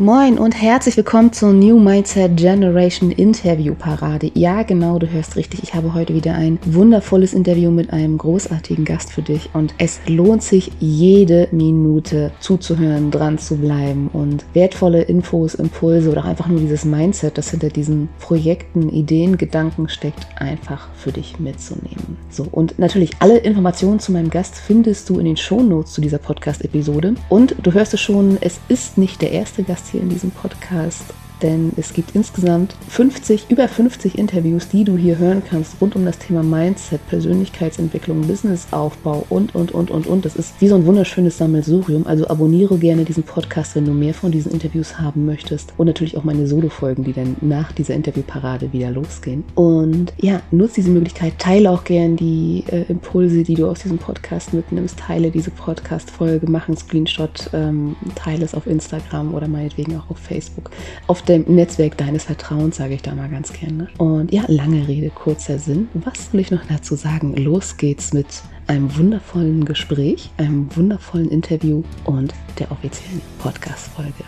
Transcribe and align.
Moin 0.00 0.38
und 0.38 0.52
herzlich 0.52 0.96
willkommen 0.96 1.30
zur 1.30 1.52
New 1.52 1.78
Mindset 1.78 2.34
Generation 2.38 3.10
Interview 3.10 3.74
Parade. 3.74 4.30
Ja, 4.32 4.62
genau, 4.62 4.98
du 4.98 5.06
hörst 5.10 5.36
richtig. 5.36 5.62
Ich 5.62 5.74
habe 5.74 5.92
heute 5.92 6.14
wieder 6.14 6.32
ein 6.32 6.58
wundervolles 6.64 7.34
Interview 7.34 7.70
mit 7.70 7.92
einem 7.92 8.16
großartigen 8.16 8.86
Gast 8.86 9.12
für 9.12 9.20
dich 9.20 9.50
und 9.52 9.74
es 9.76 10.00
lohnt 10.06 10.42
sich 10.42 10.72
jede 10.80 11.48
Minute 11.50 12.32
zuzuhören, 12.40 13.10
dran 13.10 13.36
zu 13.36 13.58
bleiben 13.58 14.08
und 14.10 14.46
wertvolle 14.54 15.02
Infos, 15.02 15.54
Impulse 15.54 16.10
oder 16.10 16.24
einfach 16.24 16.46
nur 16.46 16.60
dieses 16.60 16.86
Mindset, 16.86 17.36
das 17.36 17.50
hinter 17.50 17.68
diesen 17.68 18.08
Projekten, 18.20 18.88
Ideen, 18.88 19.36
Gedanken 19.36 19.90
steckt, 19.90 20.26
einfach 20.36 20.88
für 20.94 21.12
dich 21.12 21.38
mitzunehmen. 21.38 22.16
So, 22.30 22.46
und 22.50 22.78
natürlich 22.78 23.10
alle 23.18 23.36
Informationen 23.36 24.00
zu 24.00 24.12
meinem 24.12 24.30
Gast 24.30 24.54
findest 24.56 25.10
du 25.10 25.18
in 25.18 25.26
den 25.26 25.36
Shownotes 25.36 25.92
zu 25.92 26.00
dieser 26.00 26.16
Podcast-Episode 26.16 27.16
und 27.28 27.54
du 27.62 27.74
hörst 27.74 27.92
es 27.92 28.00
schon, 28.00 28.38
es 28.40 28.60
ist 28.68 28.96
nicht 28.96 29.20
der 29.20 29.32
erste 29.32 29.62
Gast 29.62 29.89
hier 29.90 30.00
in 30.00 30.08
diesem 30.08 30.30
Podcast 30.30 31.14
denn 31.42 31.72
es 31.76 31.92
gibt 31.92 32.14
insgesamt 32.14 32.74
50, 32.88 33.46
über 33.50 33.68
50 33.68 34.18
Interviews, 34.18 34.68
die 34.68 34.84
du 34.84 34.96
hier 34.96 35.18
hören 35.18 35.42
kannst 35.48 35.80
rund 35.80 35.96
um 35.96 36.04
das 36.04 36.18
Thema 36.18 36.42
Mindset, 36.42 37.06
Persönlichkeitsentwicklung, 37.08 38.22
Businessaufbau 38.22 39.26
und, 39.28 39.54
und, 39.54 39.72
und, 39.72 39.90
und, 39.90 40.06
und. 40.06 40.24
Das 40.24 40.36
ist 40.36 40.54
wie 40.60 40.68
so 40.68 40.74
ein 40.74 40.86
wunderschönes 40.86 41.38
Sammelsurium. 41.38 42.06
Also 42.06 42.28
abonniere 42.28 42.78
gerne 42.78 43.04
diesen 43.04 43.22
Podcast, 43.22 43.76
wenn 43.76 43.84
du 43.84 43.92
mehr 43.92 44.14
von 44.14 44.30
diesen 44.30 44.52
Interviews 44.52 44.98
haben 44.98 45.26
möchtest. 45.26 45.72
Und 45.76 45.86
natürlich 45.86 46.16
auch 46.16 46.24
meine 46.24 46.46
Solo-Folgen, 46.46 47.04
die 47.04 47.12
dann 47.12 47.36
nach 47.40 47.72
dieser 47.72 47.94
Interviewparade 47.94 48.72
wieder 48.72 48.90
losgehen. 48.90 49.44
Und 49.54 50.12
ja, 50.18 50.42
nutze 50.50 50.76
diese 50.76 50.90
Möglichkeit, 50.90 51.38
teile 51.38 51.70
auch 51.70 51.84
gerne 51.84 52.16
die 52.16 52.64
äh, 52.70 52.82
Impulse, 52.88 53.42
die 53.42 53.54
du 53.54 53.66
aus 53.66 53.80
diesem 53.80 53.98
Podcast 53.98 54.52
mitnimmst. 54.52 54.98
Teile 54.98 55.30
diese 55.30 55.50
Podcast-Folge, 55.50 56.50
mach 56.50 56.68
einen 56.68 56.76
Screenshot, 56.76 57.50
ähm, 57.52 57.96
teile 58.14 58.44
es 58.44 58.54
auf 58.54 58.66
Instagram 58.66 59.34
oder 59.34 59.48
meinetwegen 59.48 59.96
auch 59.96 60.10
auf 60.10 60.18
Facebook. 60.18 60.70
Auf 61.06 61.22
dem 61.30 61.44
Netzwerk 61.46 61.96
deines 61.96 62.24
Vertrauens, 62.24 62.76
sage 62.76 62.94
ich 62.94 63.02
da 63.02 63.14
mal 63.14 63.28
ganz 63.28 63.52
gerne. 63.52 63.88
Und 63.98 64.32
ja, 64.32 64.42
lange 64.48 64.88
Rede, 64.88 65.10
kurzer 65.10 65.58
Sinn. 65.58 65.88
Was 65.94 66.32
will 66.32 66.40
ich 66.40 66.50
noch 66.50 66.64
dazu 66.66 66.96
sagen? 66.96 67.36
Los 67.36 67.76
geht's 67.76 68.12
mit 68.12 68.26
einem 68.66 68.96
wundervollen 68.96 69.64
Gespräch, 69.64 70.30
einem 70.38 70.74
wundervollen 70.74 71.30
Interview 71.30 71.84
und 72.04 72.34
der 72.58 72.72
offiziellen 72.72 73.22
Podcast-Folge. 73.38 74.24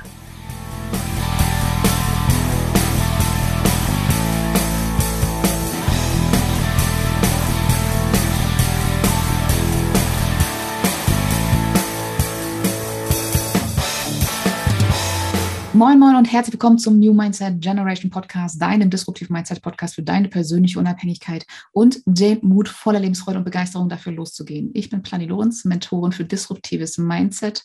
Moin, 15.84 15.98
moin 15.98 16.14
und 16.14 16.30
herzlich 16.30 16.52
willkommen 16.52 16.78
zum 16.78 17.00
New 17.00 17.12
Mindset 17.12 17.60
Generation 17.60 18.08
Podcast, 18.08 18.62
deinem 18.62 18.88
disruptiven 18.88 19.32
Mindset 19.32 19.60
Podcast 19.62 19.96
für 19.96 20.04
deine 20.04 20.28
persönliche 20.28 20.78
Unabhängigkeit 20.78 21.44
und 21.72 21.98
den 22.06 22.38
Mut, 22.42 22.68
voller 22.68 23.00
Lebensfreude 23.00 23.38
und 23.38 23.44
Begeisterung 23.44 23.88
dafür 23.88 24.12
loszugehen. 24.12 24.70
Ich 24.74 24.90
bin 24.90 25.02
Plani 25.02 25.26
Lorenz, 25.26 25.64
Mentorin 25.64 26.12
für 26.12 26.24
disruptives 26.24 26.98
Mindset 26.98 27.64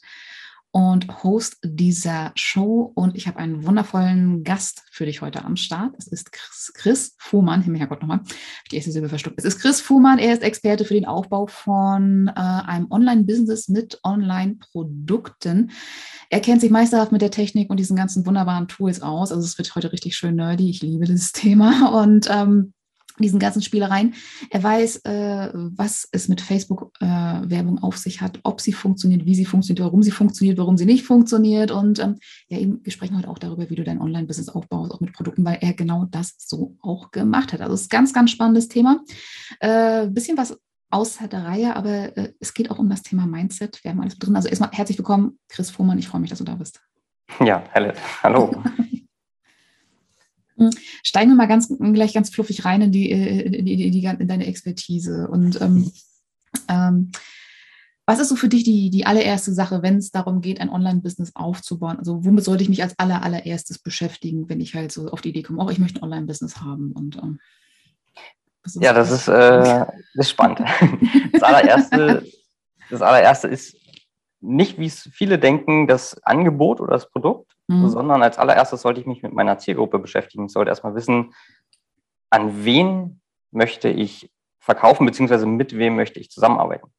und 0.72 1.24
Host 1.24 1.58
dieser 1.64 2.32
Show. 2.36 2.92
Und 2.96 3.16
ich 3.16 3.28
habe 3.28 3.40
einen 3.40 3.66
wundervollen 3.66 4.44
Gast 4.44 4.84
für 4.92 5.06
dich 5.06 5.22
heute 5.22 5.44
am 5.44 5.56
Start. 5.56 5.96
Es 5.98 6.08
ist 6.08 6.32
Chris, 6.32 6.72
Chris 6.74 7.16
Fuhrmann. 7.20 7.62
Himmel, 7.62 7.80
Herrgott, 7.80 8.02
nochmal. 8.02 8.22
Die 8.72 8.76
erste 8.76 8.92
Silbe 8.92 9.10
verstopft. 9.10 9.38
Es 9.40 9.46
ist 9.46 9.60
Chris 9.60 9.82
Fuhrmann. 9.82 10.20
Er 10.20 10.34
ist 10.34 10.44
Experte 10.44 10.86
für 10.86 10.94
den 10.94 11.06
Aufbau 11.06 11.48
von 11.48 12.28
äh, 12.28 12.40
einem 12.40 12.92
Online-Business 12.92 13.70
mit 13.70 14.00
Online-Produkten. 14.04 15.72
Er 16.30 16.42
kennt 16.42 16.62
sich 16.62 16.72
meisterhaft 16.72 17.12
mit 17.12 17.22
der 17.22 17.32
Technik 17.32 17.70
und 17.70 17.78
diesen 17.78 17.96
ganzen 17.96 18.26
wunderbaren 18.26 18.68
Tools 18.68 19.02
aus. 19.02 19.32
Also 19.32 19.44
es 19.44 19.58
wird 19.58 19.74
heute 19.76 19.92
richtig 19.92 20.16
schön 20.16 20.36
nerdy. 20.36 20.70
Ich 20.70 20.82
liebe 20.82 21.06
dieses 21.06 21.32
Thema. 21.34 22.02
Und 22.02 22.30
ähm, 22.30 22.74
diesen 23.24 23.40
ganzen 23.40 23.62
Spielereien. 23.62 24.14
Er 24.50 24.64
weiß, 24.64 24.98
äh, 25.06 25.50
was 25.54 26.08
es 26.12 26.28
mit 26.28 26.42
Facebook-Werbung 26.42 27.78
äh, 27.78 27.82
auf 27.82 27.98
sich 27.98 28.22
hat, 28.22 28.40
ob 28.44 28.62
sie 28.62 28.74
funktioniert, 28.74 29.26
wie 29.26 29.36
sie 29.36 29.46
funktioniert, 29.46 29.86
warum 29.86 30.04
sie 30.04 30.12
funktioniert, 30.12 30.58
warum 30.58 30.78
sie 30.78 30.86
nicht 30.86 31.04
funktioniert. 31.04 31.72
Und 31.72 32.00
ähm, 32.00 32.18
ja, 32.50 32.58
eben, 32.58 32.80
wir 32.84 32.92
sprechen 32.92 33.18
heute 33.18 33.30
auch 33.30 33.40
darüber, 33.40 33.70
wie 33.70 33.76
du 33.76 33.84
dein 33.84 34.02
Online-Business 34.02 34.50
aufbaust, 34.50 34.92
auch 34.92 35.00
mit 35.00 35.14
Produkten, 35.14 35.46
weil 35.46 35.58
er 35.62 35.74
genau 35.74 36.06
das 36.06 36.36
so 36.38 36.76
auch 36.82 37.12
gemacht 37.12 37.54
hat. 37.54 37.62
Also 37.62 37.74
es 37.74 37.82
ist 37.82 37.94
ein 37.94 37.98
ganz, 37.98 38.14
ganz 38.14 38.32
spannendes 38.32 38.68
Thema. 38.68 39.02
Äh, 39.60 40.08
bisschen 40.08 40.38
was 40.38 40.58
außer 40.90 41.28
der 41.28 41.46
Reihe, 41.46 41.76
aber 41.76 42.18
äh, 42.18 42.34
es 42.40 42.54
geht 42.54 42.72
auch 42.72 42.80
um 42.80 42.90
das 42.90 43.04
Thema 43.04 43.26
Mindset. 43.26 43.84
Wir 43.84 43.92
haben 43.92 44.02
alles 44.02 44.18
drin. 44.18 44.36
Also 44.36 44.48
erstmal 44.48 44.72
herzlich 44.72 44.98
willkommen, 44.98 45.40
Chris 45.50 45.70
Fuhrmann. 45.70 46.00
Ich 46.00 46.08
freue 46.08 46.22
mich, 46.22 46.30
dass 46.30 46.40
du 46.40 46.46
da 46.46 46.56
bist. 46.56 46.82
Ja, 47.44 47.64
hallo. 48.24 48.64
Steigen 51.04 51.32
wir 51.32 51.36
mal 51.36 51.48
ganz 51.48 51.70
gleich 51.70 52.14
ganz 52.14 52.30
fluffig 52.30 52.66
rein 52.66 52.82
in 52.82 52.92
die, 52.92 53.12
äh, 53.12 53.42
in, 53.42 53.66
die, 53.66 53.86
in, 53.86 53.92
die, 53.92 54.04
in 54.04 54.28
deine 54.28 54.48
Expertise. 54.48 55.28
Und 55.30 55.62
ähm, 55.62 55.92
ähm, 56.68 57.12
was 58.06 58.20
ist 58.20 58.30
so 58.30 58.38
für 58.38 58.48
dich 58.48 58.64
die, 58.64 58.90
die 58.90 59.06
allererste 59.06 59.52
Sache, 59.52 59.82
wenn 59.84 59.98
es 59.98 60.12
darum 60.12 60.40
geht, 60.40 60.62
ein 60.62 60.70
Online-Business 60.70 61.36
aufzubauen? 61.36 62.00
Also 62.00 62.24
womit 62.24 62.46
sollte 62.46 62.64
ich 62.64 62.70
mich 62.70 62.82
als 62.82 62.98
aller, 62.98 63.22
allererstes 63.22 63.80
beschäftigen, 63.80 64.48
wenn 64.48 64.62
ich 64.62 64.76
halt 64.76 64.94
so 64.94 65.10
auf 65.10 65.20
die 65.20 65.30
Idee 65.30 65.44
komme, 65.44 65.62
oh, 65.62 65.70
ich 65.70 65.78
möchte 65.78 66.00
ein 66.00 66.04
Online-Business 66.04 66.62
haben? 66.62 66.94
Und, 66.94 67.18
ähm, 67.18 67.40
ja, 68.76 68.94
das 68.94 69.12
ist, 69.12 69.28
äh, 69.28 69.86
ist 70.14 70.30
spannend. 70.30 70.60
Das 71.34 71.44
allererste, 71.44 72.26
das 72.90 73.02
allererste 73.02 73.48
ist 73.50 73.76
nicht, 74.40 74.80
wie 74.80 74.86
es 74.86 75.10
viele 75.12 75.38
denken, 75.38 75.88
das 75.88 76.22
Angebot 76.24 76.80
oder 76.80 76.94
das 76.94 77.10
Produkt, 77.10 77.57
mhm. 77.68 77.88
sondern 77.90 78.24
als 78.24 78.38
allererstes 78.38 78.82
sollte 78.82 79.00
ich 79.00 79.06
mich 79.06 79.22
mit 79.22 79.34
meiner 79.34 79.58
Zielgruppe 79.58 80.00
beschäftigen. 80.00 80.46
Ich 80.46 80.52
sollte 80.52 80.70
erstmal 80.70 80.96
wissen, 80.96 81.34
an 82.30 82.66
wen 82.66 83.22
möchte 83.52 83.90
ich 83.90 84.32
verkaufen, 84.60 85.06
beziehungsweise 85.06 85.46
mit 85.46 85.78
wem 85.78 85.96
möchte 85.96 86.20
ich 86.20 86.30
zusammenarbeiten. 86.30 86.92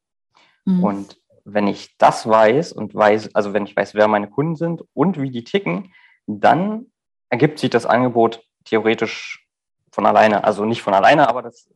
Mhm. 0.64 0.84
Und 0.84 1.20
wenn 1.44 1.66
ich 1.66 1.96
das 1.98 2.28
weiß 2.28 2.72
und 2.72 2.94
weiß, 2.94 3.34
also 3.34 3.52
wenn 3.52 3.64
ich 3.64 3.76
weiß, 3.76 3.94
wer 3.94 4.08
meine 4.08 4.28
Kunden 4.28 4.56
sind 4.56 4.84
und 4.94 5.20
wie 5.20 5.30
die 5.30 5.44
ticken, 5.44 5.92
dann 6.26 6.86
ergibt 7.30 7.58
sich 7.58 7.70
das 7.70 7.86
Angebot 7.86 8.42
theoretisch 8.64 9.46
von 9.90 10.06
alleine. 10.06 10.44
Also 10.44 10.64
nicht 10.64 10.82
von 10.82 10.94
alleine, 10.94 11.28
aber 11.28 11.42
das 11.42 11.68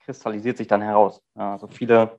kristallisiert 0.00 0.56
sich 0.56 0.66
dann 0.66 0.82
heraus. 0.82 1.22
Also 1.34 1.68
viele 1.68 2.18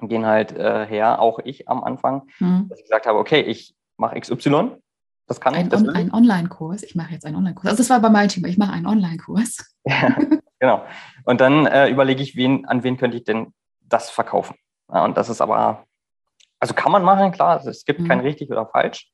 gehen 0.00 0.26
halt 0.26 0.52
äh, 0.52 0.86
her, 0.86 1.20
auch 1.20 1.38
ich 1.44 1.68
am 1.68 1.84
Anfang, 1.84 2.28
mhm. 2.40 2.68
dass 2.68 2.78
ich 2.78 2.84
gesagt 2.84 3.06
habe, 3.06 3.18
okay, 3.18 3.40
ich 3.40 3.74
mache 3.96 4.18
XY, 4.20 4.76
das 5.26 5.40
kann 5.40 5.54
ein 5.54 5.68
ich. 5.68 5.74
On, 5.74 5.88
ein 5.90 6.12
Online-Kurs, 6.12 6.82
ich 6.82 6.94
mache 6.94 7.12
jetzt 7.12 7.24
einen 7.24 7.36
Online-Kurs. 7.36 7.66
Also 7.66 7.82
das 7.82 7.90
war 7.90 8.00
bei 8.00 8.10
meinem 8.10 8.28
Thema, 8.28 8.48
ich 8.48 8.58
mache 8.58 8.72
einen 8.72 8.86
Online-Kurs. 8.86 9.76
ja, 9.84 10.16
genau. 10.58 10.84
Und 11.24 11.40
dann 11.40 11.66
äh, 11.66 11.88
überlege 11.88 12.22
ich, 12.22 12.36
wen, 12.36 12.66
an 12.66 12.82
wen 12.82 12.96
könnte 12.96 13.16
ich 13.16 13.24
denn 13.24 13.52
das 13.80 14.10
verkaufen. 14.10 14.56
Ja, 14.92 15.04
und 15.04 15.16
das 15.16 15.28
ist 15.28 15.40
aber, 15.40 15.84
also 16.58 16.74
kann 16.74 16.92
man 16.92 17.04
machen, 17.04 17.32
klar, 17.32 17.64
es 17.64 17.84
gibt 17.84 18.00
mhm. 18.00 18.08
kein 18.08 18.20
richtig 18.20 18.50
oder 18.50 18.66
falsch. 18.66 19.10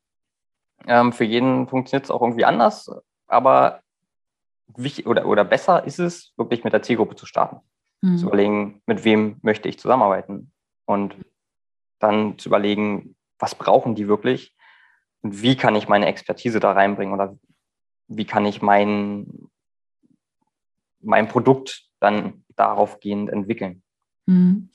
Ähm, 0.87 1.13
für 1.13 1.25
jeden 1.25 1.69
funktioniert 1.69 2.05
es 2.05 2.11
auch 2.11 2.23
irgendwie 2.23 2.45
anders, 2.45 2.91
aber 3.27 3.81
wichtig 4.77 5.07
oder, 5.07 5.27
oder 5.27 5.45
besser 5.45 5.85
ist 5.85 5.99
es, 5.99 6.33
wirklich 6.37 6.65
mit 6.65 6.73
der 6.73 6.83
Zielgruppe 6.83 7.17
zu 7.17 7.27
starten. 7.27 7.61
Mhm. 8.01 8.19
Zu 8.19 8.27
überlegen, 8.27 8.83
mit 8.87 9.05
wem 9.05 9.39
möchte 9.43 9.69
ich 9.69 9.79
zusammenarbeiten 9.79 10.53
und 10.87 11.17
dann 11.99 12.39
zu 12.39 12.49
überlegen, 12.49 13.17
was 13.39 13.55
brauchen 13.55 13.95
die 13.95 14.09
wirklich 14.09 14.55
wie 15.23 15.57
kann 15.57 15.75
ich 15.75 15.89
meine 15.89 16.07
Expertise 16.07 16.61
da 16.61 16.73
reinbringen 16.73 17.15
oder 17.15 17.37
wie 18.09 18.25
kann 18.25 18.47
ich 18.47 18.63
mein, 18.63 19.49
mein 21.01 21.29
Produkt 21.29 21.85
dann 22.01 22.45
darauf 22.57 23.01
gehend 23.01 23.31
entwickeln. 23.31 23.83
Mhm. 24.27 24.71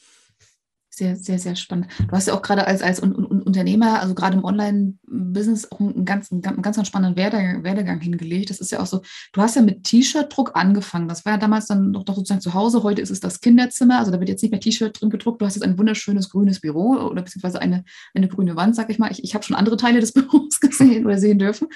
Sehr, 0.95 1.15
sehr, 1.15 1.39
sehr 1.39 1.55
spannend. 1.55 1.87
Du 2.07 2.11
hast 2.11 2.27
ja 2.27 2.35
auch 2.35 2.43
gerade 2.43 2.67
als, 2.67 2.83
als 2.83 2.99
Unternehmer, 2.99 3.99
also 3.99 4.13
gerade 4.13 4.37
im 4.37 4.43
Online-Business, 4.43 5.71
auch 5.71 5.79
einen 5.79 6.05
ganz, 6.05 6.31
einen 6.31 6.43
ganz, 6.43 6.87
spannenden 6.87 7.17
Werdegang, 7.17 7.63
Werdegang 7.63 7.99
hingelegt. 7.99 8.51
Das 8.51 8.59
ist 8.59 8.71
ja 8.71 8.79
auch 8.79 8.85
so, 8.85 9.01
du 9.31 9.41
hast 9.41 9.55
ja 9.55 9.63
mit 9.63 9.85
T-Shirt-Druck 9.85 10.51
angefangen. 10.53 11.07
Das 11.07 11.25
war 11.25 11.33
ja 11.33 11.39
damals 11.39 11.65
dann 11.65 11.89
noch 11.89 12.03
doch 12.03 12.15
sozusagen 12.15 12.41
zu 12.41 12.53
Hause. 12.53 12.83
Heute 12.83 13.01
ist 13.01 13.09
es 13.09 13.19
das 13.19 13.41
Kinderzimmer. 13.41 13.97
Also 13.97 14.11
da 14.11 14.19
wird 14.19 14.29
jetzt 14.29 14.43
nicht 14.43 14.51
mehr 14.51 14.59
T-Shirt 14.59 15.01
drin 15.01 15.09
gedruckt. 15.09 15.41
Du 15.41 15.47
hast 15.47 15.55
jetzt 15.55 15.63
ein 15.63 15.79
wunderschönes 15.79 16.29
grünes 16.29 16.61
Büro 16.61 16.91
oder 16.91 17.23
beziehungsweise 17.23 17.59
eine, 17.59 17.85
eine 18.13 18.27
grüne 18.27 18.55
Wand, 18.55 18.75
sag 18.75 18.91
ich 18.91 18.99
mal. 18.99 19.11
Ich, 19.11 19.23
ich 19.23 19.33
habe 19.33 19.43
schon 19.43 19.55
andere 19.55 19.77
Teile 19.77 19.99
des 19.99 20.11
Büros 20.13 20.59
gesehen 20.59 21.07
oder 21.07 21.17
sehen 21.17 21.39
dürfen. 21.39 21.69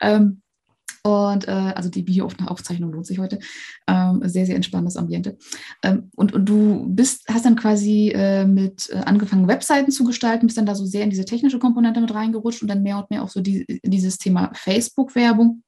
Ähm, 0.00 0.42
und 1.06 1.46
äh, 1.48 1.50
also 1.50 1.90
die 1.90 2.06
Videoaufzeichnung 2.06 2.90
lohnt 2.90 3.06
sich 3.06 3.18
heute. 3.18 3.38
Ähm, 3.86 4.22
sehr, 4.24 4.46
sehr 4.46 4.56
entspanntes 4.56 4.96
Ambiente. 4.96 5.36
Ähm, 5.82 6.10
und, 6.16 6.32
und 6.32 6.46
du 6.46 6.86
bist, 6.88 7.24
hast 7.28 7.44
dann 7.44 7.56
quasi 7.56 8.08
äh, 8.14 8.46
mit 8.46 8.88
äh, 8.88 8.96
angefangen, 9.04 9.46
Webseiten 9.46 9.90
zu 9.90 10.04
gestalten, 10.04 10.46
bist 10.46 10.56
dann 10.56 10.64
da 10.64 10.74
so 10.74 10.86
sehr 10.86 11.04
in 11.04 11.10
diese 11.10 11.26
technische 11.26 11.58
Komponente 11.58 12.00
mit 12.00 12.14
reingerutscht 12.14 12.62
und 12.62 12.68
dann 12.68 12.82
mehr 12.82 12.96
und 12.96 13.10
mehr 13.10 13.22
auch 13.22 13.28
so 13.28 13.42
die, 13.42 13.66
dieses 13.84 14.16
Thema 14.16 14.50
Facebook-Werbung. 14.54 15.62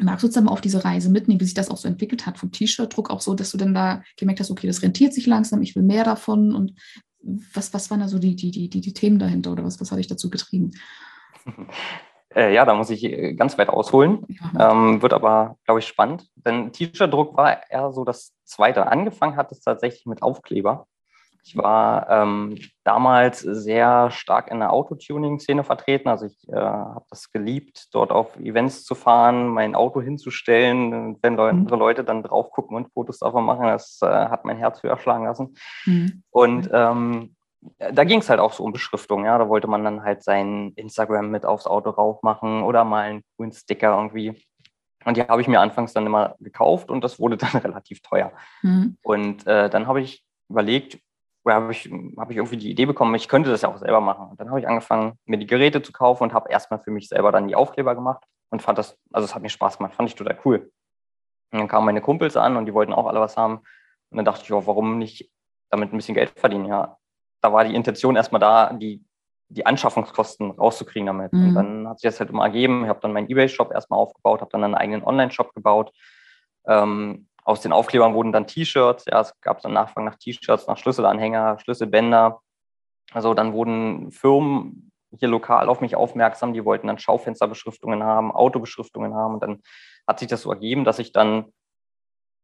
Magst 0.00 0.22
du 0.22 0.26
uns 0.26 0.34
dann 0.34 0.44
mal 0.44 0.52
auf 0.52 0.60
diese 0.60 0.84
Reise 0.84 1.08
mitnehmen, 1.08 1.40
wie 1.40 1.46
sich 1.46 1.54
das 1.54 1.70
auch 1.70 1.78
so 1.78 1.88
entwickelt 1.88 2.26
hat, 2.26 2.36
vom 2.36 2.52
T-Shirt-Druck 2.52 3.08
auch 3.08 3.22
so, 3.22 3.34
dass 3.34 3.52
du 3.52 3.56
dann 3.56 3.72
da 3.72 4.02
gemerkt 4.18 4.40
hast, 4.40 4.50
okay, 4.50 4.66
das 4.66 4.82
rentiert 4.82 5.14
sich 5.14 5.26
langsam, 5.26 5.62
ich 5.62 5.74
will 5.76 5.82
mehr 5.82 6.04
davon 6.04 6.54
und 6.54 6.74
was, 7.54 7.72
was 7.72 7.90
waren 7.90 8.00
da 8.00 8.08
so 8.08 8.18
die, 8.18 8.36
die, 8.36 8.50
die, 8.50 8.68
die, 8.68 8.82
die 8.82 8.92
Themen 8.92 9.18
dahinter 9.18 9.52
oder 9.52 9.64
was, 9.64 9.80
was 9.80 9.90
hat 9.90 9.98
dich 9.98 10.08
dazu 10.08 10.28
getrieben? 10.28 10.72
Äh, 12.34 12.52
ja, 12.52 12.64
da 12.64 12.74
muss 12.74 12.90
ich 12.90 13.04
äh, 13.04 13.34
ganz 13.34 13.56
weit 13.58 13.68
ausholen. 13.68 14.26
Ähm, 14.58 15.02
wird 15.02 15.12
aber, 15.12 15.56
glaube 15.64 15.80
ich, 15.80 15.86
spannend. 15.86 16.28
Denn 16.36 16.72
T-Shirt-Druck 16.72 17.36
war 17.36 17.70
eher 17.70 17.92
so 17.92 18.04
das 18.04 18.34
Zweite. 18.44 18.86
Angefangen 18.86 19.36
hat 19.36 19.52
es 19.52 19.60
tatsächlich 19.60 20.06
mit 20.06 20.22
Aufkleber. 20.22 20.86
Ich 21.46 21.58
war 21.58 22.08
ähm, 22.08 22.58
damals 22.84 23.40
sehr 23.40 24.10
stark 24.10 24.50
in 24.50 24.60
der 24.60 24.72
Autotuning-Szene 24.72 25.62
vertreten. 25.62 26.08
Also 26.08 26.24
ich 26.24 26.48
äh, 26.48 26.56
habe 26.56 27.04
das 27.10 27.30
geliebt, 27.30 27.88
dort 27.92 28.12
auf 28.12 28.36
Events 28.38 28.82
zu 28.82 28.94
fahren, 28.94 29.48
mein 29.48 29.74
Auto 29.74 30.00
hinzustellen, 30.00 31.18
wenn 31.20 31.36
Leute, 31.36 31.54
mhm. 31.54 31.60
andere 31.60 31.76
Leute 31.76 32.02
dann 32.02 32.22
drauf 32.22 32.50
gucken 32.50 32.78
und 32.78 32.90
Fotos 32.94 33.18
davon 33.18 33.44
machen. 33.44 33.66
Das 33.66 33.98
äh, 34.00 34.06
hat 34.06 34.46
mein 34.46 34.56
Herz 34.56 34.82
höher 34.82 34.98
schlagen 34.98 35.24
lassen. 35.24 35.54
Mhm. 35.84 36.22
Und 36.30 36.70
ähm, 36.72 37.36
da 37.78 38.04
ging 38.04 38.20
es 38.20 38.30
halt 38.30 38.40
auch 38.40 38.52
so 38.52 38.64
um 38.64 38.72
Beschriftung. 38.72 39.24
Ja, 39.24 39.38
da 39.38 39.48
wollte 39.48 39.66
man 39.66 39.84
dann 39.84 40.02
halt 40.02 40.22
sein 40.22 40.72
Instagram 40.76 41.30
mit 41.30 41.46
aufs 41.46 41.66
Auto 41.66 41.90
rauf 41.90 42.22
machen 42.22 42.62
oder 42.62 42.84
mal 42.84 43.02
einen 43.02 43.22
grünen 43.36 43.52
Sticker 43.52 43.96
irgendwie. 43.96 44.44
Und 45.04 45.16
die 45.16 45.22
habe 45.22 45.40
ich 45.40 45.48
mir 45.48 45.60
anfangs 45.60 45.92
dann 45.92 46.06
immer 46.06 46.36
gekauft 46.40 46.90
und 46.90 47.02
das 47.04 47.18
wurde 47.18 47.36
dann 47.36 47.50
relativ 47.50 48.00
teuer. 48.00 48.32
Mhm. 48.62 48.96
Und 49.02 49.46
äh, 49.46 49.68
dann 49.70 49.86
habe 49.86 50.00
ich 50.00 50.24
überlegt, 50.48 50.98
oder 51.44 51.56
habe 51.56 51.72
ich, 51.72 51.90
hab 52.16 52.30
ich 52.30 52.36
irgendwie 52.36 52.56
die 52.56 52.70
Idee 52.70 52.86
bekommen, 52.86 53.14
ich 53.14 53.28
könnte 53.28 53.50
das 53.50 53.62
ja 53.62 53.68
auch 53.68 53.76
selber 53.76 54.00
machen. 54.00 54.30
Und 54.30 54.40
dann 54.40 54.48
habe 54.48 54.60
ich 54.60 54.68
angefangen, 54.68 55.18
mir 55.26 55.36
die 55.36 55.46
Geräte 55.46 55.82
zu 55.82 55.92
kaufen 55.92 56.22
und 56.22 56.32
habe 56.32 56.50
erstmal 56.50 56.80
für 56.80 56.90
mich 56.90 57.08
selber 57.08 57.32
dann 57.32 57.48
die 57.48 57.54
Aufkleber 57.54 57.94
gemacht 57.94 58.24
und 58.50 58.62
fand 58.62 58.78
das, 58.78 58.98
also 59.12 59.26
es 59.26 59.34
hat 59.34 59.42
mir 59.42 59.50
Spaß 59.50 59.78
gemacht, 59.78 59.94
fand 59.94 60.08
ich 60.08 60.14
total 60.14 60.38
cool. 60.44 60.70
Und 61.52 61.58
dann 61.58 61.68
kamen 61.68 61.86
meine 61.86 62.00
Kumpels 62.00 62.36
an 62.36 62.56
und 62.56 62.66
die 62.66 62.74
wollten 62.74 62.94
auch 62.94 63.06
alle 63.06 63.20
was 63.20 63.36
haben. 63.36 63.58
Und 64.10 64.16
dann 64.16 64.24
dachte 64.24 64.42
ich, 64.44 64.52
oh, 64.52 64.66
warum 64.66 64.98
nicht 64.98 65.30
damit 65.70 65.92
ein 65.92 65.96
bisschen 65.96 66.14
Geld 66.14 66.30
verdienen? 66.30 66.64
Ja, 66.64 66.96
da 67.44 67.52
war 67.52 67.64
die 67.64 67.74
Intention 67.74 68.16
erstmal 68.16 68.40
da, 68.40 68.72
die, 68.72 69.04
die 69.48 69.66
Anschaffungskosten 69.66 70.52
rauszukriegen 70.52 71.06
damit. 71.06 71.32
Mhm. 71.34 71.48
Und 71.48 71.54
dann 71.54 71.88
hat 71.88 72.00
sich 72.00 72.08
das 72.08 72.18
halt 72.18 72.30
immer 72.30 72.44
ergeben. 72.44 72.84
Ich 72.84 72.88
habe 72.88 73.00
dann 73.00 73.12
meinen 73.12 73.28
Ebay-Shop 73.28 73.70
erstmal 73.70 74.00
aufgebaut, 74.00 74.40
habe 74.40 74.50
dann 74.50 74.64
einen 74.64 74.74
eigenen 74.74 75.04
Online-Shop 75.04 75.52
gebaut. 75.54 75.92
Ähm, 76.66 77.28
aus 77.44 77.60
den 77.60 77.72
Aufklebern 77.74 78.14
wurden 78.14 78.32
dann 78.32 78.46
T-Shirts, 78.46 79.04
ja, 79.04 79.20
es 79.20 79.38
gab 79.42 79.60
dann 79.60 79.74
Nachfragen 79.74 80.06
nach 80.06 80.16
T-Shirts, 80.16 80.66
nach 80.66 80.78
Schlüsselanhänger, 80.78 81.58
Schlüsselbänder. 81.58 82.40
Also 83.12 83.34
dann 83.34 83.52
wurden 83.52 84.10
Firmen 84.10 84.90
hier 85.18 85.28
lokal 85.28 85.68
auf 85.68 85.82
mich 85.82 85.94
aufmerksam, 85.96 86.54
die 86.54 86.64
wollten 86.64 86.86
dann 86.86 86.98
Schaufensterbeschriftungen 86.98 88.02
haben, 88.02 88.32
Autobeschriftungen 88.32 89.14
haben. 89.14 89.34
Und 89.34 89.42
dann 89.42 89.62
hat 90.06 90.18
sich 90.18 90.28
das 90.28 90.40
so 90.40 90.50
ergeben, 90.50 90.84
dass 90.84 90.98
ich 90.98 91.12
dann 91.12 91.52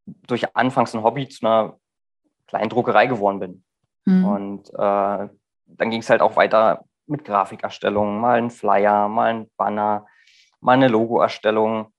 durch 0.05 0.55
anfangs 0.55 0.95
ein 0.95 1.03
Hobby 1.03 1.27
zu 1.27 1.47
einer 1.47 1.79
kleinen 2.47 2.69
Druckerei 2.69 3.07
geworden 3.07 3.41
bin. 3.41 3.65
Mhm. 4.05 4.25
Und 4.25 4.71
äh, 4.71 5.29
dann 5.67 5.91
ging 5.91 6.01
es 6.01 6.11
halt 6.11 6.23
auch 6.23 6.37
weiter 6.37 6.85
mit 7.07 7.25
Grafikerstellung, 7.25 8.21
mal 8.21 8.39
ein 8.39 8.51
Flyer, 8.51 9.09
mal 9.09 9.35
ein 9.35 9.51
Banner, 9.57 10.07
mal 10.61 10.73
eine 10.73 10.89
Logoerstellung, 10.89 11.93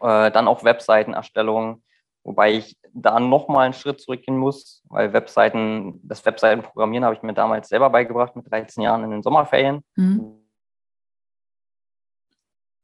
äh, 0.00 0.30
dann 0.30 0.48
auch 0.48 0.64
Webseitenerstellung. 0.64 1.82
Wobei 2.24 2.54
ich 2.54 2.78
da 2.94 3.20
nochmal 3.20 3.66
einen 3.66 3.74
Schritt 3.74 4.00
zurückgehen 4.00 4.38
muss, 4.38 4.82
weil 4.88 5.12
Webseiten, 5.12 6.00
das 6.02 6.24
Webseitenprogrammieren 6.24 7.04
habe 7.04 7.14
ich 7.14 7.22
mir 7.22 7.34
damals 7.34 7.68
selber 7.68 7.90
beigebracht 7.90 8.34
mit 8.34 8.50
13 8.50 8.82
Jahren 8.82 9.04
in 9.04 9.10
den 9.10 9.22
Sommerferien. 9.22 9.84
Mhm. 9.96 10.40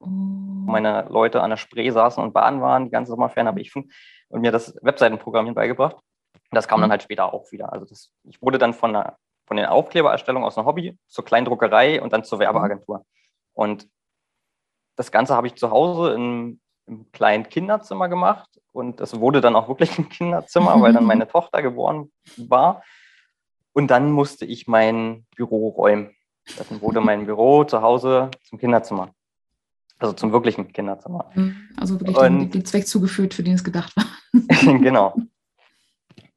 Meine 0.03 1.07
Leute 1.09 1.43
an 1.43 1.51
der 1.51 1.57
Spree 1.57 1.91
saßen 1.91 2.23
und 2.23 2.33
baden 2.33 2.61
waren, 2.61 2.85
die 2.85 2.91
ganze 2.91 3.11
Sommerferien 3.11 3.49
habe 3.49 3.61
ich 3.61 3.75
und 3.75 4.41
mir 4.41 4.53
das 4.53 4.75
Webseitenprogrammieren 4.83 5.55
beigebracht. 5.55 5.97
Das 6.51 6.69
kam 6.69 6.81
dann 6.81 6.89
mhm. 6.89 6.93
halt 6.93 7.03
später 7.03 7.33
auch 7.33 7.51
wieder. 7.53 7.73
Also 7.73 7.87
das, 7.87 8.13
ich 8.25 8.41
wurde 8.43 8.59
dann 8.59 8.75
von, 8.75 8.93
der, 8.93 9.17
von 9.47 9.57
den 9.57 9.67
Aufklebererstellungen 9.67 10.47
aus 10.47 10.59
einem 10.59 10.67
Hobby 10.67 10.99
zur 11.07 11.25
Kleindruckerei 11.25 12.03
und 12.03 12.13
dann 12.13 12.25
zur 12.25 12.39
Werbeagentur. 12.39 13.05
Und 13.53 13.89
das 14.97 15.13
Ganze 15.13 15.35
habe 15.35 15.47
ich 15.47 15.55
zu 15.55 15.71
Hause 15.71 16.15
in 16.15 16.61
im 16.91 17.11
kleinen 17.13 17.49
Kinderzimmer 17.49 18.09
gemacht 18.09 18.49
und 18.73 19.01
es 19.01 19.19
wurde 19.19 19.41
dann 19.41 19.57
auch 19.57 19.69
wirklich 19.69 19.97
ein 19.99 20.09
Kinderzimmer, 20.09 20.81
weil 20.81 20.93
dann 20.93 21.05
meine 21.05 21.29
Tochter 21.29 21.63
geboren 21.63 22.11
war. 22.37 22.83
Und 23.73 23.89
dann 23.89 24.11
musste 24.11 24.45
ich 24.45 24.67
mein 24.67 25.27
Büro 25.37 25.69
räumen. 25.69 26.11
Dann 26.59 26.81
wurde 26.81 27.01
mein 27.01 27.27
Büro 27.27 27.63
zu 27.65 27.81
Hause 27.83 28.31
zum 28.43 28.59
Kinderzimmer. 28.59 29.15
Also 29.99 30.15
zum 30.15 30.33
wirklichen 30.33 30.73
Kinderzimmer. 30.73 31.31
Mhm. 31.35 31.57
Also 31.77 32.01
wirklich 32.01 32.17
und, 32.17 32.51
den, 32.51 32.65
Zweck 32.65 32.89
zugeführt, 32.89 33.35
für 33.35 33.43
den 33.43 33.55
es 33.55 33.63
gedacht 33.63 33.95
war. 33.97 34.07
genau. 34.81 35.15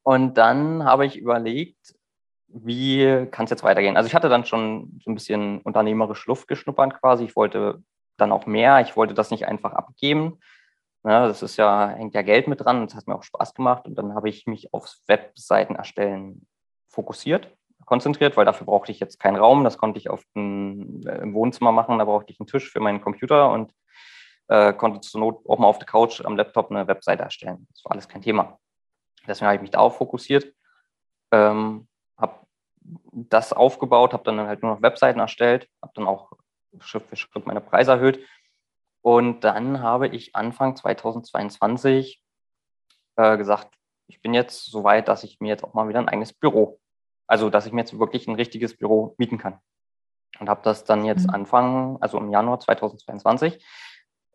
Und 0.03 0.37
dann 0.37 0.83
habe 0.83 1.05
ich 1.05 1.17
überlegt, 1.17 1.95
wie 2.47 3.27
kann 3.31 3.45
es 3.45 3.49
jetzt 3.49 3.63
weitergehen? 3.63 3.97
Also 3.97 4.07
ich 4.07 4.15
hatte 4.15 4.29
dann 4.29 4.45
schon 4.45 4.99
so 5.03 5.09
ein 5.09 5.15
bisschen 5.15 5.61
unternehmerisch 5.61 6.25
Luft 6.27 6.47
geschnuppert 6.47 6.99
quasi. 6.99 7.23
Ich 7.23 7.35
wollte 7.35 7.81
dann 8.17 8.31
auch 8.31 8.45
mehr. 8.45 8.81
Ich 8.81 8.95
wollte 8.95 9.13
das 9.13 9.31
nicht 9.31 9.47
einfach 9.47 9.73
abgeben. 9.73 10.39
Ja, 11.03 11.27
das 11.27 11.41
ist 11.41 11.57
ja, 11.57 11.89
hängt 11.89 12.13
ja 12.13 12.21
Geld 12.21 12.47
mit 12.47 12.63
dran. 12.63 12.85
Das 12.85 12.95
hat 12.95 13.07
mir 13.07 13.15
auch 13.15 13.23
Spaß 13.23 13.53
gemacht. 13.55 13.85
Und 13.87 13.95
dann 13.95 14.13
habe 14.13 14.29
ich 14.29 14.45
mich 14.45 14.73
aufs 14.73 15.03
Webseiten 15.07 15.75
erstellen 15.75 16.45
fokussiert, 16.87 17.49
konzentriert, 17.85 18.37
weil 18.37 18.45
dafür 18.45 18.67
brauchte 18.67 18.91
ich 18.91 18.99
jetzt 18.99 19.19
keinen 19.19 19.35
Raum. 19.35 19.63
Das 19.63 19.77
konnte 19.77 19.97
ich 19.99 20.09
auf 20.09 20.23
den, 20.35 21.05
äh, 21.07 21.17
im 21.17 21.33
Wohnzimmer 21.33 21.71
machen. 21.71 21.97
Da 21.97 22.05
brauchte 22.05 22.31
ich 22.31 22.39
einen 22.39 22.47
Tisch 22.47 22.71
für 22.71 22.79
meinen 22.79 23.01
Computer 23.01 23.51
und 23.51 23.73
äh, 24.47 24.73
konnte 24.73 25.01
zur 25.01 25.21
Not 25.21 25.41
auch 25.47 25.57
mal 25.57 25.67
auf 25.67 25.79
der 25.79 25.87
Couch 25.87 26.23
am 26.23 26.37
Laptop 26.37 26.69
eine 26.69 26.87
Webseite 26.87 27.23
erstellen. 27.23 27.67
Das 27.71 27.83
war 27.83 27.93
alles 27.93 28.07
kein 28.07 28.21
Thema. 28.21 28.59
Deswegen 29.27 29.47
habe 29.47 29.55
ich 29.55 29.61
mich 29.61 29.71
darauf 29.71 29.97
fokussiert, 29.97 30.53
ähm, 31.31 31.87
habe 32.17 32.45
das 33.11 33.53
aufgebaut, 33.53 34.13
habe 34.13 34.23
dann 34.23 34.39
halt 34.47 34.61
nur 34.63 34.75
noch 34.75 34.81
Webseiten 34.81 35.19
erstellt, 35.19 35.69
habe 35.81 35.93
dann 35.95 36.07
auch 36.07 36.33
Schritt 36.79 37.05
für 37.07 37.15
Schritt 37.15 37.45
meine 37.45 37.61
Preise 37.61 37.91
erhöht. 37.91 38.25
Und 39.01 39.43
dann 39.43 39.81
habe 39.81 40.07
ich 40.07 40.35
Anfang 40.35 40.75
2022 40.75 42.21
äh, 43.15 43.37
gesagt, 43.37 43.73
ich 44.07 44.21
bin 44.21 44.33
jetzt 44.33 44.65
so 44.65 44.83
weit, 44.83 45.07
dass 45.07 45.23
ich 45.23 45.39
mir 45.39 45.49
jetzt 45.49 45.63
auch 45.63 45.73
mal 45.73 45.87
wieder 45.87 45.99
ein 45.99 46.09
eigenes 46.09 46.33
Büro, 46.33 46.79
also 47.27 47.49
dass 47.49 47.65
ich 47.65 47.73
mir 47.73 47.81
jetzt 47.81 47.97
wirklich 47.97 48.27
ein 48.27 48.35
richtiges 48.35 48.77
Büro 48.77 49.15
mieten 49.17 49.37
kann. 49.37 49.59
Und 50.39 50.49
habe 50.49 50.61
das 50.63 50.83
dann 50.83 51.05
jetzt 51.05 51.27
mhm. 51.27 51.33
Anfang, 51.33 51.97
also 52.01 52.17
im 52.17 52.29
Januar 52.29 52.59
2022, 52.59 53.63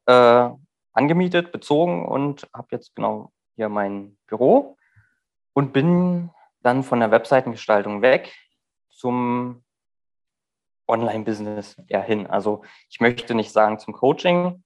äh, 0.07 0.49
angemietet, 0.93 1.53
bezogen 1.53 2.07
und 2.07 2.49
habe 2.55 2.69
jetzt 2.71 2.95
genau 2.95 3.33
hier 3.57 3.69
mein 3.69 4.17
Büro 4.27 4.78
und 5.59 5.73
bin 5.73 6.31
dann 6.63 6.85
von 6.85 7.01
der 7.01 7.11
Webseitengestaltung 7.11 8.01
weg 8.01 8.33
zum 8.91 9.65
Online-Business 10.87 11.83
eher 11.89 12.03
hin. 12.03 12.29
Also 12.29 12.63
ich 12.89 13.01
möchte 13.01 13.35
nicht 13.35 13.51
sagen 13.51 13.81
zum 13.81 13.93
Coaching, 13.93 14.63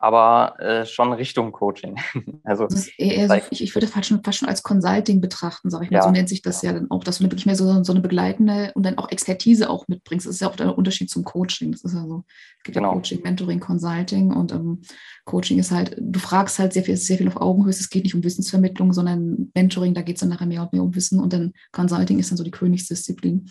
aber 0.00 0.54
äh, 0.60 0.86
schon 0.86 1.12
Richtung 1.12 1.50
Coaching. 1.50 1.96
also 2.44 2.66
so, 2.68 2.88
ich, 2.96 3.60
ich, 3.60 3.74
würde 3.74 3.86
das 3.86 3.94
fast 3.94 4.08
schon, 4.08 4.22
fast 4.22 4.38
schon 4.38 4.48
als 4.48 4.62
Consulting 4.62 5.20
betrachten, 5.20 5.70
sage 5.70 5.86
ich 5.86 5.90
mal. 5.90 5.98
Ja. 5.98 6.02
So 6.04 6.10
nennt 6.10 6.28
sich 6.28 6.40
das 6.40 6.62
ja. 6.62 6.70
ja 6.70 6.78
dann 6.78 6.90
auch, 6.90 7.02
dass 7.02 7.18
du 7.18 7.24
wirklich 7.24 7.46
mehr 7.46 7.56
so, 7.56 7.82
so 7.82 7.92
eine 7.92 8.00
begleitende 8.00 8.70
und 8.74 8.86
dann 8.86 8.96
auch 8.96 9.10
Expertise 9.10 9.68
auch 9.68 9.88
mitbringst. 9.88 10.26
Das 10.26 10.36
ist 10.36 10.40
ja 10.40 10.48
auch 10.48 10.54
der 10.54 10.78
Unterschied 10.78 11.10
zum 11.10 11.24
Coaching. 11.24 11.72
Das 11.72 11.82
ist 11.82 11.94
ja 11.94 12.06
so, 12.06 12.24
es 12.58 12.64
gibt 12.64 12.76
genau. 12.76 12.90
ja 12.90 12.94
Coaching, 12.94 13.22
Mentoring, 13.22 13.58
Consulting 13.58 14.32
und 14.32 14.52
ähm, 14.52 14.82
Coaching 15.24 15.58
ist 15.58 15.72
halt, 15.72 15.96
du 16.00 16.20
fragst 16.20 16.60
halt 16.60 16.72
sehr 16.72 16.84
viel, 16.84 16.96
sehr 16.96 17.18
viel 17.18 17.28
auf 17.28 17.36
Augenhöhe. 17.36 17.70
Es 17.70 17.90
geht 17.90 18.04
nicht 18.04 18.14
um 18.14 18.22
Wissensvermittlung, 18.22 18.92
sondern 18.92 19.50
Mentoring, 19.54 19.94
da 19.94 20.02
geht 20.02 20.16
es 20.16 20.20
dann 20.20 20.28
nachher 20.28 20.46
mehr 20.46 20.62
und 20.62 20.72
mehr 20.72 20.82
um 20.82 20.94
Wissen 20.94 21.18
und 21.18 21.32
dann 21.32 21.52
Consulting 21.72 22.20
ist 22.20 22.30
dann 22.30 22.38
so 22.38 22.44
die 22.44 22.52
Königsdisziplin. 22.52 23.50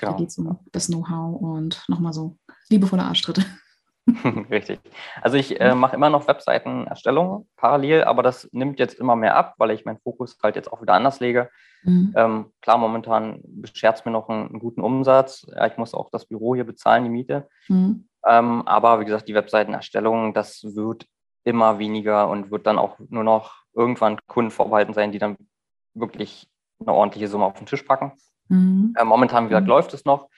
Genau. 0.00 0.12
Da 0.12 0.18
geht 0.18 0.28
es 0.28 0.38
um 0.38 0.58
das 0.72 0.88
Know-how 0.88 1.40
und 1.40 1.84
nochmal 1.88 2.12
so 2.12 2.36
liebevolle 2.68 3.04
Arschtritte. 3.04 3.44
Richtig. 4.50 4.80
Also 5.20 5.36
ich 5.36 5.60
äh, 5.60 5.74
mache 5.74 5.96
immer 5.96 6.10
noch 6.10 6.28
Webseitenerstellung 6.28 7.48
parallel, 7.56 8.04
aber 8.04 8.22
das 8.22 8.48
nimmt 8.52 8.78
jetzt 8.78 8.94
immer 8.94 9.16
mehr 9.16 9.36
ab, 9.36 9.54
weil 9.58 9.72
ich 9.72 9.84
meinen 9.84 9.98
Fokus 9.98 10.38
halt 10.42 10.56
jetzt 10.56 10.72
auch 10.72 10.80
wieder 10.80 10.94
anders 10.94 11.20
lege. 11.20 11.50
Mhm. 11.82 12.12
Ähm, 12.16 12.46
klar, 12.62 12.78
momentan 12.78 13.40
beschert 13.44 13.98
es 13.98 14.04
mir 14.04 14.12
noch 14.12 14.28
einen, 14.28 14.48
einen, 14.48 14.60
guten 14.60 14.80
Umsatz. 14.80 15.46
Ich 15.66 15.76
muss 15.76 15.94
auch 15.94 16.10
das 16.10 16.26
Büro 16.26 16.54
hier 16.54 16.64
bezahlen, 16.64 17.04
die 17.04 17.10
Miete. 17.10 17.48
Mhm. 17.68 18.08
Ähm, 18.26 18.62
aber 18.66 19.00
wie 19.00 19.04
gesagt, 19.04 19.28
die 19.28 19.34
Webseitenerstellung, 19.34 20.34
das 20.34 20.62
wird 20.62 21.06
immer 21.44 21.78
weniger 21.78 22.28
und 22.28 22.50
wird 22.50 22.66
dann 22.66 22.78
auch 22.78 22.98
nur 23.08 23.24
noch 23.24 23.62
irgendwann 23.74 24.18
Kunden 24.26 24.50
vorbehalten 24.50 24.94
sein, 24.94 25.12
die 25.12 25.18
dann 25.18 25.36
wirklich 25.94 26.48
eine 26.80 26.92
ordentliche 26.92 27.28
Summe 27.28 27.44
auf 27.44 27.54
den 27.54 27.66
Tisch 27.66 27.82
packen. 27.82 28.12
Mhm. 28.48 28.94
Äh, 28.96 29.04
momentan, 29.04 29.44
wie 29.44 29.48
gesagt, 29.48 29.66
mhm. 29.66 29.70
läuft 29.70 29.94
es 29.94 30.04
noch. 30.04 30.28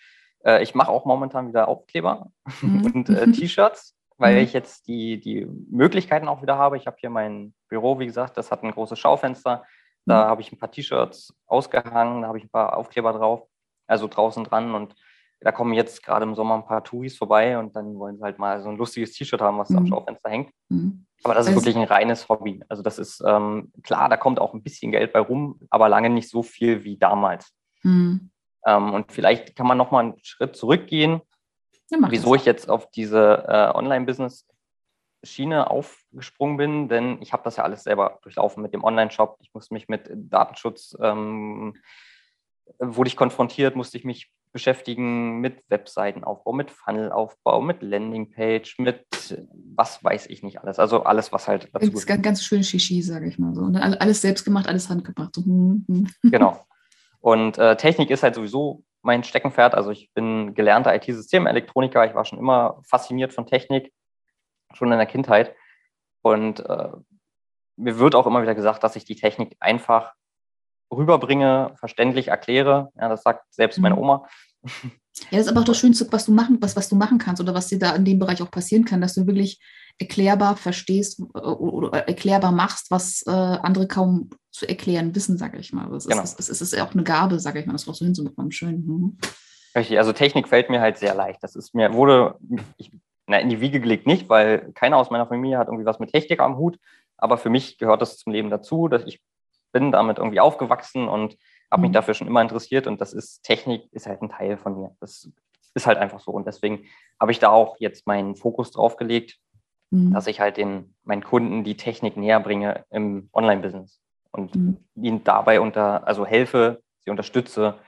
Äh, 0.45 0.62
ich 0.62 0.75
mache 0.75 0.90
auch 0.90 1.04
momentan 1.04 1.49
wieder 1.49 1.68
Aufkleber 1.68 2.30
mhm. 2.61 2.85
und 2.95 3.09
äh, 3.11 3.30
T-Shirts, 3.30 3.97
weil 4.16 4.37
mhm. 4.37 4.40
ich 4.42 4.52
jetzt 4.52 4.88
die, 4.88 5.21
die 5.21 5.47
Möglichkeiten 5.71 6.28
auch 6.28 6.42
wieder 6.42 6.59
habe. 6.59 6.76
Ich 6.76 6.87
habe 6.87 6.97
hier 6.99 7.11
mein 7.11 7.54
Büro, 7.68 7.99
wie 7.99 8.07
gesagt, 8.07 8.37
das 8.37 8.50
hat 8.50 8.62
ein 8.62 8.73
großes 8.73 8.99
Schaufenster. 8.99 9.64
Da 10.07 10.25
mhm. 10.25 10.28
habe 10.28 10.40
ich 10.40 10.52
ein 10.52 10.59
paar 10.59 10.71
T-Shirts 10.71 11.35
ausgehangen, 11.47 12.23
da 12.23 12.28
habe 12.28 12.38
ich 12.38 12.45
ein 12.45 12.50
paar 12.50 12.76
Aufkleber 12.76 13.12
drauf, 13.12 13.42
also 13.87 14.07
draußen 14.07 14.45
dran. 14.45 14.75
Und 14.75 14.95
da 15.40 15.52
kommen 15.52 15.73
jetzt 15.73 16.02
gerade 16.02 16.25
im 16.25 16.35
Sommer 16.35 16.54
ein 16.54 16.66
paar 16.66 16.83
Touris 16.83 17.16
vorbei 17.16 17.59
und 17.59 17.76
dann 17.76 17.99
wollen 17.99 18.16
sie 18.16 18.23
halt 18.23 18.38
mal 18.38 18.61
so 18.61 18.68
ein 18.68 18.76
lustiges 18.76 19.12
T-Shirt 19.12 19.40
haben, 19.40 19.59
was 19.59 19.71
mhm. 19.71 19.78
am 19.78 19.87
Schaufenster 19.87 20.30
hängt. 20.30 20.50
Mhm. 20.68 21.07
Aber 21.25 21.35
das 21.35 21.47
ist 21.47 21.54
also, 21.54 21.61
wirklich 21.61 21.76
ein 21.76 21.85
reines 21.85 22.28
Hobby. 22.28 22.62
Also 22.68 22.83
das 22.83 22.99
ist 22.99 23.23
ähm, 23.26 23.73
klar, 23.83 24.09
da 24.09 24.16
kommt 24.16 24.40
auch 24.40 24.54
ein 24.54 24.62
bisschen 24.62 24.92
Geld 24.92 25.12
bei 25.12 25.21
rum, 25.21 25.61
aber 25.71 25.88
lange 25.88 26.11
nicht 26.11 26.28
so 26.28 26.42
viel 26.42 26.85
wie 26.85 26.97
damals. 26.97 27.52
Mhm. 27.83 28.30
Ähm, 28.68 28.92
und 28.92 29.10
vielleicht 29.12 29.56
kann 29.56 29.66
man 29.66 29.78
noch 29.78 29.90
mal 29.90 30.00
einen 30.00 30.14
Schritt 30.22 30.54
zurückgehen. 30.54 31.22
ja, 31.90 31.98
wieso 32.10 32.34
ich 32.34 32.44
jetzt 32.44 32.68
auf 32.68 32.90
diese 32.90 33.44
äh, 33.48 33.75
Online-Business-Schiene 33.75 35.70
aufgesprungen 35.70 36.58
bin, 36.58 36.88
denn 36.88 37.22
ich 37.22 37.32
habe 37.32 37.42
das 37.44 37.56
ja 37.56 37.64
alles 37.64 37.84
selber 37.84 38.18
durchlaufen 38.22 38.62
mit 38.62 38.75
dem 38.75 38.84
Online-Shop. 38.84 39.38
Ich 39.40 39.54
musste 39.54 39.72
mich 39.72 39.88
mit 39.88 40.10
Datenschutz, 40.12 40.94
ähm, 41.00 41.76
wurde 42.78 43.08
ich 43.08 43.16
konfrontiert, 43.16 43.75
musste 43.75 43.96
ich 43.96 44.04
mich 44.04 44.30
beschäftigen 44.52 45.40
mit 45.40 45.62
Webseitenaufbau, 45.68 46.52
mit 46.52 46.70
Funnelaufbau, 46.70 47.60
mit 47.62 47.82
Landingpage, 47.82 48.78
mit 48.78 49.06
was 49.75 50.02
weiß 50.04 50.26
ich 50.26 50.42
nicht 50.42 50.60
alles. 50.60 50.78
Also 50.78 51.04
alles, 51.04 51.32
was 51.32 51.48
halt 51.48 51.68
dazu 51.72 51.90
gehört. 51.90 52.06
Ganz, 52.06 52.22
ganz 52.22 52.44
schön 52.44 52.62
Shishi, 52.62 53.02
sage 53.02 53.28
ich 53.28 53.38
mal 53.38 53.54
so. 53.54 53.68
Ne? 53.68 54.00
Alles 54.00 54.20
selbst 54.20 54.44
gemacht, 54.44 54.66
alles 54.66 54.88
handgebracht. 54.88 55.34
So. 55.34 55.42
Hm, 55.44 55.84
hm. 55.88 56.06
Genau. 56.22 56.66
Und 57.20 57.58
äh, 57.58 57.76
Technik 57.76 58.10
ist 58.10 58.22
halt 58.22 58.34
sowieso 58.34 58.84
mein 59.02 59.25
Steckenpferd. 59.25 59.75
Also 59.75 59.90
ich 59.90 60.12
bin 60.14 60.54
gelernter 60.54 60.94
IT-Systemelektroniker. 60.94 62.04
Ich 62.06 62.14
war 62.14 62.25
schon 62.25 62.38
immer 62.38 62.80
fasziniert 62.87 63.32
von 63.32 63.46
Technik, 63.46 63.92
schon 64.75 64.92
in 64.92 64.98
der 64.98 65.06
Kindheit. 65.06 65.54
Und 66.22 66.60
äh, 66.60 66.88
mir 67.76 67.98
wird 67.98 68.14
auch 68.14 68.26
immer 68.26 68.42
wieder 68.42 68.54
gesagt, 68.54 68.82
dass 68.82 68.96
ich 68.96 69.04
die 69.04 69.16
Technik 69.16 69.56
einfach 69.60 70.12
rüberbringe, 70.90 71.75
verständlich 71.78 72.28
erkläre. 72.28 72.90
Ja, 72.96 73.08
das 73.08 73.22
sagt 73.22 73.44
selbst 73.52 73.78
meine 73.78 73.94
mhm. 73.94 74.02
Oma. 74.02 74.28
Ja, 75.30 75.38
das 75.38 75.46
ist 75.46 75.48
aber 75.48 75.60
auch 75.60 75.64
das 75.64 75.78
Schönste, 75.78 76.06
was 76.10 76.26
du 76.26 76.32
machen, 76.32 76.58
was, 76.60 76.76
was 76.76 76.88
du 76.88 76.96
machen 76.96 77.18
kannst 77.18 77.42
oder 77.42 77.54
was 77.54 77.66
dir 77.66 77.78
da 77.78 77.94
in 77.94 78.04
dem 78.04 78.18
Bereich 78.18 78.40
auch 78.40 78.50
passieren 78.50 78.84
kann, 78.84 79.00
dass 79.00 79.14
du 79.14 79.26
wirklich 79.26 79.60
erklärbar 79.98 80.56
verstehst 80.56 81.20
äh, 81.20 81.38
oder 81.38 82.06
erklärbar 82.06 82.52
machst, 82.52 82.90
was 82.90 83.22
äh, 83.26 83.30
andere 83.30 83.88
kaum 83.88 84.30
zu 84.58 84.68
erklären 84.68 85.14
wissen, 85.14 85.38
sage 85.38 85.58
ich 85.58 85.72
mal. 85.72 85.88
Das 85.88 86.04
ist, 86.04 86.10
genau. 86.10 86.22
das, 86.22 86.36
das 86.36 86.60
ist 86.60 86.74
ja 86.74 86.84
auch 86.84 86.92
eine 86.92 87.04
Gabe, 87.04 87.38
sage 87.38 87.60
ich 87.60 87.66
mal, 87.66 87.72
das 87.72 87.88
auch 87.88 87.94
so 87.94 88.04
hinzubekommen. 88.04 88.50
Schön. 88.50 88.84
Mhm. 88.84 89.18
Richtig, 89.74 89.98
also 89.98 90.12
Technik 90.12 90.48
fällt 90.48 90.70
mir 90.70 90.80
halt 90.80 90.98
sehr 90.98 91.14
leicht. 91.14 91.42
Das 91.42 91.54
ist 91.54 91.74
mir, 91.74 91.92
wurde 91.94 92.36
ich, 92.76 92.90
na, 93.26 93.38
in 93.38 93.48
die 93.48 93.60
Wiege 93.60 93.80
gelegt 93.80 94.06
nicht, 94.06 94.28
weil 94.28 94.72
keiner 94.72 94.96
aus 94.96 95.10
meiner 95.10 95.26
Familie 95.26 95.58
hat 95.58 95.68
irgendwie 95.68 95.84
was 95.84 96.00
mit 96.00 96.10
Technik 96.10 96.40
am 96.40 96.56
Hut. 96.56 96.78
Aber 97.16 97.38
für 97.38 97.50
mich 97.50 97.78
gehört 97.78 98.02
das 98.02 98.18
zum 98.18 98.32
Leben 98.32 98.50
dazu, 98.50 98.88
dass 98.88 99.04
ich 99.04 99.22
bin 99.72 99.92
damit 99.92 100.18
irgendwie 100.18 100.40
aufgewachsen 100.40 101.08
und 101.08 101.36
habe 101.70 101.82
mich 101.82 101.90
mhm. 101.90 101.94
dafür 101.94 102.14
schon 102.14 102.26
immer 102.26 102.42
interessiert 102.42 102.86
und 102.86 103.00
das 103.00 103.12
ist 103.12 103.42
Technik 103.42 103.92
ist 103.92 104.06
halt 104.06 104.22
ein 104.22 104.30
Teil 104.30 104.56
von 104.56 104.80
mir. 104.80 104.96
Das 105.00 105.30
ist 105.74 105.86
halt 105.86 105.98
einfach 105.98 106.20
so 106.20 106.30
und 106.30 106.46
deswegen 106.46 106.86
habe 107.20 107.30
ich 107.30 107.38
da 107.38 107.50
auch 107.50 107.76
jetzt 107.78 108.06
meinen 108.06 108.34
Fokus 108.34 108.70
drauf 108.70 108.96
gelegt, 108.96 109.36
mhm. 109.90 110.12
dass 110.14 110.26
ich 110.26 110.40
halt 110.40 110.56
den 110.56 110.94
meinen 111.04 111.22
Kunden 111.22 111.64
die 111.64 111.76
Technik 111.76 112.16
näher 112.16 112.40
bringe 112.40 112.86
im 112.90 113.28
Online-Business 113.32 114.00
und 114.32 114.54
mhm. 114.54 114.76
ihnen 114.94 115.25
dabei 115.25 115.61
unter 115.61 116.06
also 116.06 116.26
helfe, 116.26 116.82
sie 117.00 117.11
unterstütze 117.11 117.78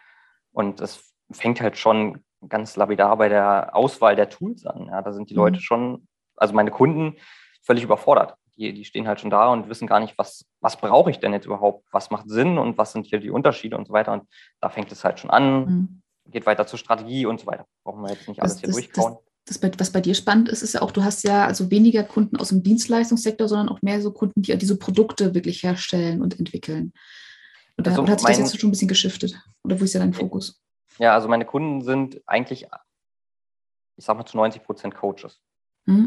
und 0.52 0.80
das 0.80 1.14
fängt 1.30 1.60
halt 1.60 1.76
schon 1.76 2.24
ganz 2.48 2.76
lapidar 2.76 3.16
bei 3.16 3.28
der 3.28 3.76
Auswahl 3.76 4.16
der 4.16 4.30
Tools 4.30 4.64
an. 4.64 4.86
Ja, 4.86 5.02
da 5.02 5.12
sind 5.12 5.30
die 5.30 5.34
Leute 5.34 5.56
mhm. 5.56 5.62
schon, 5.62 6.08
also 6.36 6.54
meine 6.54 6.70
Kunden 6.70 7.16
völlig 7.62 7.84
überfordert 7.84 8.36
die, 8.60 8.74
die 8.74 8.84
stehen 8.84 9.08
halt 9.08 9.20
schon 9.20 9.30
da 9.30 9.48
und 9.48 9.68
wissen 9.68 9.86
gar 9.86 10.00
nicht, 10.00 10.16
was, 10.18 10.44
was 10.60 10.76
brauche 10.76 11.10
ich 11.10 11.18
denn 11.18 11.32
jetzt 11.32 11.46
überhaupt, 11.46 11.86
was 11.92 12.10
macht 12.10 12.28
Sinn 12.28 12.58
und 12.58 12.76
was 12.76 12.92
sind 12.92 13.06
hier 13.06 13.18
die 13.18 13.30
Unterschiede 13.30 13.76
und 13.76 13.86
so 13.86 13.92
weiter. 13.92 14.12
Und 14.12 14.24
da 14.60 14.68
fängt 14.68 14.92
es 14.92 15.02
halt 15.02 15.18
schon 15.18 15.30
an, 15.30 15.64
mhm. 15.64 16.02
geht 16.26 16.46
weiter 16.46 16.66
zur 16.66 16.78
Strategie 16.78 17.26
und 17.26 17.40
so 17.40 17.46
weiter. 17.46 17.66
Brauchen 17.82 18.02
wir 18.02 18.10
jetzt 18.10 18.28
nicht 18.28 18.42
alles 18.42 18.54
das, 18.54 18.60
hier 18.60 18.68
das, 18.68 18.76
durchkauen. 18.76 19.14
Das, 19.14 19.29
das, 19.50 19.60
was 19.78 19.90
bei 19.90 20.00
dir 20.00 20.14
spannend 20.14 20.48
ist, 20.48 20.62
ist 20.62 20.74
ja 20.74 20.82
auch, 20.82 20.92
du 20.92 21.02
hast 21.02 21.24
ja 21.24 21.44
also 21.44 21.70
weniger 21.70 22.04
Kunden 22.04 22.36
aus 22.36 22.50
dem 22.50 22.62
Dienstleistungssektor, 22.62 23.48
sondern 23.48 23.68
auch 23.68 23.82
mehr 23.82 24.00
so 24.00 24.12
Kunden, 24.12 24.42
die 24.42 24.56
diese 24.56 24.78
Produkte 24.78 25.34
wirklich 25.34 25.62
herstellen 25.62 26.22
und 26.22 26.38
entwickeln. 26.38 26.92
Oder, 27.76 27.90
also 27.90 28.02
oder 28.02 28.12
hat 28.12 28.20
sich 28.20 28.28
das 28.28 28.38
jetzt 28.38 28.60
schon 28.60 28.68
ein 28.68 28.72
bisschen 28.72 28.88
geschiftet? 28.88 29.42
Oder 29.64 29.80
wo 29.80 29.84
ist 29.84 29.94
ja 29.94 30.00
dein 30.00 30.14
Fokus? 30.14 30.60
Ja, 30.98 31.14
also 31.14 31.28
meine 31.28 31.44
Kunden 31.44 31.82
sind 31.82 32.20
eigentlich, 32.26 32.66
ich 33.96 34.04
sag 34.04 34.16
mal, 34.16 34.24
zu 34.24 34.36
90 34.36 34.62
Prozent 34.62 34.94
Coaches. 34.94 35.40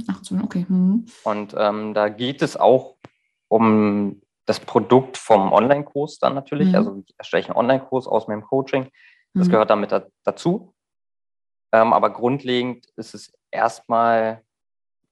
18, 0.07 0.37
hm, 0.37 0.43
okay. 0.45 0.65
Hm. 0.67 1.05
Und 1.23 1.55
ähm, 1.57 1.93
da 1.93 2.09
geht 2.09 2.41
es 2.41 2.55
auch 2.55 2.95
um 3.47 4.21
das 4.45 4.59
Produkt 4.59 5.17
vom 5.17 5.51
Online-Kurs 5.51 6.19
dann 6.19 6.35
natürlich. 6.35 6.69
Mhm. 6.69 6.75
Also 6.75 7.03
ich 7.05 7.15
erstelle 7.17 7.41
ich 7.41 7.49
einen 7.49 7.57
Online-Kurs 7.57 8.07
aus 8.07 8.27
meinem 8.27 8.43
Coaching. 8.43 8.89
Das 9.33 9.47
mhm. 9.47 9.51
gehört 9.51 9.69
damit 9.69 9.91
da, 9.91 10.05
dazu. 10.23 10.72
Ähm, 11.73 11.91
aber 11.91 12.11
grundlegend 12.11 12.85
ist 12.95 13.13
es 13.13 13.33
erstmal 13.51 14.41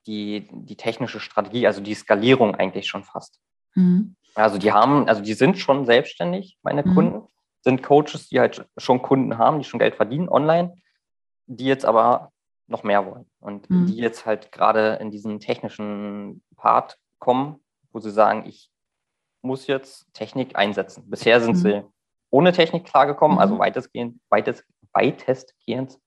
die, 0.07 0.47
die 0.51 0.77
technische 0.77 1.19
Strategie, 1.19 1.67
also 1.67 1.81
die 1.81 1.93
Skalierung 1.93 2.55
eigentlich 2.55 2.87
schon 2.87 3.03
fast. 3.03 3.39
Mhm. 3.75 4.15
Also 4.35 4.57
die 4.57 4.71
haben, 4.71 5.09
also 5.09 5.21
die 5.21 5.33
sind 5.33 5.57
schon 5.57 5.85
selbstständig, 5.85 6.57
meine 6.61 6.83
mhm. 6.85 6.93
Kunden, 6.93 7.27
sind 7.63 7.83
Coaches, 7.83 8.29
die 8.29 8.39
halt 8.39 8.65
schon 8.77 9.01
Kunden 9.01 9.37
haben, 9.37 9.59
die 9.59 9.65
schon 9.65 9.79
Geld 9.79 9.95
verdienen 9.95 10.29
online, 10.29 10.75
die 11.47 11.65
jetzt 11.65 11.85
aber 11.85 12.31
noch 12.67 12.83
mehr 12.83 13.05
wollen. 13.05 13.25
Und 13.39 13.69
mhm. 13.69 13.87
die 13.87 13.97
jetzt 13.97 14.25
halt 14.25 14.51
gerade 14.51 14.97
in 15.01 15.11
diesen 15.11 15.39
technischen 15.39 16.43
Part 16.55 16.97
kommen, 17.19 17.59
wo 17.91 17.99
sie 17.99 18.11
sagen, 18.11 18.45
ich 18.47 18.71
muss 19.41 19.67
jetzt 19.67 20.11
Technik 20.13 20.55
einsetzen. 20.55 21.09
Bisher 21.09 21.41
sind 21.41 21.57
mhm. 21.57 21.59
sie 21.59 21.83
ohne 22.29 22.51
Technik 22.51 22.85
klargekommen, 22.85 23.39
also 23.39 23.55
mhm. 23.55 23.61
also 23.61 23.69
weitestgehend, 23.69 24.19
weitest, 24.29 24.63
weitestgehend. 24.93 25.99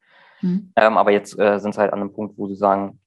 Mhm. 0.44 0.72
Ähm, 0.76 0.98
aber 0.98 1.10
jetzt 1.10 1.38
äh, 1.38 1.58
sind 1.58 1.74
sie 1.74 1.80
halt 1.80 1.92
an 1.92 2.00
einem 2.00 2.12
Punkt, 2.12 2.36
wo 2.36 2.46
sie 2.46 2.54
sagen, 2.54 3.00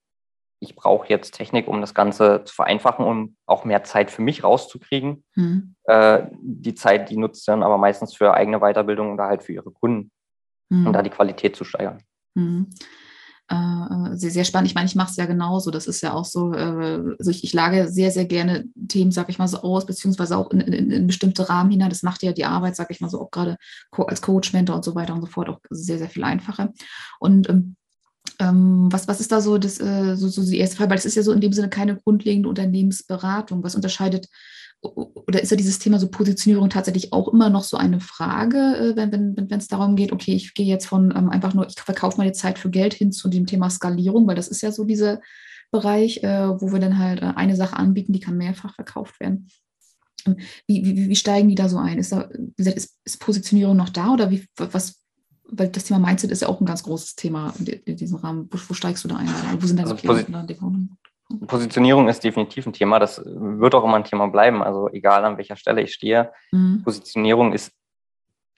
ich 0.60 0.76
brauche 0.76 1.08
jetzt 1.08 1.36
Technik, 1.36 1.68
um 1.68 1.82
das 1.82 1.94
Ganze 1.94 2.44
zu 2.44 2.56
vereinfachen, 2.56 3.06
um 3.06 3.36
auch 3.46 3.64
mehr 3.64 3.84
Zeit 3.84 4.10
für 4.10 4.24
mich 4.24 4.44
rauszukriegen. 4.44 5.24
Mhm. 5.36 5.76
Äh, 5.84 6.24
die 6.42 6.74
Zeit, 6.74 7.12
die 7.12 7.18
nutzt 7.18 7.46
sie 7.46 7.52
dann 7.52 7.62
aber 7.62 7.78
meistens 7.78 8.16
für 8.16 8.34
eigene 8.34 8.60
Weiterbildung 8.60 9.14
oder 9.14 9.26
halt 9.26 9.44
für 9.44 9.54
ihre 9.54 9.70
Kunden, 9.70 10.12
um 10.70 10.94
da 10.94 11.04
die 11.04 11.12
Qualität 11.12 11.56
zu 11.56 11.64
steigern. 11.64 12.02
Äh, 13.50 14.18
sehr, 14.18 14.32
sehr 14.32 14.44
spannend. 14.44 14.68
Ich 14.68 14.76
meine, 14.76 14.88
ich 14.88 14.96
mache 14.96 15.12
es 15.12 15.16
ja 15.16 15.26
genauso. 15.26 15.72
Das 15.72 15.88
ist 15.88 16.02
ja 16.02 16.14
auch 16.14 16.26
so, 16.26 16.54
äh, 16.54 17.16
also 17.18 17.32
ich, 17.32 17.44
ich 17.46 17.54
lage 17.54 17.90
sehr, 17.90 18.12
sehr 18.12 18.26
gerne 18.26 18.66
Themen, 18.90 19.12
sag 19.12 19.30
ich 19.30 19.40
mal 19.40 19.48
so, 19.48 19.62
aus, 19.62 19.86
beziehungsweise 19.86 20.36
auch 20.36 20.52
in, 20.52 20.60
in, 20.60 20.92
in 20.92 21.08
bestimmte 21.08 21.48
Rahmen 21.48 21.72
hinein. 21.72 21.90
Das 21.90 22.04
macht 22.04 22.24
ja 22.24 22.34
die 22.34 22.44
Arbeit, 22.44 22.76
sag 22.76 22.92
ich 22.92 23.00
mal 23.00 23.10
so, 23.10 23.22
auch 23.22 23.32
gerade 23.32 23.58
als 23.92 24.22
Coach, 24.22 24.52
Mentor 24.52 24.76
und 24.76 24.84
so 24.84 24.96
weiter 24.96 25.14
und 25.14 25.22
so 25.22 25.28
fort 25.28 25.48
auch 25.48 25.60
sehr, 25.70 25.98
sehr 25.98 26.10
viel 26.10 26.26
einfacher. 26.26 26.74
Und 27.20 27.48
ähm, 27.50 27.78
ähm, 28.40 28.90
was, 28.92 29.08
was 29.08 29.22
ist 29.22 29.32
da 29.32 29.40
so, 29.40 29.58
das, 29.58 29.80
äh, 29.80 30.16
so, 30.16 30.28
so 30.28 30.44
die 30.44 30.58
erste 30.58 30.76
Frage? 30.76 30.90
Weil 30.90 30.98
es 30.98 31.06
ist 31.06 31.16
ja 31.16 31.24
so 31.24 31.32
in 31.32 31.42
dem 31.42 31.54
Sinne 31.54 31.70
keine 31.70 31.96
grundlegende 31.96 32.50
Unternehmensberatung. 32.50 33.64
Was 33.64 33.76
unterscheidet 33.76 34.28
oder 34.82 35.42
ist 35.42 35.52
ja 35.52 35.58
dieses 35.58 35.80
Thema 35.80 36.00
so 36.00 36.08
Positionierung 36.08 36.70
tatsächlich 36.70 37.12
auch 37.12 37.28
immer 37.28 37.50
noch 37.50 37.64
so 37.64 37.78
eine 37.78 38.00
Frage, 38.00 38.58
äh, 38.58 38.96
wenn 38.96 39.10
es 39.10 39.38
wenn, 39.38 39.50
wenn, 39.50 39.64
darum 39.70 39.96
geht, 39.96 40.12
okay, 40.12 40.36
ich 40.36 40.54
gehe 40.54 40.66
jetzt 40.66 40.86
von 40.86 41.14
ähm, 41.16 41.30
einfach 41.30 41.54
nur, 41.54 41.68
ich 41.68 41.76
verkaufe 41.80 42.18
meine 42.18 42.34
Zeit 42.34 42.60
für 42.60 42.70
Geld 42.70 42.94
hin 42.94 43.12
zu 43.12 43.28
dem 43.28 43.46
Thema 43.46 43.70
Skalierung, 43.70 44.28
weil 44.28 44.36
das 44.36 44.48
ist 44.48 44.62
ja 44.62 44.72
so 44.72 44.84
dieser 44.84 45.20
Bereich, 45.72 46.24
äh, 46.24 46.50
wo 46.62 46.72
wir 46.72 46.80
dann 46.80 46.98
halt 46.98 47.22
äh, 47.22 47.34
eine 47.36 47.56
Sache 47.56 47.76
anbieten, 47.76 48.14
die 48.14 48.20
kann 48.20 48.38
mehrfach 48.38 48.76
verkauft 48.76 49.20
werden. 49.20 49.50
Ähm, 50.26 50.38
wie, 50.68 50.86
wie, 50.86 51.10
wie 51.10 51.16
steigen 51.16 51.50
die 51.50 51.56
da 51.56 51.70
so 51.70 51.78
ein? 51.78 51.98
Ist, 51.98 52.12
da, 52.12 52.30
ist, 52.58 52.98
ist 53.04 53.20
Positionierung 53.20 53.76
noch 53.76 53.90
da 53.90 54.14
oder 54.14 54.32
wie, 54.32 54.46
was, 54.56 55.02
weil 55.50 55.70
das 55.70 55.86
Thema 55.86 56.00
Mindset 56.00 56.32
ist 56.32 56.42
ja 56.42 56.50
auch 56.50 56.62
ein 56.62 56.66
ganz 56.66 56.84
großes 56.84 57.16
Thema 57.16 57.54
in, 57.86 57.98
diesem 57.98 58.18
Rahmen. 58.18 58.48
Wo, 58.52 58.60
wo 58.68 58.74
steigst 58.74 59.04
du 59.04 59.08
da 59.08 59.18
ein? 59.18 59.30
Wo 59.60 59.66
sind 59.66 59.78
deine 59.78 59.92
also 59.92 60.02
Klienten 60.02 60.36
Positionierung 61.48 62.08
ist 62.08 62.24
definitiv 62.24 62.66
ein 62.66 62.74
Thema. 62.74 63.00
Das 63.00 63.22
wird 63.26 63.76
auch 63.76 63.84
immer 63.84 63.98
ein 63.98 64.04
Thema 64.04 64.28
bleiben. 64.28 64.64
Also 64.64 64.90
egal 64.90 65.26
an 65.26 65.38
welcher 65.38 65.56
Stelle 65.56 65.82
ich 65.82 65.94
stehe, 65.94 66.32
mhm. 66.52 66.84
Positionierung 66.84 67.54
ist 67.54 67.74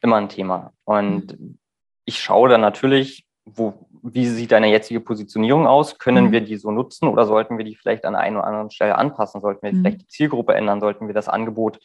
immer 0.02 0.18
ein 0.18 0.30
Thema. 0.30 0.74
Und 0.84 1.40
mhm. 1.40 1.58
ich 2.06 2.22
schaue 2.22 2.50
dann 2.50 2.62
natürlich, 2.62 3.26
wo, 3.46 3.88
wie 4.04 4.28
sieht 4.28 4.52
deine 4.52 4.70
jetzige 4.70 5.00
Positionierung 5.00 5.66
aus? 5.66 5.98
Können 5.98 6.28
mhm. 6.28 6.32
wir 6.32 6.42
die 6.42 6.58
so 6.58 6.70
nutzen 6.72 7.08
oder 7.08 7.26
sollten 7.26 7.58
wir 7.58 7.66
die 7.66 7.76
vielleicht 7.76 8.06
an 8.06 8.16
einer 8.16 8.40
oder 8.40 8.48
anderen 8.48 8.72
Stelle 8.72 8.98
anpassen? 8.98 9.42
Sollten 9.42 9.64
wir 9.64 9.74
mhm. 9.74 9.82
vielleicht 9.82 10.02
die 10.02 10.08
Zielgruppe 10.08 10.54
ändern? 10.54 10.80
Sollten 10.80 11.08
wir 11.08 11.16
das 11.16 11.28
Angebot 11.28 11.80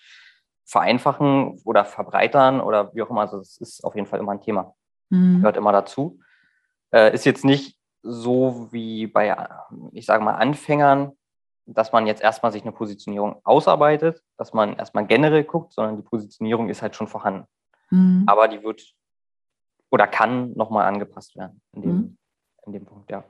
vereinfachen 0.66 1.60
oder 1.64 1.84
verbreitern 1.84 2.60
oder 2.60 2.94
wie 2.94 3.02
auch 3.02 3.10
immer? 3.10 3.22
Also 3.22 3.38
das 3.38 3.56
ist 3.56 3.82
auf 3.84 3.94
jeden 3.94 4.06
Fall 4.06 4.20
immer 4.20 4.32
ein 4.32 4.42
Thema. 4.42 4.74
Mhm. 5.08 5.38
Gehört 5.38 5.56
immer 5.56 5.72
dazu. 5.72 6.20
Äh, 6.92 7.14
ist 7.14 7.24
jetzt 7.24 7.44
nicht 7.44 7.78
so 8.04 8.68
wie 8.70 9.06
bei, 9.06 9.34
ich 9.92 10.04
sage 10.06 10.22
mal, 10.22 10.34
Anfängern, 10.34 11.12
dass 11.66 11.92
man 11.92 12.06
jetzt 12.06 12.22
erstmal 12.22 12.52
sich 12.52 12.62
eine 12.62 12.72
Positionierung 12.72 13.36
ausarbeitet, 13.44 14.22
dass 14.36 14.52
man 14.52 14.76
erstmal 14.76 15.06
generell 15.06 15.44
guckt, 15.44 15.72
sondern 15.72 15.96
die 15.96 16.02
Positionierung 16.02 16.68
ist 16.68 16.82
halt 16.82 16.94
schon 16.94 17.08
vorhanden. 17.08 17.46
Mhm. 17.90 18.24
Aber 18.26 18.48
die 18.48 18.62
wird 18.62 18.82
oder 19.90 20.06
kann 20.06 20.52
nochmal 20.54 20.86
angepasst 20.86 21.36
werden 21.36 21.62
in 21.72 21.82
dem, 21.82 21.90
mhm. 21.90 22.16
in 22.66 22.72
dem 22.72 22.84
Punkt, 22.84 23.10
ja. 23.10 23.24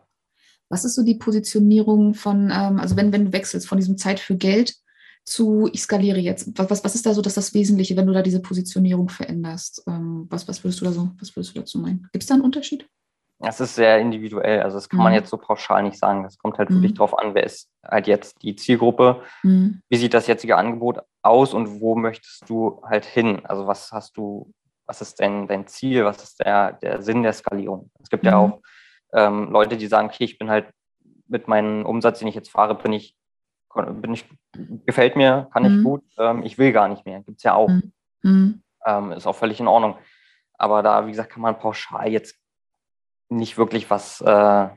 Was 0.70 0.84
ist 0.84 0.94
so 0.94 1.04
die 1.04 1.14
Positionierung 1.14 2.14
von, 2.14 2.50
ähm, 2.50 2.80
also 2.80 2.96
wenn, 2.96 3.12
wenn 3.12 3.26
du 3.26 3.32
wechselst 3.32 3.68
von 3.68 3.78
diesem 3.78 3.96
Zeit 3.96 4.18
für 4.18 4.36
Geld 4.36 4.74
zu 5.24 5.68
ich 5.72 5.82
skaliere 5.82 6.18
jetzt, 6.18 6.58
was, 6.58 6.84
was 6.84 6.94
ist 6.94 7.06
da 7.06 7.14
so 7.14 7.22
das, 7.22 7.34
das 7.34 7.54
Wesentliche, 7.54 7.96
wenn 7.96 8.06
du 8.06 8.12
da 8.12 8.22
diese 8.22 8.42
Positionierung 8.42 9.08
veränderst? 9.08 9.84
Ähm, 9.86 10.26
was, 10.30 10.48
was 10.48 10.64
würdest 10.64 10.80
du 10.80 10.86
da 10.86 10.92
so, 10.92 11.10
was 11.18 11.36
würdest 11.36 11.54
du 11.54 11.60
dazu 11.60 11.78
meinen? 11.78 12.08
Gibt 12.12 12.24
es 12.24 12.28
da 12.28 12.34
einen 12.34 12.42
Unterschied? 12.42 12.88
Das 13.40 13.60
ist 13.60 13.74
sehr 13.74 13.98
individuell. 13.98 14.62
Also 14.62 14.76
das 14.76 14.88
kann 14.88 14.98
mhm. 14.98 15.04
man 15.04 15.12
jetzt 15.12 15.30
so 15.30 15.36
pauschal 15.36 15.82
nicht 15.82 15.98
sagen. 15.98 16.22
Das 16.22 16.38
kommt 16.38 16.58
halt 16.58 16.70
mhm. 16.70 16.76
wirklich 16.76 16.94
drauf 16.94 17.18
an, 17.18 17.34
wer 17.34 17.44
ist 17.44 17.68
halt 17.84 18.06
jetzt 18.06 18.42
die 18.42 18.56
Zielgruppe. 18.56 19.22
Mhm. 19.42 19.82
Wie 19.88 19.96
sieht 19.96 20.14
das 20.14 20.26
jetzige 20.26 20.56
Angebot 20.56 21.00
aus 21.22 21.52
und 21.52 21.80
wo 21.80 21.96
möchtest 21.96 22.48
du 22.48 22.80
halt 22.84 23.04
hin? 23.04 23.44
Also 23.44 23.66
was 23.66 23.92
hast 23.92 24.16
du, 24.16 24.52
was 24.86 25.00
ist 25.00 25.20
denn 25.20 25.48
dein 25.48 25.66
Ziel? 25.66 26.04
Was 26.04 26.22
ist 26.22 26.40
der, 26.40 26.72
der 26.74 27.02
Sinn 27.02 27.22
der 27.22 27.32
Skalierung? 27.32 27.90
Es 28.02 28.08
gibt 28.08 28.24
ja 28.24 28.32
mhm. 28.32 28.36
auch 28.36 28.60
ähm, 29.12 29.50
Leute, 29.50 29.76
die 29.76 29.86
sagen, 29.86 30.08
okay, 30.08 30.24
ich 30.24 30.38
bin 30.38 30.50
halt 30.50 30.66
mit 31.26 31.48
meinem 31.48 31.86
Umsatz, 31.86 32.20
den 32.20 32.28
ich 32.28 32.34
jetzt 32.34 32.50
fahre, 32.50 32.74
bin 32.74 32.92
ich, 32.92 33.16
bin 33.74 34.14
ich 34.14 34.24
gefällt 34.86 35.16
mir, 35.16 35.48
kann 35.52 35.62
mhm. 35.64 35.78
ich 35.78 35.84
gut, 35.84 36.04
ähm, 36.18 36.42
ich 36.44 36.58
will 36.58 36.72
gar 36.72 36.88
nicht 36.88 37.04
mehr. 37.04 37.20
Gibt 37.22 37.38
es 37.38 37.42
ja 37.42 37.54
auch. 37.54 37.68
Mhm. 37.68 37.92
mhm. 38.22 38.60
Ähm, 38.86 39.12
ist 39.12 39.26
auch 39.26 39.34
völlig 39.34 39.60
in 39.60 39.66
Ordnung. 39.66 39.96
Aber 40.58 40.82
da, 40.82 41.06
wie 41.06 41.10
gesagt, 41.10 41.32
kann 41.32 41.40
man 41.40 41.58
pauschal 41.58 42.08
jetzt 42.08 42.36
nicht 43.36 43.58
wirklich 43.58 43.90
was, 43.90 44.20
äh, 44.20 44.68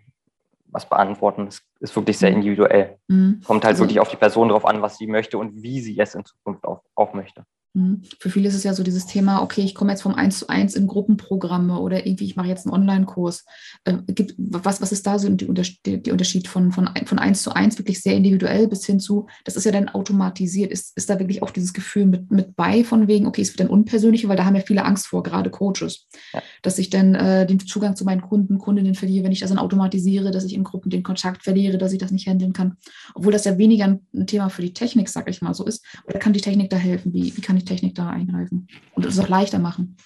was 0.67 0.89
beantworten. 0.89 1.47
Es 1.47 1.61
ist 1.79 1.95
wirklich 1.95 2.17
sehr 2.17 2.31
mhm. 2.31 2.37
individuell. 2.37 2.97
Mhm. 3.07 3.41
Kommt 3.45 3.63
halt 3.63 3.73
also, 3.73 3.83
wirklich 3.83 3.99
auf 3.99 4.09
die 4.09 4.17
Person 4.17 4.49
drauf 4.49 4.65
an, 4.65 4.81
was 4.81 4.97
sie 4.97 5.07
möchte 5.07 5.37
und 5.37 5.61
wie 5.61 5.79
sie 5.81 5.97
es 5.99 6.15
in 6.15 6.25
Zukunft 6.25 6.65
auch, 6.65 6.81
auch 6.95 7.13
möchte. 7.13 7.43
Mhm. 7.73 8.01
Für 8.19 8.29
viele 8.29 8.47
ist 8.47 8.55
es 8.55 8.63
ja 8.63 8.73
so 8.73 8.83
dieses 8.83 9.05
Thema, 9.05 9.41
okay, 9.41 9.61
ich 9.61 9.75
komme 9.75 9.91
jetzt 9.91 10.01
vom 10.01 10.15
1 10.15 10.39
zu 10.39 10.47
1 10.47 10.75
in 10.75 10.87
Gruppenprogramme 10.87 11.79
oder 11.79 12.05
irgendwie, 12.05 12.25
ich 12.25 12.35
mache 12.35 12.47
jetzt 12.47 12.65
einen 12.65 12.73
Online-Kurs. 12.73 13.45
Äh, 13.85 13.97
was, 14.37 14.81
was 14.81 14.91
ist 14.91 15.05
da 15.05 15.19
so 15.19 15.29
die 15.29 15.45
Unterschied 15.47 16.47
von, 16.47 16.71
von, 16.71 16.89
von 17.05 17.19
1 17.19 17.43
zu 17.43 17.53
1 17.53 17.77
wirklich 17.77 18.01
sehr 18.01 18.15
individuell 18.15 18.67
bis 18.67 18.85
hin 18.85 18.99
zu, 18.99 19.27
das 19.43 19.55
ist 19.55 19.65
ja 19.65 19.71
dann 19.71 19.89
automatisiert. 19.89 20.71
Ist, 20.71 20.97
ist 20.97 21.09
da 21.09 21.19
wirklich 21.19 21.43
auch 21.43 21.51
dieses 21.51 21.73
Gefühl 21.73 22.05
mit, 22.05 22.31
mit 22.31 22.55
bei, 22.55 22.83
von 22.83 23.07
wegen, 23.07 23.27
okay, 23.27 23.41
es 23.41 23.49
wird 23.49 23.59
dann 23.59 23.67
unpersönlicher, 23.67 24.29
weil 24.29 24.37
da 24.37 24.45
haben 24.45 24.55
ja 24.55 24.61
viele 24.61 24.85
Angst 24.85 25.07
vor, 25.07 25.23
gerade 25.23 25.49
Coaches, 25.49 26.07
ja. 26.33 26.41
dass 26.61 26.79
ich 26.79 26.89
dann 26.89 27.15
äh, 27.15 27.45
den 27.45 27.59
Zugang 27.59 27.95
zu 27.95 28.05
meinen 28.05 28.21
Kunden, 28.21 28.57
Kundinnen 28.57 28.95
verliere, 28.95 29.25
wenn 29.25 29.31
ich 29.31 29.41
das 29.41 29.49
dann 29.49 29.59
automatisiere, 29.59 30.31
dass 30.31 30.45
ich 30.45 30.53
in 30.53 30.63
Gruppen 30.63 30.89
den 30.89 31.03
Kontakt 31.03 31.43
verliere, 31.43 31.77
dass 31.77 31.93
ich 31.93 31.99
das 31.99 32.11
nicht 32.11 32.27
handeln 32.27 32.53
kann. 32.53 32.77
Obwohl 33.13 33.31
das 33.31 33.45
ja 33.45 33.57
weniger 33.57 33.85
ein 33.85 34.27
Thema 34.27 34.49
für 34.49 34.61
die 34.61 34.73
Technik, 34.73 35.09
sag 35.09 35.29
ich 35.29 35.41
mal, 35.41 35.53
so 35.53 35.65
ist. 35.65 35.85
Oder 36.07 36.19
kann 36.19 36.33
die 36.33 36.41
Technik 36.41 36.69
da 36.69 36.77
helfen? 36.77 37.13
Wie, 37.13 37.35
wie 37.35 37.41
kann 37.41 37.56
ich 37.57 37.65
Technik 37.65 37.95
da 37.95 38.09
eingreifen 38.09 38.67
und 38.93 39.05
es 39.05 39.19
auch 39.19 39.27
leichter 39.27 39.59
machen? 39.59 39.97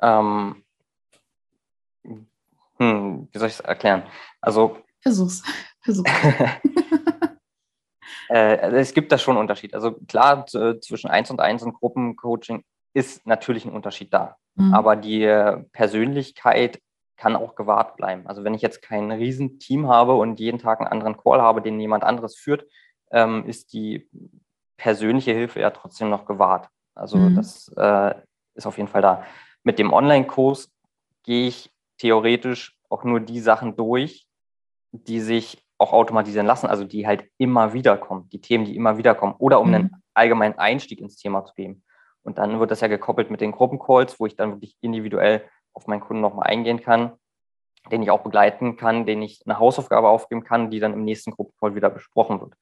Ähm, 0.00 0.62
hm, 2.78 3.28
wie 3.30 3.38
soll 3.38 3.48
ich 3.48 3.54
es 3.54 3.60
erklären? 3.60 4.02
Also. 4.40 4.78
Versuch's. 5.00 5.42
Versuch's. 5.82 6.10
äh, 8.30 8.56
es 8.72 8.94
gibt 8.94 9.12
da 9.12 9.18
schon 9.18 9.36
einen 9.36 9.42
Unterschied. 9.42 9.74
Also 9.74 9.92
klar, 9.92 10.46
zwischen 10.46 11.10
1 11.10 11.30
und 11.30 11.40
1 11.40 11.62
und 11.62 11.74
Gruppencoaching 11.74 12.64
ist 12.94 13.26
natürlich 13.26 13.64
ein 13.64 13.72
Unterschied 13.72 14.12
da. 14.12 14.36
Mhm. 14.54 14.74
Aber 14.74 14.96
die 14.96 15.26
Persönlichkeit 15.72 16.80
kann 17.16 17.36
auch 17.36 17.54
gewahrt 17.54 17.96
bleiben. 17.96 18.26
Also 18.26 18.44
wenn 18.44 18.54
ich 18.54 18.62
jetzt 18.62 18.80
kein 18.80 19.12
Riesenteam 19.12 19.88
habe 19.88 20.14
und 20.14 20.40
jeden 20.40 20.58
Tag 20.58 20.80
einen 20.80 20.88
anderen 20.88 21.18
Call 21.18 21.42
habe, 21.42 21.60
den 21.60 21.78
jemand 21.78 22.02
anderes 22.02 22.34
führt, 22.34 22.64
ähm, 23.12 23.44
ist 23.44 23.74
die 23.74 24.08
persönliche 24.78 25.32
Hilfe 25.32 25.60
ja 25.60 25.70
trotzdem 25.70 26.08
noch 26.08 26.24
gewahrt. 26.24 26.68
Also 26.94 27.16
mhm. 27.16 27.36
das 27.36 27.72
äh, 27.76 28.14
ist 28.54 28.66
auf 28.66 28.76
jeden 28.76 28.88
Fall 28.88 29.02
da. 29.02 29.24
Mit 29.62 29.78
dem 29.78 29.92
Online-Kurs 29.92 30.70
gehe 31.22 31.48
ich 31.48 31.70
theoretisch 31.98 32.76
auch 32.88 33.04
nur 33.04 33.20
die 33.20 33.40
Sachen 33.40 33.76
durch, 33.76 34.26
die 34.92 35.20
sich 35.20 35.62
auch 35.78 35.92
automatisieren 35.92 36.46
lassen, 36.46 36.66
also 36.66 36.84
die 36.84 37.06
halt 37.06 37.24
immer 37.38 37.72
wieder 37.72 37.96
kommen, 37.96 38.28
die 38.30 38.40
Themen, 38.40 38.64
die 38.64 38.76
immer 38.76 38.98
wieder 38.98 39.14
kommen, 39.14 39.34
oder 39.38 39.60
um 39.60 39.68
mhm. 39.68 39.74
einen 39.74 40.02
allgemeinen 40.14 40.58
Einstieg 40.58 41.00
ins 41.00 41.16
Thema 41.16 41.44
zu 41.44 41.54
geben. 41.54 41.82
Und 42.22 42.38
dann 42.38 42.60
wird 42.60 42.70
das 42.70 42.80
ja 42.80 42.88
gekoppelt 42.88 43.30
mit 43.30 43.40
den 43.40 43.52
Gruppencalls, 43.52 44.20
wo 44.20 44.26
ich 44.26 44.36
dann 44.36 44.52
wirklich 44.52 44.76
individuell 44.82 45.44
auf 45.72 45.86
meinen 45.86 46.00
Kunden 46.00 46.20
nochmal 46.20 46.48
eingehen 46.48 46.82
kann, 46.82 47.12
den 47.90 48.02
ich 48.02 48.10
auch 48.10 48.22
begleiten 48.22 48.76
kann, 48.76 49.06
den 49.06 49.22
ich 49.22 49.42
eine 49.46 49.58
Hausaufgabe 49.58 50.08
aufgeben 50.08 50.44
kann, 50.44 50.70
die 50.70 50.80
dann 50.80 50.92
im 50.92 51.04
nächsten 51.04 51.30
Gruppencall 51.30 51.74
wieder 51.74 51.88
besprochen 51.88 52.40
wird. 52.40 52.54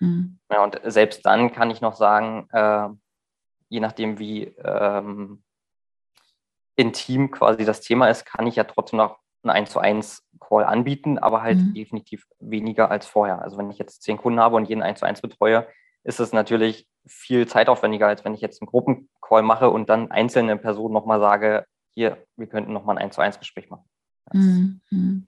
Mhm. 0.00 0.38
Ja, 0.50 0.62
und 0.62 0.78
selbst 0.84 1.24
dann 1.24 1.52
kann 1.52 1.70
ich 1.70 1.80
noch 1.80 1.94
sagen, 1.94 2.46
äh, 2.52 2.88
je 3.68 3.80
nachdem, 3.80 4.18
wie 4.18 4.44
ähm, 4.64 5.42
intim 6.76 7.30
quasi 7.30 7.64
das 7.64 7.80
Thema 7.80 8.08
ist, 8.08 8.26
kann 8.26 8.46
ich 8.46 8.56
ja 8.56 8.64
trotzdem 8.64 8.98
noch 8.98 9.18
einen 9.42 9.50
1 9.50 9.70
zu 9.70 9.78
1 9.78 10.24
Call 10.40 10.64
anbieten, 10.64 11.18
aber 11.18 11.42
halt 11.42 11.58
mhm. 11.58 11.74
definitiv 11.74 12.26
weniger 12.38 12.90
als 12.90 13.06
vorher. 13.06 13.42
Also 13.42 13.56
wenn 13.58 13.70
ich 13.70 13.78
jetzt 13.78 14.02
zehn 14.02 14.16
Kunden 14.16 14.40
habe 14.40 14.56
und 14.56 14.68
jeden 14.68 14.82
1 14.82 14.98
zu 14.98 15.06
1 15.06 15.20
betreue, 15.22 15.66
ist 16.04 16.20
es 16.20 16.32
natürlich 16.32 16.86
viel 17.06 17.46
zeitaufwendiger, 17.46 18.06
als 18.06 18.24
wenn 18.24 18.34
ich 18.34 18.40
jetzt 18.40 18.60
einen 18.60 18.68
Gruppencall 18.68 19.42
mache 19.42 19.70
und 19.70 19.88
dann 19.88 20.10
einzelne 20.10 20.56
Personen 20.56 20.94
nochmal 20.94 21.20
sage, 21.20 21.66
hier, 21.94 22.18
wir 22.36 22.46
könnten 22.46 22.72
nochmal 22.72 22.96
ein 22.96 23.04
1 23.04 23.14
zu 23.14 23.20
1 23.20 23.38
Gespräch 23.38 23.70
machen. 23.70 23.84
Mhm. 24.90 25.26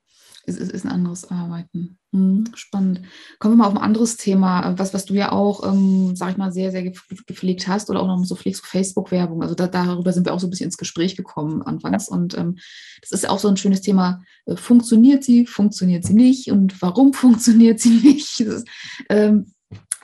Es 0.49 0.57
ist, 0.57 0.73
ist, 0.73 0.85
ein 0.87 0.93
anderes 0.93 1.31
Arbeiten. 1.31 1.99
Mhm, 2.13 2.45
spannend. 2.55 3.03
Kommen 3.39 3.55
wir 3.55 3.59
mal 3.59 3.67
auf 3.67 3.77
ein 3.77 3.83
anderes 3.83 4.17
Thema, 4.17 4.75
was, 4.79 4.95
was 4.95 5.05
du 5.05 5.15
ja 5.15 5.33
auch, 5.33 5.65
ähm, 5.67 6.17
sag 6.17 6.31
ich 6.31 6.37
mal, 6.39 6.51
sehr, 6.53 6.71
sehr 6.71 6.83
gepflegt 6.83 7.69
hast 7.69 7.91
oder 7.91 8.01
auch 8.01 8.07
noch 8.07 8.25
so 8.25 8.35
pflegst, 8.35 8.67
Facebook-Werbung. 8.67 9.43
Also 9.43 9.55
da, 9.55 9.67
darüber 9.67 10.13
sind 10.13 10.27
wir 10.27 10.33
auch 10.33 10.41
so 10.41 10.47
ein 10.47 10.51
bisschen 10.51 10.67
ins 10.67 10.79
Gespräch 10.79 11.17
gekommen 11.17 11.63
anfangs. 11.63 12.09
Und 12.09 12.37
ähm, 12.37 12.57
das 13.03 13.13
ist 13.13 13.29
auch 13.29 13.39
so 13.39 13.49
ein 13.49 13.59
schönes 13.59 13.83
Thema. 13.83 14.23
Äh, 14.47 14.57
funktioniert 14.57 15.23
sie, 15.23 15.47
funktioniert 15.47 16.05
sie 16.05 16.15
nicht 16.15 16.51
und 16.51 16.81
warum 16.81 17.13
funktioniert 17.13 17.79
sie 17.81 17.91
nicht? 17.91 18.41
Ist, 18.41 18.67
ähm, 19.11 19.53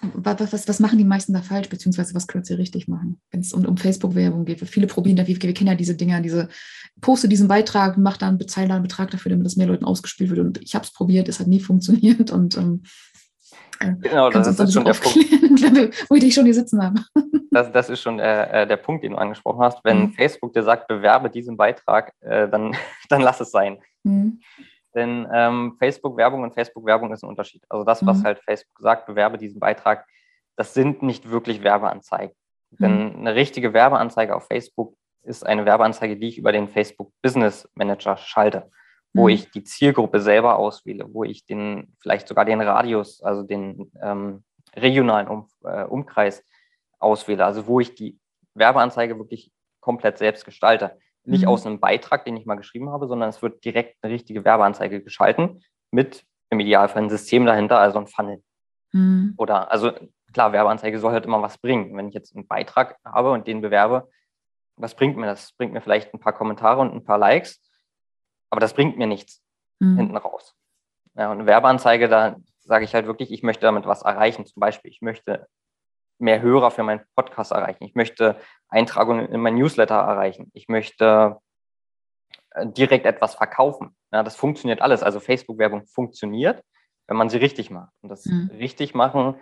was, 0.02 0.52
was, 0.52 0.68
was, 0.68 0.80
machen 0.80 0.98
die 0.98 1.04
meisten 1.04 1.32
da 1.32 1.40
falsch, 1.40 1.68
beziehungsweise 1.68 2.14
was 2.14 2.26
können 2.26 2.44
sie 2.44 2.54
richtig 2.54 2.88
machen, 2.88 3.20
wenn 3.30 3.40
es 3.40 3.52
um, 3.52 3.64
um 3.64 3.76
Facebook-Werbung 3.76 4.44
geht? 4.44 4.60
Viele 4.60 4.86
probieren 4.86 5.16
da, 5.16 5.26
wir, 5.26 5.40
wir 5.40 5.54
kennen 5.54 5.70
ja 5.70 5.74
diese 5.74 5.94
Dinger, 5.94 6.20
diese, 6.20 6.48
poste 7.00 7.28
diesen 7.28 7.48
Beitrag, 7.48 7.98
mach 7.98 8.16
da 8.16 8.28
einen, 8.28 8.38
bezahl 8.38 8.68
da 8.68 8.74
einen 8.74 8.82
Betrag 8.82 9.10
dafür, 9.10 9.30
damit 9.30 9.46
das 9.46 9.56
mehr 9.56 9.66
Leuten 9.66 9.84
ausgespielt 9.84 10.30
wird. 10.30 10.40
Und 10.40 10.62
ich 10.62 10.74
habe 10.74 10.84
es 10.84 10.92
probiert, 10.92 11.28
es 11.28 11.40
hat 11.40 11.46
nie 11.46 11.60
funktioniert. 11.60 12.30
Und 12.30 12.56
ähm, 12.56 12.82
äh, 13.80 13.94
genau, 14.00 14.30
das 14.30 14.58
ist 14.58 14.72
schon 14.72 14.84
der 14.84 14.94
Punkt. 14.94 15.18
wo 16.08 16.14
ich 16.14 16.22
dich 16.22 16.34
schon 16.34 16.44
hier 16.44 16.54
sitzen 16.54 16.82
habe. 16.82 17.02
Das, 17.50 17.70
das 17.72 17.88
ist 17.88 18.00
schon 18.00 18.18
äh, 18.18 18.62
äh, 18.62 18.66
der 18.66 18.76
Punkt, 18.76 19.04
den 19.04 19.12
du 19.12 19.18
angesprochen 19.18 19.60
hast. 19.60 19.84
Wenn 19.84 20.00
mhm. 20.00 20.12
Facebook 20.12 20.52
dir 20.52 20.62
sagt, 20.62 20.88
bewerbe 20.88 21.30
diesen 21.30 21.56
Beitrag, 21.56 22.12
äh, 22.20 22.48
dann, 22.48 22.76
dann 23.08 23.20
lass 23.20 23.40
es 23.40 23.50
sein. 23.50 23.78
Mhm. 24.02 24.40
Denn 24.94 25.28
ähm, 25.32 25.76
Facebook-Werbung 25.78 26.42
und 26.42 26.54
Facebook-Werbung 26.54 27.12
ist 27.12 27.24
ein 27.24 27.28
Unterschied. 27.28 27.64
Also 27.68 27.84
das, 27.84 28.04
was 28.06 28.18
mhm. 28.18 28.24
halt 28.24 28.38
Facebook 28.40 28.78
sagt, 28.78 29.06
bewerbe 29.06 29.38
diesen 29.38 29.60
Beitrag, 29.60 30.06
das 30.56 30.74
sind 30.74 31.02
nicht 31.02 31.30
wirklich 31.30 31.62
Werbeanzeigen. 31.62 32.34
Mhm. 32.70 32.76
Denn 32.78 33.16
eine 33.16 33.34
richtige 33.34 33.72
Werbeanzeige 33.72 34.34
auf 34.34 34.46
Facebook 34.46 34.96
ist 35.22 35.44
eine 35.44 35.64
Werbeanzeige, 35.64 36.16
die 36.16 36.28
ich 36.28 36.38
über 36.38 36.52
den 36.52 36.68
Facebook 36.68 37.12
Business 37.22 37.68
Manager 37.74 38.16
schalte, 38.16 38.70
wo 39.12 39.24
mhm. 39.24 39.30
ich 39.30 39.50
die 39.50 39.64
Zielgruppe 39.64 40.20
selber 40.20 40.58
auswähle, 40.58 41.06
wo 41.12 41.24
ich 41.24 41.44
den 41.44 41.94
vielleicht 42.00 42.28
sogar 42.28 42.44
den 42.44 42.60
Radius, 42.60 43.22
also 43.22 43.42
den 43.42 43.90
ähm, 44.00 44.44
regionalen 44.76 45.28
um, 45.28 45.48
äh, 45.64 45.84
Umkreis 45.84 46.44
auswähle, 46.98 47.44
also 47.44 47.66
wo 47.66 47.80
ich 47.80 47.94
die 47.94 48.18
Werbeanzeige 48.54 49.18
wirklich 49.18 49.50
komplett 49.80 50.18
selbst 50.18 50.44
gestalte 50.44 50.98
nicht 51.24 51.42
mhm. 51.42 51.48
aus 51.48 51.66
einem 51.66 51.80
Beitrag, 51.80 52.24
den 52.24 52.36
ich 52.36 52.46
mal 52.46 52.56
geschrieben 52.56 52.90
habe, 52.90 53.06
sondern 53.06 53.28
es 53.28 53.42
wird 53.42 53.64
direkt 53.64 53.96
eine 54.02 54.12
richtige 54.12 54.44
Werbeanzeige 54.44 55.02
geschalten 55.02 55.62
mit 55.90 56.24
im 56.50 56.60
Idealfall 56.60 57.02
ein 57.02 57.10
System 57.10 57.46
dahinter, 57.46 57.78
also 57.78 57.98
ein 57.98 58.06
Funnel. 58.06 58.42
Mhm. 58.92 59.34
Oder, 59.36 59.70
also 59.70 59.92
klar, 60.32 60.52
Werbeanzeige 60.52 60.98
soll 60.98 61.12
halt 61.12 61.24
immer 61.24 61.42
was 61.42 61.58
bringen. 61.58 61.96
Wenn 61.96 62.08
ich 62.08 62.14
jetzt 62.14 62.34
einen 62.34 62.46
Beitrag 62.46 62.96
habe 63.04 63.32
und 63.32 63.46
den 63.46 63.60
bewerbe, 63.60 64.08
was 64.76 64.94
bringt 64.94 65.16
mir 65.16 65.26
das? 65.26 65.42
Das 65.42 65.52
bringt 65.52 65.72
mir 65.72 65.80
vielleicht 65.80 66.12
ein 66.12 66.20
paar 66.20 66.32
Kommentare 66.32 66.80
und 66.80 66.92
ein 66.92 67.04
paar 67.04 67.18
Likes, 67.18 67.60
aber 68.50 68.60
das 68.60 68.74
bringt 68.74 68.98
mir 68.98 69.06
nichts 69.06 69.42
mhm. 69.78 69.96
hinten 69.96 70.16
raus. 70.16 70.54
Ja, 71.16 71.30
und 71.30 71.38
eine 71.38 71.46
Werbeanzeige, 71.46 72.08
da 72.08 72.36
sage 72.60 72.84
ich 72.84 72.94
halt 72.94 73.06
wirklich, 73.06 73.30
ich 73.30 73.42
möchte 73.42 73.62
damit 73.62 73.86
was 73.86 74.02
erreichen. 74.02 74.46
Zum 74.46 74.60
Beispiel, 74.60 74.90
ich 74.90 75.00
möchte 75.00 75.46
mehr 76.18 76.40
Hörer 76.40 76.70
für 76.70 76.82
meinen 76.82 77.02
Podcast 77.14 77.52
erreichen. 77.52 77.84
Ich 77.84 77.94
möchte 77.94 78.36
Eintragungen 78.74 79.26
in 79.26 79.40
mein 79.40 79.54
Newsletter 79.54 79.94
erreichen. 79.94 80.50
Ich 80.52 80.68
möchte 80.68 81.38
äh, 82.50 82.66
direkt 82.66 83.06
etwas 83.06 83.34
verkaufen. 83.34 83.96
Ja, 84.12 84.22
das 84.22 84.36
funktioniert 84.36 84.82
alles. 84.82 85.02
Also 85.02 85.20
Facebook-Werbung 85.20 85.86
funktioniert, 85.86 86.62
wenn 87.06 87.16
man 87.16 87.28
sie 87.28 87.38
richtig 87.38 87.70
macht. 87.70 87.92
Und 88.02 88.08
das 88.08 88.26
mhm. 88.26 88.50
richtig 88.52 88.94
machen 88.94 89.36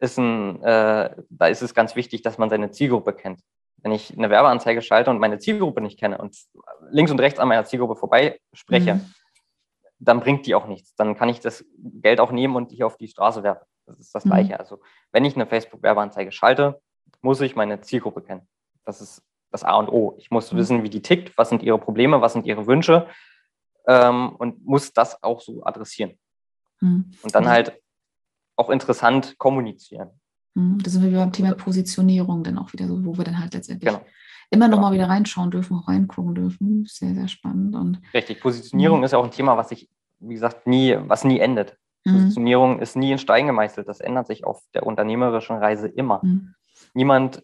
ist 0.00 0.18
ein, 0.18 0.62
äh, 0.62 1.14
da 1.28 1.46
ist 1.46 1.62
es 1.62 1.74
ganz 1.74 1.94
wichtig, 1.94 2.22
dass 2.22 2.38
man 2.38 2.50
seine 2.50 2.70
Zielgruppe 2.70 3.12
kennt. 3.12 3.40
Wenn 3.78 3.92
ich 3.92 4.16
eine 4.16 4.30
Werbeanzeige 4.30 4.82
schalte 4.82 5.10
und 5.10 5.18
meine 5.18 5.38
Zielgruppe 5.38 5.80
nicht 5.80 5.98
kenne 5.98 6.18
und 6.18 6.36
links 6.90 7.10
und 7.10 7.20
rechts 7.20 7.38
an 7.38 7.48
meiner 7.48 7.64
Zielgruppe 7.64 7.96
vorbei 7.96 8.40
spreche, 8.52 8.94
mhm. 8.94 9.14
dann 9.98 10.20
bringt 10.20 10.46
die 10.46 10.54
auch 10.54 10.66
nichts. 10.66 10.94
Dann 10.96 11.16
kann 11.16 11.28
ich 11.28 11.40
das 11.40 11.64
Geld 11.78 12.18
auch 12.18 12.32
nehmen 12.32 12.56
und 12.56 12.72
hier 12.72 12.86
auf 12.86 12.96
die 12.96 13.08
Straße 13.08 13.42
werfen. 13.42 13.66
Das 13.86 14.00
ist 14.00 14.14
das 14.14 14.24
mhm. 14.24 14.30
Gleiche. 14.30 14.58
Also 14.58 14.80
wenn 15.12 15.24
ich 15.24 15.36
eine 15.36 15.46
Facebook-Werbeanzeige 15.46 16.32
schalte, 16.32 16.80
muss 17.20 17.40
ich 17.40 17.56
meine 17.56 17.80
Zielgruppe 17.80 18.22
kennen. 18.22 18.48
Das 18.84 19.00
ist 19.00 19.22
das 19.50 19.64
A 19.64 19.76
und 19.76 19.88
O. 19.88 20.14
Ich 20.18 20.30
muss 20.30 20.52
mhm. 20.52 20.56
wissen, 20.56 20.82
wie 20.82 20.90
die 20.90 21.02
tickt, 21.02 21.36
was 21.38 21.48
sind 21.48 21.62
ihre 21.62 21.78
Probleme, 21.78 22.20
was 22.20 22.32
sind 22.32 22.46
ihre 22.46 22.66
Wünsche 22.66 23.06
ähm, 23.86 24.34
und 24.36 24.64
muss 24.66 24.92
das 24.92 25.22
auch 25.22 25.40
so 25.40 25.64
adressieren. 25.64 26.18
Mhm. 26.80 27.12
Und 27.22 27.34
dann 27.34 27.48
halt 27.48 27.80
auch 28.56 28.70
interessant 28.70 29.38
kommunizieren. 29.38 30.10
Mhm. 30.54 30.78
Das 30.82 30.92
sind 30.92 31.02
wir 31.02 31.18
beim 31.18 31.32
Thema 31.32 31.54
Positionierung 31.54 32.42
dann 32.44 32.58
auch 32.58 32.72
wieder 32.72 32.86
so, 32.86 33.04
wo 33.04 33.16
wir 33.16 33.24
dann 33.24 33.38
halt 33.38 33.54
letztendlich 33.54 33.92
genau. 33.92 34.04
immer 34.50 34.68
noch 34.68 34.78
genau. 34.78 34.88
mal 34.88 34.94
wieder 34.94 35.08
reinschauen 35.08 35.50
dürfen, 35.50 35.76
auch 35.76 35.88
reingucken 35.88 36.34
dürfen. 36.34 36.86
Sehr, 36.86 37.14
sehr 37.14 37.28
spannend. 37.28 37.74
Und, 37.74 38.00
Richtig, 38.12 38.40
Positionierung 38.40 38.98
mhm. 38.98 39.04
ist 39.04 39.14
auch 39.14 39.24
ein 39.24 39.30
Thema, 39.30 39.56
was 39.56 39.68
sich, 39.68 39.88
wie 40.20 40.34
gesagt, 40.34 40.66
nie, 40.66 40.96
was 41.06 41.24
nie 41.24 41.40
endet. 41.40 41.76
Mhm. 42.04 42.12
Positionierung 42.12 42.80
ist 42.80 42.96
nie 42.96 43.12
in 43.12 43.18
Stein 43.18 43.46
gemeißelt. 43.46 43.88
Das 43.88 44.00
ändert 44.00 44.26
sich 44.26 44.44
auf 44.44 44.62
der 44.74 44.86
unternehmerischen 44.86 45.56
Reise 45.56 45.88
immer. 45.88 46.20
Mhm. 46.22 46.54
Niemand 46.92 47.42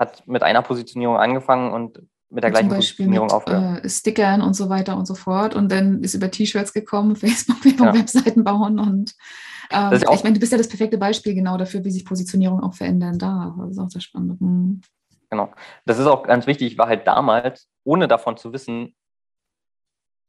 hat 0.00 0.26
mit 0.26 0.42
einer 0.42 0.62
Positionierung 0.62 1.16
angefangen 1.16 1.72
und 1.72 2.02
mit 2.28 2.42
der 2.42 2.50
gleichen 2.50 2.68
Positionierung 2.68 3.28
mit, 3.28 3.84
äh, 3.84 3.88
Stickern 3.88 4.42
und 4.42 4.54
so 4.54 4.68
weiter 4.68 4.96
und 4.96 5.06
so 5.06 5.14
fort. 5.14 5.54
Und 5.54 5.70
dann 5.70 6.02
ist 6.02 6.14
über 6.14 6.30
T-Shirts 6.30 6.72
gekommen, 6.72 7.14
Facebook-Werbung, 7.16 7.86
ja. 7.86 7.94
Webseiten 7.94 8.42
bauen 8.42 8.80
und 8.80 9.14
ähm, 9.72 9.92
ich 9.92 10.24
meine, 10.24 10.32
du 10.32 10.40
bist 10.40 10.50
ja 10.50 10.58
das 10.58 10.68
perfekte 10.68 10.98
Beispiel 10.98 11.32
genau 11.32 11.56
dafür, 11.56 11.84
wie 11.84 11.92
sich 11.92 12.04
Positionierung 12.04 12.60
auch 12.60 12.74
verändern 12.74 13.20
darf. 13.20 13.54
Das 13.56 13.70
ist 13.70 13.78
auch 13.78 13.88
sehr 13.90 14.00
spannend. 14.00 14.40
Mhm. 14.40 14.80
Genau. 15.30 15.52
Das 15.86 16.00
ist 16.00 16.06
auch 16.06 16.24
ganz 16.24 16.48
wichtig. 16.48 16.72
Ich 16.72 16.78
war 16.78 16.88
halt 16.88 17.06
damals, 17.06 17.68
ohne 17.84 18.08
davon 18.08 18.36
zu 18.36 18.52
wissen, 18.52 18.96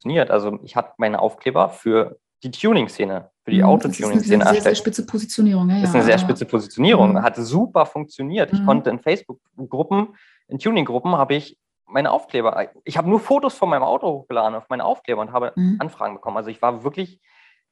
funktioniert. 0.01 0.31
Also 0.31 0.59
ich 0.63 0.75
hatte 0.75 0.93
meine 0.97 1.19
Aufkleber 1.19 1.69
für 1.69 2.19
die 2.43 2.51
Tuning-Szene, 2.51 3.29
für 3.43 3.51
die 3.51 3.59
mhm, 3.59 3.65
Autotuning-Szene 3.65 4.43
erstellt. 4.43 4.63
Sehr, 4.63 4.71
sehr 4.71 4.75
spitze 4.75 5.05
Positionierung. 5.05 5.69
Ja, 5.69 5.81
das 5.81 5.89
ist 5.89 5.95
eine 5.95 6.03
sehr 6.03 6.17
spitze 6.17 6.45
Positionierung. 6.45 7.13
Mhm. 7.13 7.21
Hat 7.21 7.35
super 7.35 7.85
funktioniert. 7.85 8.51
Ich 8.51 8.61
mhm. 8.61 8.65
konnte 8.65 8.89
in 8.89 8.99
Facebook-Gruppen, 8.99 10.15
in 10.47 10.59
Tuning-Gruppen 10.59 11.15
habe 11.15 11.35
ich 11.35 11.57
meine 11.85 12.11
Aufkleber, 12.11 12.69
ich 12.83 12.97
habe 12.97 13.09
nur 13.09 13.19
Fotos 13.19 13.55
von 13.55 13.69
meinem 13.69 13.83
Auto 13.83 14.07
hochgeladen 14.07 14.55
auf 14.55 14.69
meine 14.69 14.85
Aufkleber 14.85 15.21
und 15.21 15.33
habe 15.33 15.51
mhm. 15.55 15.77
Anfragen 15.79 16.15
bekommen. 16.15 16.37
Also 16.37 16.49
ich 16.49 16.61
war 16.61 16.83
wirklich 16.83 17.19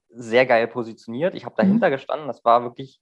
sehr 0.10 0.45
geil 0.45 0.67
positioniert. 0.67 1.36
Ich 1.36 1.45
habe 1.45 1.55
dahinter 1.55 1.88
mhm. 1.88 1.91
gestanden. 1.91 2.27
Das 2.27 2.43
war 2.43 2.63
wirklich 2.63 2.99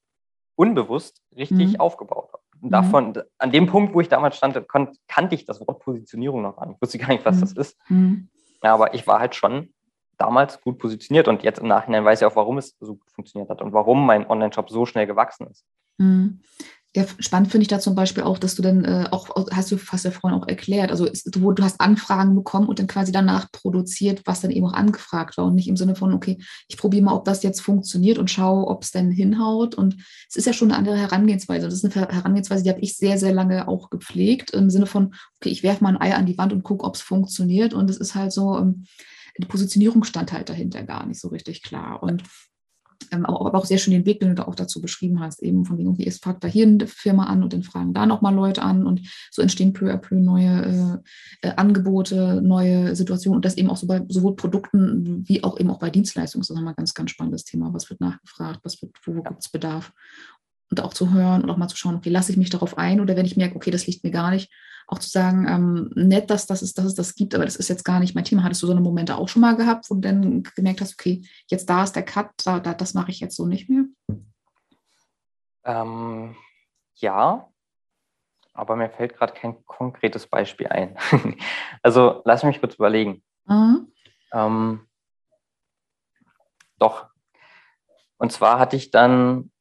unbewusst 0.56 1.22
richtig 1.36 1.74
mhm. 1.74 1.80
aufgebaut. 1.80 2.30
Und 2.62 2.72
davon, 2.72 3.14
an 3.38 3.52
dem 3.52 3.68
Punkt, 3.68 3.94
wo 3.94 4.02
ich 4.02 4.10
damals 4.10 4.38
stand, 4.38 4.60
kannte 4.68 5.36
ich 5.36 5.46
das 5.46 5.60
Wort 5.60 5.80
Positionierung 5.80 6.42
noch 6.42 6.58
an. 6.58 6.72
Ich 6.72 6.82
wusste 6.82 6.98
gar 6.98 7.10
nicht, 7.10 7.24
was 7.24 7.40
das 7.40 7.52
ist. 7.52 7.78
Ja, 8.64 8.74
aber 8.74 8.96
ich 8.96 9.06
war 9.06 9.20
halt 9.20 9.36
schon 9.36 9.74
damals 10.18 10.62
gut 10.62 10.80
positioniert 10.80 11.28
und 11.28 11.44
jetzt 11.44 11.60
im 11.60 11.68
Nachhinein 11.68 12.06
weiß 12.06 12.22
ich 12.22 12.26
auch, 12.26 12.36
warum 12.36 12.58
es 12.58 12.76
so 12.80 12.96
gut 12.96 13.12
funktioniert 13.12 13.50
hat 13.50 13.62
und 13.62 13.74
warum 13.74 14.06
mein 14.06 14.30
Online-Shop 14.30 14.70
so 14.70 14.86
schnell 14.86 15.08
gewachsen 15.08 15.48
ist. 15.48 15.66
Mhm. 15.98 16.42
Ja, 16.96 17.06
spannend 17.20 17.52
finde 17.52 17.64
ich 17.64 17.68
da 17.68 17.80
zum 17.80 17.94
Beispiel 17.94 18.24
auch, 18.24 18.40
dass 18.40 18.56
du 18.56 18.64
dann 18.64 18.84
äh, 18.84 19.08
auch, 19.12 19.30
hast 19.52 19.72
du 19.72 19.78
fast 19.78 20.06
ja 20.06 20.10
vorhin 20.10 20.40
auch 20.40 20.48
erklärt, 20.48 20.90
also 20.90 21.06
ist, 21.06 21.36
du, 21.36 21.52
du, 21.52 21.64
hast 21.64 21.80
Anfragen 21.80 22.34
bekommen 22.34 22.68
und 22.68 22.80
dann 22.80 22.88
quasi 22.88 23.12
danach 23.12 23.52
produziert, 23.52 24.24
was 24.26 24.42
dann 24.42 24.50
eben 24.50 24.66
auch 24.66 24.74
angefragt 24.74 25.38
war 25.38 25.46
und 25.46 25.54
nicht 25.54 25.68
im 25.68 25.78
Sinne 25.78 25.96
von, 25.96 26.12
okay, 26.12 26.40
ich 26.68 26.78
probiere 26.78 27.04
mal, 27.04 27.14
ob 27.14 27.26
das 27.26 27.44
jetzt 27.44 27.62
funktioniert 27.62 28.18
und 28.18 28.32
schaue, 28.32 28.66
ob 28.66 28.82
es 28.82 28.90
dann 28.90 29.12
hinhaut. 29.12 29.76
Und 29.76 29.98
es 30.28 30.38
ist 30.38 30.48
ja 30.48 30.54
schon 30.54 30.72
eine 30.72 30.78
andere 30.80 30.98
Herangehensweise. 30.98 31.66
Das 31.66 31.84
ist 31.84 31.86
eine 31.86 32.08
Herangehensweise, 32.08 32.64
die 32.64 32.70
habe 32.70 32.80
ich 32.80 32.98
sehr, 32.98 33.20
sehr 33.20 33.34
lange 33.34 33.68
auch 33.68 33.92
gepflegt, 33.92 34.52
im 34.52 34.72
Sinne 34.72 34.88
von, 34.88 35.14
okay, 35.40 35.50
ich 35.50 35.62
werfe 35.62 35.84
mal 35.84 35.96
ein 35.96 36.02
Ei 36.02 36.16
an 36.16 36.26
die 36.26 36.40
Wand 36.40 36.52
und 36.52 36.64
gucke, 36.64 36.84
ob 36.84 36.96
es 36.96 37.02
funktioniert. 37.02 37.76
Und 37.76 37.92
es 37.92 37.98
ist 37.98 38.16
halt 38.16 38.32
so, 38.32 38.58
ähm, 38.58 38.86
die 39.38 39.48
Positionierung 39.48 40.04
stand 40.04 40.32
halt 40.32 40.50
dahinter 40.50 40.84
gar 40.84 41.06
nicht 41.06 41.20
so 41.20 41.30
richtig 41.30 41.64
klar. 41.64 42.02
Und 42.02 42.24
ähm, 43.12 43.26
aber, 43.26 43.54
auch 43.56 43.66
sehr 43.66 43.78
schön 43.78 43.92
den 43.94 44.06
Weg, 44.06 44.20
den 44.20 44.36
du 44.36 44.48
auch 44.48 44.56
dazu 44.56 44.82
beschrieben 44.82 45.20
hast, 45.20 45.42
eben 45.42 45.66
von 45.66 45.78
wegen, 45.78 45.90
okay, 45.90 46.06
es 46.08 46.18
fragt 46.18 46.44
da 46.44 46.48
hier 46.48 46.68
eine 46.68 46.88
Firma 46.88 47.26
an 47.26 47.44
und 47.44 47.54
dann 47.54 47.64
fragen 47.64 47.94
da 47.94 48.06
nochmal 48.06 48.34
Leute 48.34 48.62
an 48.64 48.86
und 48.86 49.02
so 49.32 49.42
entstehen 49.42 49.74
peu 49.74 49.92
à 49.94 49.98
peu 49.98 50.16
neue 50.16 51.02
äh, 51.44 51.48
äh, 51.48 51.54
Angebote, 51.56 52.42
neue 52.42 52.96
Situationen 52.96 53.38
und 53.38 53.46
das 53.46 53.58
eben 53.58 53.70
auch 53.70 53.78
so 53.78 53.88
bei 53.88 54.04
sowohl 54.08 54.36
Produkten 54.36 55.28
wie 55.28 55.44
auch 55.44 55.60
eben 55.60 55.70
auch 55.70 55.80
bei 55.80 55.90
Dienstleistungen. 55.90 56.42
Das 56.42 56.50
ist 56.50 56.56
nochmal 56.56 56.74
ein 56.74 56.78
ganz, 56.78 56.94
ganz 56.94 57.12
spannendes 57.12 57.46
Thema. 57.46 57.74
Was 57.74 57.90
wird 57.90 58.02
nachgefragt, 58.02 58.60
was 58.64 58.82
wird, 58.82 58.92
wo 59.06 59.22
gibt 59.22 59.40
es 59.40 59.50
Bedarf? 59.50 59.94
Und 60.70 60.82
auch 60.82 60.94
zu 60.94 61.14
hören 61.14 61.44
und 61.44 61.50
auch 61.50 61.56
mal 61.56 61.70
zu 61.70 61.78
schauen, 61.78 61.96
okay, 61.96 62.10
lasse 62.10 62.32
ich 62.34 62.38
mich 62.38 62.50
darauf 62.50 62.78
ein 62.78 63.00
oder 63.00 63.16
wenn 63.16 63.26
ich 63.26 63.38
merke, 63.38 63.56
okay, 63.56 63.72
das 63.72 63.88
liegt 63.88 64.04
mir 64.04 64.12
gar 64.12 64.32
nicht, 64.32 64.52
auch 64.88 65.00
zu 65.00 65.10
sagen, 65.10 65.46
ähm, 65.48 65.92
nett, 65.96 66.30
dass, 66.30 66.48
das 66.48 66.62
ist, 66.62 66.78
dass 66.78 66.86
es 66.86 66.96
das 66.96 67.14
gibt, 67.14 67.36
aber 67.36 67.44
das 67.44 67.58
ist 67.58 67.68
jetzt 67.68 67.84
gar 67.84 68.00
nicht 68.00 68.16
mein 68.16 68.24
Thema. 68.24 68.44
Hattest 68.44 68.64
du 68.64 68.68
so 68.68 68.72
eine 68.72 68.82
Momente 68.82 69.18
auch 69.18 69.28
schon 69.28 69.42
mal 69.42 69.56
gehabt, 69.58 69.90
wo 69.90 69.96
du 69.96 70.02
dann 70.02 70.44
gemerkt 70.56 70.80
hast, 70.80 70.94
okay, 70.94 71.24
jetzt 71.48 71.70
da 71.70 71.84
ist 71.84 71.94
der 71.94 72.04
Cut, 72.04 72.30
da, 72.46 72.60
da, 72.60 72.74
das 72.74 72.94
mache 72.94 73.12
ich 73.12 73.20
jetzt 73.20 73.36
so 73.36 73.46
nicht 73.46 73.70
mehr? 73.70 73.84
Ähm, 75.66 76.36
ja, 76.96 77.50
aber 78.54 78.76
mir 78.78 78.90
fällt 78.90 79.16
gerade 79.16 79.34
kein 79.34 79.64
konkretes 79.66 80.26
Beispiel 80.26 80.68
ein. 80.68 80.98
also 81.84 82.22
lass 82.24 82.44
mich 82.44 82.62
kurz 82.62 82.76
überlegen. 82.76 83.22
Mhm. 83.46 83.92
Ähm, 84.32 84.88
doch. 86.80 87.08
Und 88.18 88.32
zwar 88.32 88.58
hatte 88.58 88.78
ich 88.78 88.90
dann 88.90 89.52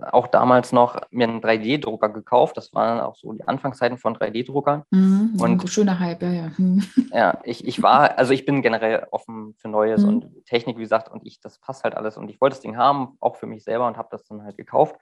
auch 0.00 0.28
damals 0.28 0.72
noch 0.72 1.00
mir 1.10 1.28
einen 1.28 1.40
3D-Drucker 1.40 2.08
gekauft. 2.08 2.56
Das 2.56 2.72
waren 2.72 3.00
auch 3.00 3.16
so 3.16 3.32
die 3.32 3.46
Anfangszeiten 3.46 3.98
von 3.98 4.16
3D-Druckern. 4.16 4.84
Mhm, 4.90 5.36
und 5.38 5.68
schöner 5.68 5.98
Hype, 5.98 6.22
ja, 6.22 6.30
ja. 6.30 6.50
Mhm. 6.56 6.82
Ja, 7.12 7.38
ich, 7.44 7.66
ich 7.66 7.82
war, 7.82 8.18
also 8.18 8.32
ich 8.32 8.46
bin 8.46 8.62
generell 8.62 9.06
offen 9.10 9.54
für 9.58 9.68
Neues 9.68 10.02
mhm. 10.02 10.08
und 10.08 10.46
Technik, 10.46 10.78
wie 10.78 10.82
gesagt, 10.82 11.10
und 11.10 11.26
ich, 11.26 11.40
das 11.40 11.58
passt 11.58 11.84
halt 11.84 11.94
alles. 11.96 12.16
Und 12.16 12.30
ich 12.30 12.40
wollte 12.40 12.54
das 12.54 12.62
Ding 12.62 12.76
haben, 12.76 13.16
auch 13.20 13.36
für 13.36 13.46
mich 13.46 13.64
selber 13.64 13.86
und 13.86 13.96
habe 13.96 14.08
das 14.10 14.24
dann 14.24 14.42
halt 14.42 14.56
gekauft. 14.56 14.96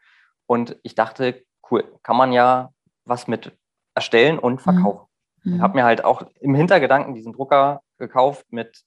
Und 0.46 0.76
ich 0.82 0.94
dachte, 0.94 1.44
cool, 1.70 1.84
kann 2.02 2.16
man 2.16 2.32
ja 2.32 2.70
was 3.04 3.28
mit 3.28 3.52
erstellen 3.94 4.38
und 4.38 4.54
mhm. 4.54 4.58
verkaufen. 4.58 5.06
Mhm. 5.44 5.62
Habe 5.62 5.74
mir 5.74 5.84
halt 5.84 6.04
auch 6.04 6.22
im 6.40 6.54
Hintergedanken 6.54 7.14
diesen 7.14 7.32
Drucker 7.32 7.82
gekauft 7.98 8.46
mit, 8.50 8.82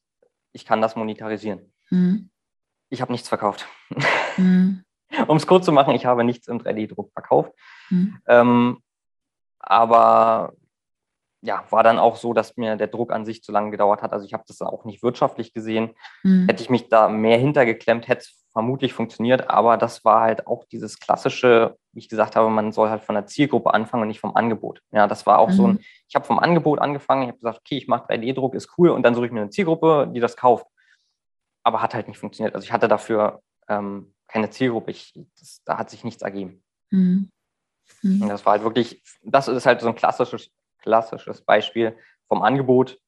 ich 0.51 0.65
kann 0.65 0.81
das 0.81 0.95
monetarisieren. 0.95 1.71
Mhm. 1.89 2.29
Ich 2.89 3.01
habe 3.01 3.11
nichts 3.11 3.29
verkauft. 3.29 3.65
Um 5.27 5.37
es 5.37 5.47
kurz 5.47 5.65
zu 5.65 5.71
machen, 5.71 5.95
ich 5.95 6.05
habe 6.05 6.23
nichts 6.23 6.47
im 6.47 6.59
3D-Druck 6.59 7.11
verkauft. 7.11 7.51
Mhm. 7.89 8.17
Ähm, 8.27 8.77
aber 9.59 10.53
ja, 11.41 11.63
war 11.69 11.83
dann 11.83 11.99
auch 11.99 12.15
so, 12.15 12.33
dass 12.33 12.57
mir 12.57 12.75
der 12.75 12.87
Druck 12.87 13.11
an 13.11 13.25
sich 13.25 13.43
zu 13.43 13.51
lange 13.51 13.71
gedauert 13.71 14.01
hat. 14.01 14.13
Also 14.13 14.25
ich 14.25 14.33
habe 14.33 14.43
das 14.47 14.61
auch 14.61 14.83
nicht 14.83 15.03
wirtschaftlich 15.03 15.53
gesehen. 15.53 15.91
Mhm. 16.23 16.47
Hätte 16.47 16.63
ich 16.63 16.69
mich 16.69 16.89
da 16.89 17.07
mehr 17.07 17.37
hintergeklemmt, 17.37 18.07
hätte 18.07 18.21
es 18.21 18.45
vermutlich 18.51 18.93
funktioniert. 18.93 19.49
Aber 19.49 19.77
das 19.77 20.03
war 20.03 20.21
halt 20.21 20.47
auch 20.47 20.65
dieses 20.65 20.99
klassische, 20.99 21.77
wie 21.91 21.99
ich 21.99 22.09
gesagt 22.09 22.35
habe, 22.35 22.49
man 22.49 22.71
soll 22.71 22.89
halt 22.89 23.03
von 23.03 23.15
der 23.15 23.27
Zielgruppe 23.27 23.73
anfangen 23.73 24.03
und 24.03 24.07
nicht 24.07 24.21
vom 24.21 24.35
Angebot. 24.35 24.81
Ja, 24.91 25.07
das 25.07 25.25
war 25.25 25.39
auch 25.39 25.49
mhm. 25.49 25.53
so 25.53 25.67
ein, 25.67 25.73
mhm. 25.73 25.79
ich 26.07 26.15
habe 26.15 26.25
vom 26.25 26.39
Angebot 26.39 26.79
angefangen, 26.79 27.23
ich 27.23 27.27
habe 27.27 27.37
gesagt, 27.37 27.59
okay, 27.59 27.77
ich 27.77 27.87
mache 27.87 28.07
3D-Druck, 28.07 28.55
ist 28.55 28.69
cool 28.77 28.89
und 28.89 29.03
dann 29.03 29.13
suche 29.13 29.27
ich 29.27 29.31
mir 29.31 29.41
eine 29.41 29.49
Zielgruppe, 29.51 30.09
die 30.11 30.19
das 30.19 30.35
kauft. 30.35 30.65
Aber 31.63 31.81
hat 31.81 31.93
halt 31.93 32.07
nicht 32.07 32.17
funktioniert. 32.17 32.55
Also 32.55 32.65
ich 32.65 32.71
hatte 32.71 32.87
dafür 32.87 33.41
ähm, 33.67 34.14
keine 34.35 34.49
Zielgruppe. 34.49 34.91
Ich, 34.91 35.13
das, 35.39 35.61
da 35.63 35.77
hat 35.77 35.89
sich 35.89 36.03
nichts 36.03 36.21
ergeben. 36.21 36.61
Mhm. 36.91 37.29
Mhm. 38.01 38.21
Und 38.23 38.27
das 38.27 38.45
war 38.45 38.51
halt 38.53 38.63
wirklich, 38.63 39.01
das 39.23 39.47
ist 39.47 39.65
halt 39.65 39.79
so 39.79 39.87
ein 39.87 39.95
klassisches, 39.95 40.51
klassisches 40.79 41.41
Beispiel 41.41 41.95
vom 42.27 42.41
Angebot 42.41 42.99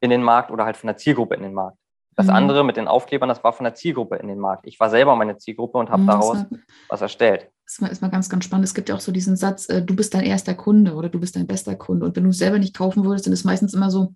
in 0.00 0.08
den 0.08 0.22
Markt 0.22 0.50
oder 0.50 0.64
halt 0.64 0.78
von 0.78 0.86
der 0.86 0.96
Zielgruppe 0.96 1.34
in 1.34 1.42
den 1.42 1.52
Markt. 1.52 1.76
Das 2.16 2.26
mhm. 2.26 2.32
andere 2.32 2.64
mit 2.64 2.78
den 2.78 2.88
Aufklebern, 2.88 3.28
das 3.28 3.44
war 3.44 3.52
von 3.52 3.64
der 3.64 3.74
Zielgruppe 3.74 4.16
in 4.16 4.28
den 4.28 4.38
Markt. 4.38 4.66
Ich 4.66 4.80
war 4.80 4.88
selber 4.88 5.14
meine 5.16 5.36
Zielgruppe 5.36 5.76
und 5.76 5.90
habe 5.90 6.02
mhm, 6.02 6.06
daraus 6.06 6.38
war, 6.38 6.46
was 6.88 7.02
erstellt. 7.02 7.50
Das 7.66 7.90
ist 7.90 8.00
mal 8.00 8.08
ganz, 8.08 8.30
ganz 8.30 8.44
spannend. 8.44 8.64
Es 8.64 8.74
gibt 8.74 8.88
ja 8.88 8.94
auch 8.94 9.00
so 9.00 9.12
diesen 9.12 9.36
Satz, 9.36 9.68
äh, 9.68 9.82
du 9.82 9.94
bist 9.94 10.14
dein 10.14 10.24
erster 10.24 10.54
Kunde 10.54 10.94
oder 10.94 11.10
du 11.10 11.20
bist 11.20 11.36
dein 11.36 11.46
bester 11.46 11.76
Kunde. 11.76 12.06
Und 12.06 12.16
wenn 12.16 12.24
du 12.24 12.30
es 12.30 12.38
selber 12.38 12.58
nicht 12.58 12.74
kaufen 12.74 13.04
würdest, 13.04 13.26
dann 13.26 13.34
ist 13.34 13.44
meistens 13.44 13.74
immer 13.74 13.90
so, 13.90 14.14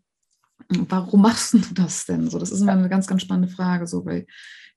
warum 0.70 1.20
machst 1.20 1.52
du 1.52 1.60
das 1.74 2.06
denn? 2.06 2.30
So, 2.30 2.38
das 2.38 2.52
ist 2.52 2.62
immer 2.62 2.72
eine 2.72 2.88
ganz, 2.88 3.06
ganz 3.06 3.20
spannende 3.20 3.48
Frage, 3.48 3.86
so 3.86 4.02
bei, 4.02 4.26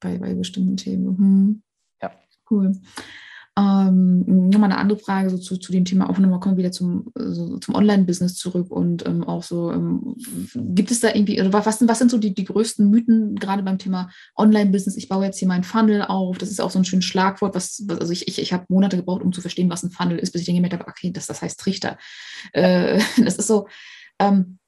bei, 0.02 0.18
bei 0.18 0.34
bestimmten 0.34 0.76
Themen. 0.76 1.18
Hm. 1.18 1.62
Ja. 2.02 2.12
Cool. 2.50 2.74
Ähm, 3.58 4.50
nochmal 4.50 4.72
eine 4.72 4.80
andere 4.80 4.98
Frage 4.98 5.30
so 5.30 5.38
zu, 5.38 5.58
zu 5.58 5.74
dem 5.74 5.84
Thema 5.84 6.10
auch 6.10 6.18
nochmal 6.18 6.40
kommen 6.40 6.56
wir 6.56 6.64
wieder 6.64 6.72
zum, 6.72 7.12
so, 7.16 7.58
zum 7.58 7.76
Online-Business 7.76 8.36
zurück 8.36 8.72
und 8.72 9.06
ähm, 9.06 9.26
auch 9.26 9.44
so, 9.44 9.74
ähm, 9.74 10.16
gibt 10.56 10.90
es 10.90 11.02
da 11.02 11.10
irgendwie, 11.10 11.40
oder 11.42 11.52
was, 11.52 11.86
was 11.86 12.00
sind 12.00 12.10
so 12.10 12.18
die, 12.18 12.34
die 12.34 12.46
größten 12.46 12.90
Mythen 12.90 13.36
gerade 13.36 13.62
beim 13.62 13.78
Thema 13.78 14.10
Online-Business? 14.38 14.96
Ich 14.96 15.10
baue 15.10 15.26
jetzt 15.26 15.38
hier 15.38 15.50
meinen 15.50 15.66
Funnel 15.66 16.04
auf, 16.04 16.38
das 16.38 16.50
ist 16.50 16.62
auch 16.62 16.72
so 16.72 16.80
ein 16.80 16.86
schönes 16.86 17.04
Schlagwort, 17.04 17.54
was, 17.54 17.84
was 17.88 18.00
also 18.00 18.14
ich, 18.14 18.30
ich, 18.30 18.40
ich 18.40 18.54
habe 18.54 18.64
Monate 18.70 18.96
gebraucht, 18.96 19.22
um 19.22 19.34
zu 19.34 19.42
verstehen, 19.42 19.70
was 19.70 19.84
ein 19.84 19.92
Funnel 19.92 20.18
ist, 20.18 20.32
bis 20.32 20.42
ich 20.42 20.48
dann 20.48 20.56
gemerkt 20.56 20.74
habe, 20.74 20.88
okay, 20.88 21.12
das, 21.12 21.28
das 21.28 21.42
heißt 21.42 21.60
Trichter. 21.60 21.98
Äh, 22.54 23.02
das 23.18 23.36
ist 23.36 23.48
so, 23.48 23.68
ähm, 24.18 24.60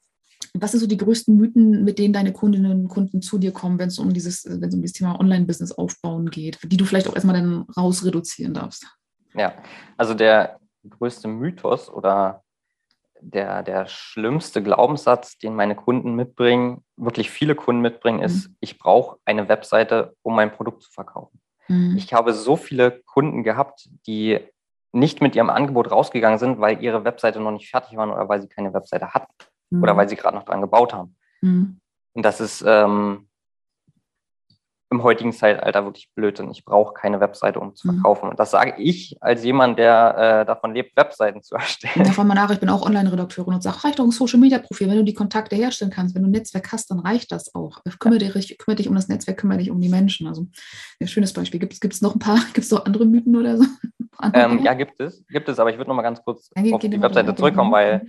was 0.54 0.72
sind 0.72 0.80
so 0.80 0.88
die 0.88 0.98
größten 0.98 1.36
Mythen, 1.36 1.84
mit 1.84 1.98
denen 1.98 2.13
deine 2.13 2.32
Kundinnen 2.32 2.72
und 2.72 2.88
Kunden 2.88 3.22
zu 3.22 3.39
dir 3.39 3.52
kommen, 3.52 3.80
wenn 3.80 3.88
es 3.88 3.98
um 3.98 4.13
dieses, 4.13 4.46
wenn 4.46 4.70
es 4.70 4.76
um 4.76 4.82
dieses 4.82 4.94
Thema 4.94 5.20
Online-Business 5.20 5.72
aufbauen 5.72 6.30
geht, 6.30 6.60
die 6.63 6.78
du 6.78 6.86
vielleicht 6.86 7.08
auch 7.08 7.16
erstmal 7.16 7.36
dann 7.36 7.62
raus 7.76 8.06
reduzieren 8.06 8.54
darfst? 8.54 8.86
Ja, 9.34 9.54
also 9.98 10.13
der 10.13 10.60
größte 10.88 11.28
Mythos 11.28 11.89
oder 11.89 12.44
der, 13.20 13.63
der 13.63 13.88
schlimmste 13.88 14.62
Glaubenssatz, 14.62 15.38
den 15.39 15.56
meine 15.56 15.76
Kunden 15.76 16.13
mitbringen, 16.13 16.84
wirklich 16.98 17.32
viele 17.32 17.56
Kunden 17.56 17.82
mitbringen, 17.82 18.22
ist, 18.22 18.50
mhm. 18.50 18.56
ich 18.60 18.78
brauche 18.78 19.18
eine 19.26 19.50
Webseite, 19.50 20.16
um 20.22 20.36
mein 20.36 20.52
Produkt 20.52 20.84
zu 20.84 20.92
verkaufen. 20.92 21.42
Mhm. 21.68 21.96
Ich 21.98 22.13
habe 22.13 22.34
so 22.34 22.58
viele 22.58 23.02
Kunden 23.06 23.44
gehabt, 23.44 23.89
die 24.06 24.39
nicht 24.92 25.22
mit 25.22 25.36
ihrem 25.36 25.50
Angebot 25.50 25.89
rausgegangen 25.89 26.38
sind, 26.38 26.60
weil 26.60 26.84
ihre 26.84 27.06
Webseite 27.06 27.39
noch 27.39 27.52
nicht 27.52 27.70
fertig 27.70 27.98
war 27.98 28.08
oder 28.13 28.30
weil 28.30 28.42
sie 28.42 28.50
keine 28.50 28.74
Webseite 28.74 29.16
hatten 29.16 29.34
mhm. 29.74 29.84
oder 29.84 29.98
weil 29.98 30.10
sie 30.10 30.16
gerade 30.16 30.36
noch 30.36 30.44
dran 30.44 30.62
gebaut 30.62 30.94
haben. 30.94 31.16
Mhm. 31.42 31.80
Und 32.14 32.24
das 32.24 32.40
ist 32.40 32.64
ähm, 32.66 33.28
im 34.94 35.04
heutigen 35.04 35.34
Zeitalter 35.34 35.84
wirklich 35.86 36.10
blöd 36.14 36.40
und 36.40 36.52
ich 36.52 36.64
brauche 36.64 36.94
keine 36.94 37.20
Webseite, 37.20 37.60
um 37.60 37.76
zu 37.76 37.88
mhm. 37.88 37.96
verkaufen. 37.96 38.30
Und 38.30 38.40
das 38.40 38.52
sage 38.52 38.76
ich 38.78 39.18
als 39.22 39.44
jemand, 39.44 39.80
der 39.80 40.42
äh, 40.42 40.46
davon 40.46 40.74
lebt, 40.74 40.96
Webseiten 40.96 41.42
zu 41.42 41.56
erstellen. 41.56 42.06
Davon 42.06 42.28
mal 42.28 42.36
nach, 42.36 42.52
ich 42.52 42.60
bin 42.60 42.70
auch 42.70 42.86
Online-Redakteurin 42.86 43.56
und 43.56 43.64
sage, 43.64 43.84
reicht 43.84 44.00
doch 44.00 44.06
ein 44.06 44.12
Social-Media-Profil. 44.12 44.88
Wenn 44.88 44.98
du 44.98 45.04
die 45.04 45.14
Kontakte 45.14 45.56
herstellen 45.56 45.92
kannst, 45.92 46.16
wenn 46.16 46.22
du 46.22 46.30
ein 46.30 46.32
Netzwerk 46.32 46.72
hast, 46.72 46.92
dann 46.92 47.00
reicht 47.00 47.32
das 47.32 47.54
auch. 47.56 47.82
Kümmere, 48.00 48.24
ja. 48.24 48.32
dich, 48.32 48.58
kümmere 48.58 48.78
dich 48.78 48.88
um 48.88 48.96
das 48.96 49.08
Netzwerk, 49.08 49.38
kümmere 49.38 49.58
dich 49.58 49.72
um 49.72 49.82
die 49.82 49.90
Menschen. 49.90 50.28
Also 50.28 50.48
ein 51.00 51.08
schönes 51.08 51.34
Beispiel. 51.34 51.60
Gibt 51.60 51.84
es 51.84 52.02
noch 52.02 52.16
ein 52.16 52.20
paar, 52.20 52.38
gibt 52.54 52.66
es 52.66 52.72
noch 52.72 52.86
andere 52.86 53.06
Mythen 53.06 53.36
oder 53.36 53.58
so? 53.58 53.66
Ähm, 54.32 54.64
ja, 54.64 54.74
gibt 54.74 55.00
es, 55.02 55.26
gibt 55.28 55.50
es, 55.50 55.60
aber 55.60 55.72
ich 55.72 55.78
würde 55.78 55.90
noch 55.90 55.96
mal 55.96 56.04
ganz 56.04 56.24
kurz 56.24 56.50
ja, 56.56 56.76
auf 56.76 56.80
die 56.80 57.02
Webseite 57.02 57.36
zurückkommen, 57.36 57.72
weil 57.72 58.06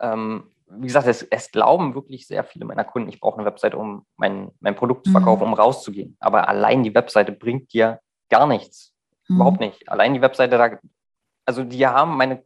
ähm, 0.00 0.50
wie 0.70 0.86
gesagt, 0.86 1.06
es, 1.06 1.22
es, 1.22 1.50
glauben 1.50 1.94
wirklich 1.94 2.26
sehr 2.26 2.44
viele 2.44 2.64
meiner 2.64 2.84
Kunden, 2.84 3.08
ich 3.08 3.20
brauche 3.20 3.38
eine 3.38 3.46
Webseite, 3.46 3.76
um 3.76 4.06
mein, 4.16 4.50
mein 4.60 4.76
Produkt 4.76 5.04
zu 5.04 5.12
verkaufen, 5.12 5.46
mhm. 5.46 5.52
um 5.52 5.54
rauszugehen. 5.54 6.16
Aber 6.20 6.48
allein 6.48 6.82
die 6.82 6.94
Webseite 6.94 7.32
bringt 7.32 7.72
dir 7.72 8.00
gar 8.28 8.46
nichts. 8.46 8.92
Mhm. 9.28 9.36
Überhaupt 9.36 9.60
nicht. 9.60 9.88
Allein 9.88 10.14
die 10.14 10.22
Webseite, 10.22 10.56
da, 10.58 10.78
also 11.44 11.64
die 11.64 11.86
haben 11.86 12.16
meine, 12.16 12.44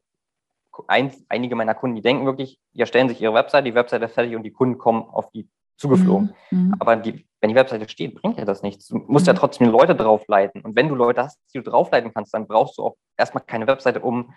ein, 0.88 1.12
einige 1.28 1.54
meiner 1.54 1.74
Kunden, 1.74 1.96
die 1.96 2.02
denken 2.02 2.24
wirklich, 2.24 2.58
die 2.72 2.80
erstellen 2.80 3.08
sich 3.08 3.20
ihre 3.20 3.34
Webseite, 3.34 3.64
die 3.64 3.74
Webseite 3.74 4.06
ist 4.06 4.14
fertig 4.14 4.34
und 4.34 4.42
die 4.42 4.52
Kunden 4.52 4.78
kommen 4.78 5.02
auf 5.02 5.30
die 5.30 5.48
zugeflogen. 5.76 6.34
Mhm. 6.50 6.58
mhm. 6.58 6.74
Aber 6.78 6.96
die, 6.96 7.26
wenn 7.40 7.50
die 7.50 7.56
Webseite 7.56 7.88
steht, 7.88 8.14
bringt 8.14 8.38
ja 8.38 8.44
das 8.44 8.62
nichts. 8.62 8.88
Du 8.88 8.96
musst 9.06 9.26
ja 9.26 9.32
mhm. 9.34 9.38
trotzdem 9.38 9.68
Leute 9.68 9.94
draufleiten. 9.94 10.62
Und 10.62 10.76
wenn 10.76 10.88
du 10.88 10.94
Leute 10.94 11.22
hast, 11.22 11.40
die 11.52 11.58
du 11.58 11.70
draufleiten 11.70 12.12
kannst, 12.14 12.32
dann 12.32 12.46
brauchst 12.46 12.78
du 12.78 12.84
auch 12.84 12.96
erstmal 13.18 13.44
keine 13.44 13.66
Webseite, 13.66 14.00
um 14.00 14.32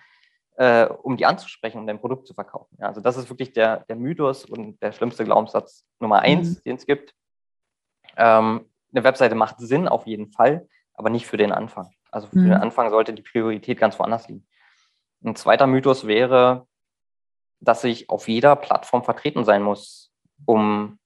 äh, 0.58 0.88
um 0.88 1.18
die 1.18 1.26
anzusprechen, 1.26 1.80
um 1.80 1.88
dein 1.88 2.00
Produkt 2.00 2.28
zu 2.28 2.34
verkaufen. 2.34 2.78
Ja, 2.80 2.88
also 2.88 3.00
das 3.00 3.16
ist 3.16 3.30
wirklich 3.30 3.54
der, 3.54 3.86
der 3.86 3.96
Mythos 3.96 4.44
und 4.44 4.82
der 4.82 4.92
schlimmste 4.92 5.24
Glaubenssatz 5.24 5.86
Nummer 6.00 6.20
eins, 6.20 6.58
mhm. 6.58 6.62
den 6.64 6.76
es 6.78 6.86
gibt. 6.86 7.14
Ähm, 8.18 8.66
eine 8.92 9.04
Webseite 9.04 9.36
macht 9.36 9.60
Sinn 9.60 9.88
auf 9.88 10.08
jeden 10.08 10.32
Fall, 10.32 10.68
aber 10.96 11.10
nicht 11.12 11.28
für 11.28 11.38
den 11.38 11.52
Anfang. 11.52 11.92
Also 12.10 12.28
für 12.28 12.40
mhm. 12.40 12.46
den 12.46 12.54
Anfang 12.54 12.90
sollte 12.90 13.14
die 13.14 13.22
Priorität 13.22 13.80
ganz 13.80 14.00
woanders 14.00 14.28
liegen. 14.28 14.48
Ein 15.24 15.36
zweiter 15.36 15.68
Mythos 15.68 16.08
wäre, 16.08 16.68
dass 17.60 17.84
ich 17.84 18.10
auf 18.10 18.28
jeder 18.28 18.56
Plattform 18.56 19.04
vertreten 19.04 19.46
sein 19.46 19.62
muss, 19.62 20.12
um, 20.46 20.98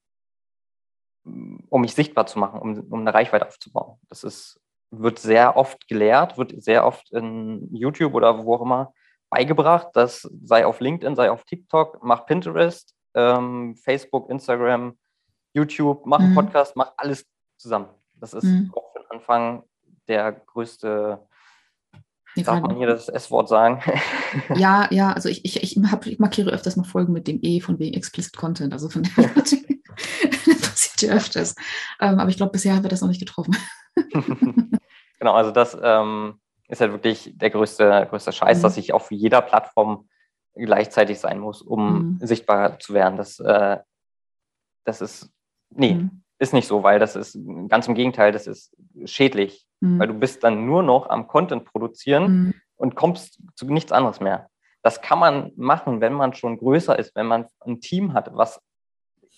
um 1.24 1.82
mich 1.82 1.94
sichtbar 1.94 2.26
zu 2.26 2.40
machen, 2.40 2.62
um, 2.62 2.80
um 2.90 3.02
eine 3.02 3.14
Reichweite 3.14 3.48
aufzubauen. 3.48 4.00
Das 4.08 4.24
ist, 4.24 4.62
wird 4.92 5.20
sehr 5.20 5.58
oft 5.58 5.90
gelehrt, 5.90 6.38
wird 6.38 6.62
sehr 6.64 6.86
oft 6.86 7.12
in 7.12 7.74
YouTube 7.74 8.14
oder 8.14 8.46
wo 8.46 8.56
auch 8.56 8.62
immer 8.62 8.94
beigebracht. 9.32 9.88
Das 9.94 10.30
sei 10.44 10.66
auf 10.68 10.80
LinkedIn, 10.80 11.16
sei 11.16 11.32
auf 11.32 11.44
TikTok, 11.46 12.04
mach 12.04 12.28
Pinterest, 12.28 12.94
ähm, 13.16 13.76
Facebook, 13.76 14.30
Instagram, 14.30 14.96
YouTube, 15.54 16.06
mach 16.06 16.20
einen 16.20 16.32
mhm. 16.32 16.36
Podcast, 16.36 16.76
mach 16.76 16.92
alles 16.98 17.26
zusammen. 17.58 17.88
Das 18.14 18.36
ist 18.36 18.44
mhm. 18.44 18.72
auch 18.76 18.94
für 18.94 19.00
den 19.00 19.12
Anfang 19.12 19.64
der 20.08 20.32
größte 20.32 21.20
ich 22.36 22.46
Darf 22.46 22.62
man 22.62 22.78
hier 22.78 22.88
das 22.88 23.10
S-Wort 23.10 23.50
sagen? 23.50 23.82
Ja, 24.56 24.88
ja, 24.92 25.12
also 25.12 25.28
ich, 25.28 25.44
ich, 25.44 25.62
ich, 25.62 25.78
hab, 25.92 26.06
ich 26.06 26.18
markiere 26.18 26.52
öfters 26.52 26.78
mal 26.78 26.86
Folgen 26.86 27.12
mit 27.12 27.28
dem 27.28 27.40
E 27.42 27.60
von 27.60 27.80
wegen 27.80 27.98
Explicit 27.98 28.38
Content. 28.38 28.72
Also 28.72 28.88
von 28.88 29.04
der 29.04 29.12
passiert 30.62 31.02
ja 31.02 31.14
öfters. 31.14 31.56
Ähm, 32.00 32.18
aber 32.18 32.30
ich 32.30 32.38
glaube, 32.38 32.54
bisher 32.54 32.74
haben 32.74 32.84
wir 32.84 32.90
das 32.90 33.02
noch 33.02 33.10
nicht 33.10 33.20
getroffen. 33.20 33.58
genau, 35.20 35.34
also 35.34 35.52
das 35.52 35.78
ähm, 35.82 36.40
ist 36.72 36.82
halt 36.82 36.94
wirklich 36.94 37.34
der 37.36 37.50
größte, 37.50 38.08
größte 38.10 38.32
Scheiß, 38.32 38.60
mhm. 38.60 38.62
dass 38.64 38.78
ich 38.78 38.94
auf 38.94 39.12
jeder 39.12 39.42
Plattform 39.42 40.08
gleichzeitig 40.56 41.20
sein 41.20 41.40
muss, 41.40 41.62
um 41.62 42.18
mhm. 42.20 42.20
sichtbar 42.22 42.80
zu 42.80 42.94
werden. 42.94 43.18
Das, 43.18 43.40
äh, 43.40 43.78
das 44.86 45.02
ist, 45.02 45.32
nee, 45.70 45.96
mhm. 45.96 46.24
ist 46.40 46.54
nicht 46.54 46.68
so, 46.68 46.82
weil 46.82 46.98
das 46.98 47.16
ist 47.16 47.38
ganz 47.68 47.88
im 47.88 47.96
Gegenteil, 47.96 48.32
das 48.32 48.48
ist 48.48 48.76
schädlich, 49.04 49.68
mhm. 49.82 50.00
weil 50.00 50.08
du 50.08 50.14
bist 50.14 50.44
dann 50.44 50.66
nur 50.66 50.82
noch 50.82 51.10
am 51.10 51.28
Content 51.28 51.66
produzieren 51.66 52.32
mhm. 52.32 52.54
und 52.78 52.96
kommst 52.96 53.40
zu 53.56 53.66
nichts 53.66 53.92
anderes 53.92 54.22
mehr. 54.22 54.48
Das 54.82 55.02
kann 55.02 55.20
man 55.20 55.52
machen, 55.58 56.00
wenn 56.00 56.14
man 56.14 56.34
schon 56.34 56.58
größer 56.58 56.98
ist, 56.98 57.16
wenn 57.16 57.28
man 57.28 57.48
ein 57.60 57.82
Team 57.82 58.14
hat, 58.14 58.32
was 58.34 58.62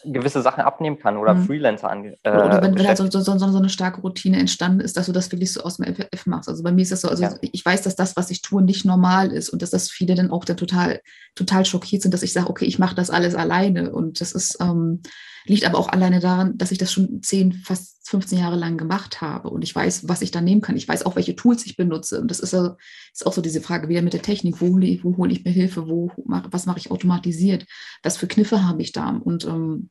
gewisse 0.05 0.41
Sachen 0.41 0.61
abnehmen 0.61 0.99
kann 0.99 1.17
oder 1.17 1.33
mhm. 1.33 1.45
Freelancer 1.45 1.89
an. 1.89 2.13
Äh, 2.23 2.29
oder 2.29 2.61
wenn, 2.61 2.77
wenn 2.77 2.87
halt 2.87 2.97
so, 2.97 3.09
so, 3.09 3.21
so, 3.21 3.37
so, 3.37 3.57
eine 3.57 3.69
starke 3.69 4.01
Routine 4.01 4.37
entstanden 4.37 4.79
ist, 4.79 4.97
dass 4.97 5.05
du 5.05 5.11
das 5.11 5.31
wirklich 5.31 5.53
so 5.53 5.61
aus 5.61 5.77
dem 5.77 5.93
FF 5.93 6.25
machst. 6.25 6.49
Also 6.49 6.63
bei 6.63 6.71
mir 6.71 6.81
ist 6.81 6.91
das 6.91 7.01
so, 7.01 7.09
also 7.09 7.23
ja. 7.23 7.33
ich 7.41 7.65
weiß, 7.65 7.81
dass 7.83 7.95
das, 7.95 8.15
was 8.15 8.29
ich 8.29 8.41
tue, 8.41 8.61
nicht 8.61 8.85
normal 8.85 9.31
ist 9.31 9.49
und 9.49 9.61
dass 9.61 9.69
das 9.69 9.89
viele 9.89 10.15
dann 10.15 10.31
auch 10.31 10.45
dann 10.45 10.57
total, 10.57 11.01
total 11.35 11.65
schockiert 11.65 12.01
sind, 12.01 12.13
dass 12.13 12.23
ich 12.23 12.33
sage, 12.33 12.49
okay, 12.49 12.65
ich 12.65 12.79
mache 12.79 12.95
das 12.95 13.09
alles 13.09 13.35
alleine. 13.35 13.91
Und 13.91 14.21
das 14.21 14.31
ist, 14.31 14.57
ähm, 14.61 15.01
liegt 15.45 15.65
aber 15.65 15.77
auch 15.77 15.89
alleine 15.89 16.19
daran, 16.19 16.57
dass 16.57 16.71
ich 16.71 16.77
das 16.77 16.91
schon 16.91 17.21
10, 17.21 17.53
fast 17.53 18.07
15 18.07 18.37
Jahre 18.37 18.55
lang 18.55 18.77
gemacht 18.77 19.21
habe 19.21 19.49
und 19.49 19.61
ich 19.61 19.73
weiß, 19.73 20.07
was 20.07 20.21
ich 20.21 20.31
da 20.31 20.41
nehmen 20.41 20.61
kann. 20.61 20.75
Ich 20.75 20.87
weiß 20.87 21.05
auch, 21.05 21.15
welche 21.15 21.35
Tools 21.35 21.65
ich 21.65 21.77
benutze. 21.77 22.21
Und 22.21 22.29
das 22.29 22.39
ist, 22.39 22.53
also, 22.53 22.75
ist 23.13 23.25
auch 23.25 23.33
so 23.33 23.41
diese 23.41 23.61
Frage 23.61 23.89
wieder 23.89 24.01
mit 24.01 24.13
der 24.13 24.21
Technik. 24.21 24.61
Wo, 24.61 24.67
wo 24.67 25.17
hole 25.17 25.31
ich 25.31 25.43
mir 25.43 25.51
Hilfe? 25.51 25.87
Wo, 25.87 26.11
was 26.25 26.65
mache 26.65 26.79
ich 26.79 26.91
automatisiert? 26.91 27.65
Was 28.03 28.17
für 28.17 28.27
Kniffe 28.27 28.65
habe 28.65 28.81
ich 28.81 28.91
da? 28.91 29.09
Und 29.09 29.45
ähm, 29.45 29.89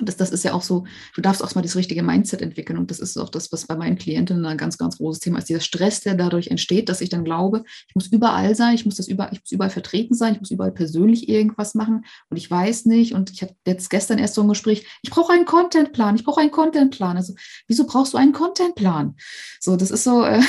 das, 0.00 0.16
das 0.16 0.30
ist 0.30 0.44
ja 0.44 0.52
auch 0.52 0.62
so, 0.62 0.84
du 1.14 1.20
darfst 1.20 1.42
auch 1.42 1.54
mal 1.54 1.62
das 1.62 1.76
richtige 1.76 2.02
Mindset 2.02 2.42
entwickeln. 2.42 2.78
Und 2.78 2.90
das 2.90 3.00
ist 3.00 3.16
auch 3.16 3.28
das, 3.28 3.50
was 3.52 3.66
bei 3.66 3.76
meinen 3.76 3.98
Klienten 3.98 4.44
ein 4.44 4.56
ganz, 4.56 4.78
ganz 4.78 4.98
großes 4.98 5.20
Thema 5.20 5.38
ist. 5.38 5.48
Dieser 5.48 5.60
Stress, 5.60 6.00
der 6.00 6.14
dadurch 6.14 6.48
entsteht, 6.48 6.88
dass 6.88 7.00
ich 7.00 7.08
dann 7.08 7.24
glaube, 7.24 7.64
ich 7.88 7.94
muss 7.94 8.06
überall 8.06 8.54
sein, 8.54 8.74
ich 8.74 8.84
muss 8.84 8.96
das 8.96 9.08
überall, 9.08 9.32
ich 9.32 9.40
muss 9.40 9.52
überall 9.52 9.70
vertreten 9.70 10.14
sein, 10.14 10.34
ich 10.34 10.40
muss 10.40 10.50
überall 10.50 10.72
persönlich 10.72 11.28
irgendwas 11.28 11.74
machen 11.74 12.04
und 12.30 12.36
ich 12.36 12.50
weiß 12.50 12.86
nicht. 12.86 13.14
Und 13.14 13.30
ich 13.30 13.42
hatte 13.42 13.56
jetzt 13.66 13.90
gestern 13.90 14.18
erst 14.18 14.34
so 14.34 14.42
ein 14.42 14.48
Gespräch, 14.48 14.86
ich 15.02 15.10
brauche 15.10 15.32
einen 15.32 15.44
Contentplan, 15.44 16.16
ich 16.16 16.24
brauche 16.24 16.40
einen 16.40 16.50
Contentplan. 16.50 17.16
Also, 17.16 17.34
wieso 17.66 17.86
brauchst 17.86 18.12
du 18.12 18.18
einen 18.18 18.32
Contentplan? 18.32 19.16
So, 19.60 19.76
das 19.76 19.90
ist 19.90 20.04
so, 20.04 20.22
äh, 20.24 20.42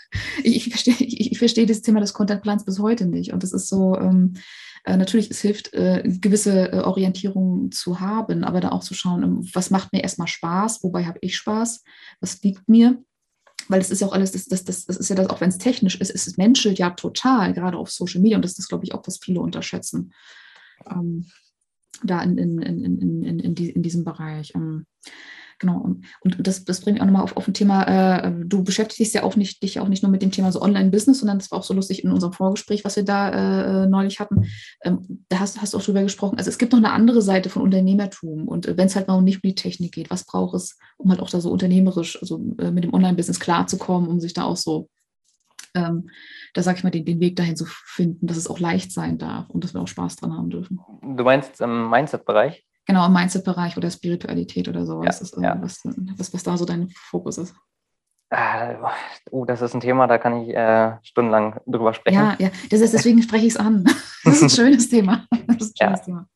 ich, 0.42 0.56
ich 0.56 0.68
verstehe 0.70 0.94
ich, 0.98 1.32
ich 1.32 1.38
versteh 1.38 1.66
das 1.66 1.82
Thema 1.82 2.00
des 2.00 2.14
Contentplans 2.14 2.64
bis 2.64 2.78
heute 2.78 3.06
nicht. 3.06 3.32
Und 3.32 3.42
das 3.42 3.52
ist 3.52 3.68
so, 3.68 3.96
ähm, 3.96 4.34
äh, 4.84 4.96
natürlich, 4.96 5.30
es 5.30 5.40
hilft, 5.40 5.72
äh, 5.74 6.02
gewisse 6.04 6.72
äh, 6.72 6.80
Orientierung 6.80 7.70
zu 7.72 8.00
haben, 8.00 8.44
aber 8.44 8.60
da 8.60 8.70
auch 8.70 8.82
zu 8.82 8.94
schauen, 8.94 9.22
ähm, 9.22 9.48
was 9.52 9.70
macht 9.70 9.92
mir 9.92 10.02
erstmal 10.02 10.28
Spaß, 10.28 10.82
wobei 10.82 11.04
habe 11.04 11.18
ich 11.22 11.36
Spaß, 11.36 11.84
was 12.20 12.42
liegt 12.42 12.68
mir. 12.68 13.02
Weil 13.70 13.80
es 13.80 13.90
ist 13.90 14.00
ja 14.00 14.06
auch 14.06 14.12
alles, 14.12 14.32
das, 14.32 14.46
das, 14.46 14.64
das, 14.64 14.86
das 14.86 14.96
ist 14.96 15.10
ja 15.10 15.16
das, 15.16 15.28
auch 15.28 15.40
wenn 15.42 15.50
es 15.50 15.58
technisch 15.58 16.00
ist, 16.00 16.14
es 16.14 16.36
menschelt 16.38 16.78
ja 16.78 16.90
total, 16.90 17.52
gerade 17.52 17.76
auf 17.76 17.90
Social 17.90 18.22
Media. 18.22 18.38
Und 18.38 18.44
das 18.44 18.58
ist, 18.58 18.68
glaube 18.68 18.84
ich, 18.84 18.94
auch, 18.94 19.02
was 19.06 19.18
viele 19.18 19.40
unterschätzen. 19.40 20.14
Ähm, 20.90 21.26
da 22.02 22.22
in, 22.22 22.38
in, 22.38 22.62
in, 22.62 22.84
in, 22.84 23.24
in, 23.24 23.38
in, 23.40 23.54
die, 23.54 23.70
in 23.70 23.82
diesem 23.82 24.04
Bereich. 24.04 24.54
Ähm, 24.54 24.86
Genau. 25.58 25.78
Und, 25.78 26.04
und 26.22 26.46
das, 26.46 26.64
das 26.64 26.80
bringt 26.80 26.94
mich 26.94 27.02
auch 27.02 27.06
nochmal 27.06 27.22
auf, 27.22 27.36
auf 27.36 27.48
ein 27.48 27.54
Thema, 27.54 27.82
äh, 27.82 28.32
du 28.44 28.62
beschäftigst 28.62 29.14
ja 29.14 29.24
auch 29.24 29.36
nicht, 29.36 29.62
dich 29.62 29.80
auch 29.80 29.88
nicht 29.88 30.02
nur 30.02 30.12
mit 30.12 30.22
dem 30.22 30.30
Thema 30.30 30.52
so 30.52 30.62
Online-Business, 30.62 31.18
sondern 31.18 31.38
das 31.38 31.50
war 31.50 31.58
auch 31.58 31.64
so 31.64 31.74
lustig 31.74 32.04
in 32.04 32.12
unserem 32.12 32.32
Vorgespräch, 32.32 32.84
was 32.84 32.96
wir 32.96 33.04
da 33.04 33.82
äh, 33.82 33.86
neulich 33.86 34.20
hatten. 34.20 34.46
Ähm, 34.82 35.24
da 35.28 35.40
hast, 35.40 35.60
hast 35.60 35.74
du 35.74 35.78
auch 35.78 35.82
drüber 35.82 36.02
gesprochen. 36.02 36.38
Also 36.38 36.50
es 36.50 36.58
gibt 36.58 36.72
noch 36.72 36.78
eine 36.78 36.92
andere 36.92 37.22
Seite 37.22 37.50
von 37.50 37.62
Unternehmertum. 37.62 38.46
Und 38.46 38.66
äh, 38.66 38.76
wenn 38.76 38.86
es 38.86 38.94
halt 38.94 39.08
mal 39.08 39.20
nicht 39.20 39.42
um 39.42 39.48
die 39.48 39.54
Technik 39.54 39.92
geht, 39.92 40.10
was 40.10 40.24
braucht 40.24 40.54
es, 40.54 40.78
um 40.96 41.10
halt 41.10 41.20
auch 41.20 41.30
da 41.30 41.40
so 41.40 41.50
unternehmerisch, 41.50 42.20
also 42.20 42.40
äh, 42.58 42.70
mit 42.70 42.84
dem 42.84 42.94
Online-Business 42.94 43.40
klarzukommen, 43.40 44.08
um 44.08 44.20
sich 44.20 44.34
da 44.34 44.44
auch 44.44 44.56
so 44.56 44.88
ähm, 45.74 46.08
da 46.54 46.62
sage 46.62 46.78
ich 46.78 46.84
mal, 46.84 46.90
den, 46.90 47.04
den, 47.04 47.20
Weg 47.20 47.36
dahin 47.36 47.56
zu 47.56 47.66
finden, 47.66 48.26
dass 48.26 48.36
es 48.36 48.48
auch 48.48 48.58
leicht 48.58 48.90
sein 48.90 49.18
darf 49.18 49.50
und 49.50 49.64
dass 49.64 49.74
wir 49.74 49.82
auch 49.82 49.88
Spaß 49.88 50.16
dran 50.16 50.32
haben 50.32 50.50
dürfen. 50.50 50.80
Du 51.02 51.24
meinst 51.24 51.60
im 51.60 51.90
Mindset-Bereich? 51.90 52.64
Genau, 52.88 53.04
im 53.04 53.12
Mindset-Bereich 53.12 53.76
oder 53.76 53.90
Spiritualität 53.90 54.66
oder 54.66 54.86
sowas. 54.86 55.20
Ja, 55.20 55.22
ist 55.22 55.36
ja. 55.36 55.62
was, 55.62 55.82
was, 56.16 56.32
was 56.32 56.42
da 56.42 56.56
so 56.56 56.64
dein 56.64 56.88
Fokus 56.88 57.36
ist. 57.36 57.54
Äh, 58.30 58.76
oh, 59.30 59.44
das 59.44 59.60
ist 59.60 59.74
ein 59.74 59.80
Thema, 59.80 60.06
da 60.06 60.16
kann 60.16 60.42
ich 60.42 60.54
äh, 60.56 60.96
stundenlang 61.02 61.60
drüber 61.66 61.92
sprechen. 61.92 62.16
Ja, 62.16 62.36
ja, 62.38 62.48
das 62.70 62.80
ist, 62.80 62.94
deswegen 62.94 63.22
spreche 63.22 63.46
ich 63.46 63.54
es 63.54 63.56
an. 63.58 63.84
Das 64.24 64.36
ist 64.36 64.42
ein 64.42 64.50
schönes 64.50 64.90
Thema. 64.90 65.26
Das 65.46 65.56
ist 65.62 65.80
ein 65.80 65.86
schönes 65.86 66.00
ja. 66.00 66.04
Thema. 66.04 66.28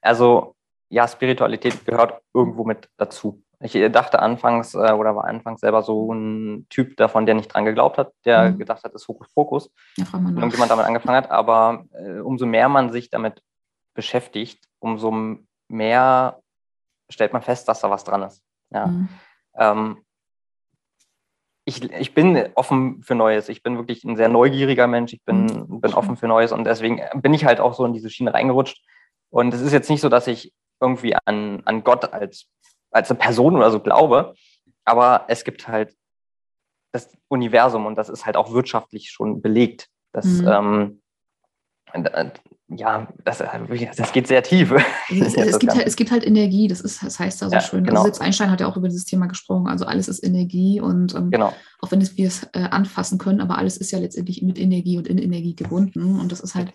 Also, 0.00 0.54
ja, 0.88 1.08
Spiritualität 1.08 1.84
gehört 1.86 2.20
irgendwo 2.34 2.64
mit 2.64 2.88
dazu. 2.96 3.42
Ich 3.60 3.72
dachte 3.92 4.20
anfangs 4.20 4.74
äh, 4.74 4.92
oder 4.92 5.16
war 5.16 5.24
anfangs 5.24 5.60
selber 5.60 5.82
so 5.82 6.12
ein 6.12 6.66
Typ 6.70 6.96
davon, 6.96 7.24
der 7.24 7.34
nicht 7.34 7.52
dran 7.52 7.64
geglaubt 7.64 7.98
hat, 7.98 8.12
der 8.24 8.50
mhm. 8.50 8.58
gedacht 8.58 8.84
hat, 8.84 8.94
es 8.94 9.02
ist 9.02 9.08
Hokuspokus. 9.08 9.70
Ja, 9.96 10.06
und 10.12 10.36
irgendjemand 10.36 10.70
damit 10.70 10.86
angefangen 10.86 11.16
hat. 11.16 11.30
Aber 11.30 11.84
äh, 11.92 12.18
umso 12.20 12.46
mehr 12.46 12.68
man 12.68 12.90
sich 12.90 13.10
damit 13.10 13.42
beschäftigt, 13.94 14.64
umso 14.80 15.38
mehr 15.70 16.40
stellt 17.08 17.32
man 17.32 17.42
fest, 17.42 17.68
dass 17.68 17.80
da 17.80 17.90
was 17.90 18.04
dran 18.04 18.22
ist. 18.22 18.42
Ja. 18.70 18.86
Mhm. 18.86 19.08
Ähm, 19.54 20.04
ich, 21.64 21.82
ich 21.92 22.14
bin 22.14 22.48
offen 22.54 23.02
für 23.02 23.14
Neues. 23.14 23.48
Ich 23.48 23.62
bin 23.62 23.76
wirklich 23.76 24.04
ein 24.04 24.16
sehr 24.16 24.28
neugieriger 24.28 24.86
Mensch. 24.86 25.12
Ich 25.12 25.22
bin, 25.24 25.46
mhm. 25.46 25.80
bin 25.80 25.94
offen 25.94 26.16
für 26.16 26.26
Neues 26.26 26.52
und 26.52 26.64
deswegen 26.64 27.00
bin 27.16 27.34
ich 27.34 27.44
halt 27.44 27.60
auch 27.60 27.74
so 27.74 27.84
in 27.84 27.92
diese 27.92 28.10
Schiene 28.10 28.34
reingerutscht. 28.34 28.84
Und 29.30 29.54
es 29.54 29.60
ist 29.60 29.72
jetzt 29.72 29.90
nicht 29.90 30.00
so, 30.00 30.08
dass 30.08 30.26
ich 30.26 30.52
irgendwie 30.80 31.14
an, 31.24 31.62
an 31.64 31.84
Gott 31.84 32.12
als, 32.12 32.46
als 32.90 33.10
eine 33.10 33.18
Person 33.18 33.56
oder 33.56 33.70
so 33.70 33.80
glaube, 33.80 34.34
aber 34.84 35.26
es 35.28 35.44
gibt 35.44 35.68
halt 35.68 35.94
das 36.92 37.12
Universum 37.28 37.86
und 37.86 37.96
das 37.96 38.08
ist 38.08 38.26
halt 38.26 38.36
auch 38.36 38.52
wirtschaftlich 38.52 39.10
schon 39.10 39.40
belegt. 39.40 39.88
Dass, 40.12 40.26
mhm. 40.26 40.48
ähm, 40.48 41.02
ja, 42.76 43.08
das, 43.24 43.42
das 43.96 44.12
geht 44.12 44.28
sehr 44.28 44.42
tief. 44.42 44.72
Es, 45.10 45.34
es, 45.34 45.58
gibt 45.58 45.74
halt, 45.74 45.86
es, 45.86 45.96
gibt 45.96 46.10
halt, 46.12 46.24
Energie, 46.24 46.68
das, 46.68 46.80
ist, 46.80 47.02
das 47.02 47.18
heißt 47.18 47.42
da 47.42 47.48
so 47.48 47.54
ja, 47.54 47.60
schön. 47.60 47.80
Also 47.80 47.90
genau. 47.90 48.02
Also 48.04 48.20
Einstein 48.22 48.50
hat 48.50 48.60
ja 48.60 48.68
auch 48.68 48.76
über 48.76 48.88
dieses 48.88 49.04
Thema 49.04 49.26
gesprochen. 49.26 49.66
Also 49.66 49.86
alles 49.86 50.06
ist 50.06 50.22
Energie 50.22 50.80
und 50.80 51.14
ähm, 51.16 51.30
genau. 51.32 51.52
auch 51.80 51.90
wenn 51.90 52.00
wir 52.00 52.26
es 52.28 52.44
äh, 52.52 52.68
anfassen 52.70 53.18
können, 53.18 53.40
aber 53.40 53.58
alles 53.58 53.76
ist 53.76 53.90
ja 53.90 53.98
letztendlich 53.98 54.42
mit 54.42 54.58
Energie 54.58 54.98
und 54.98 55.08
in 55.08 55.18
Energie 55.18 55.56
gebunden. 55.56 56.20
Und 56.20 56.30
das 56.30 56.40
ist 56.40 56.54
halt 56.54 56.72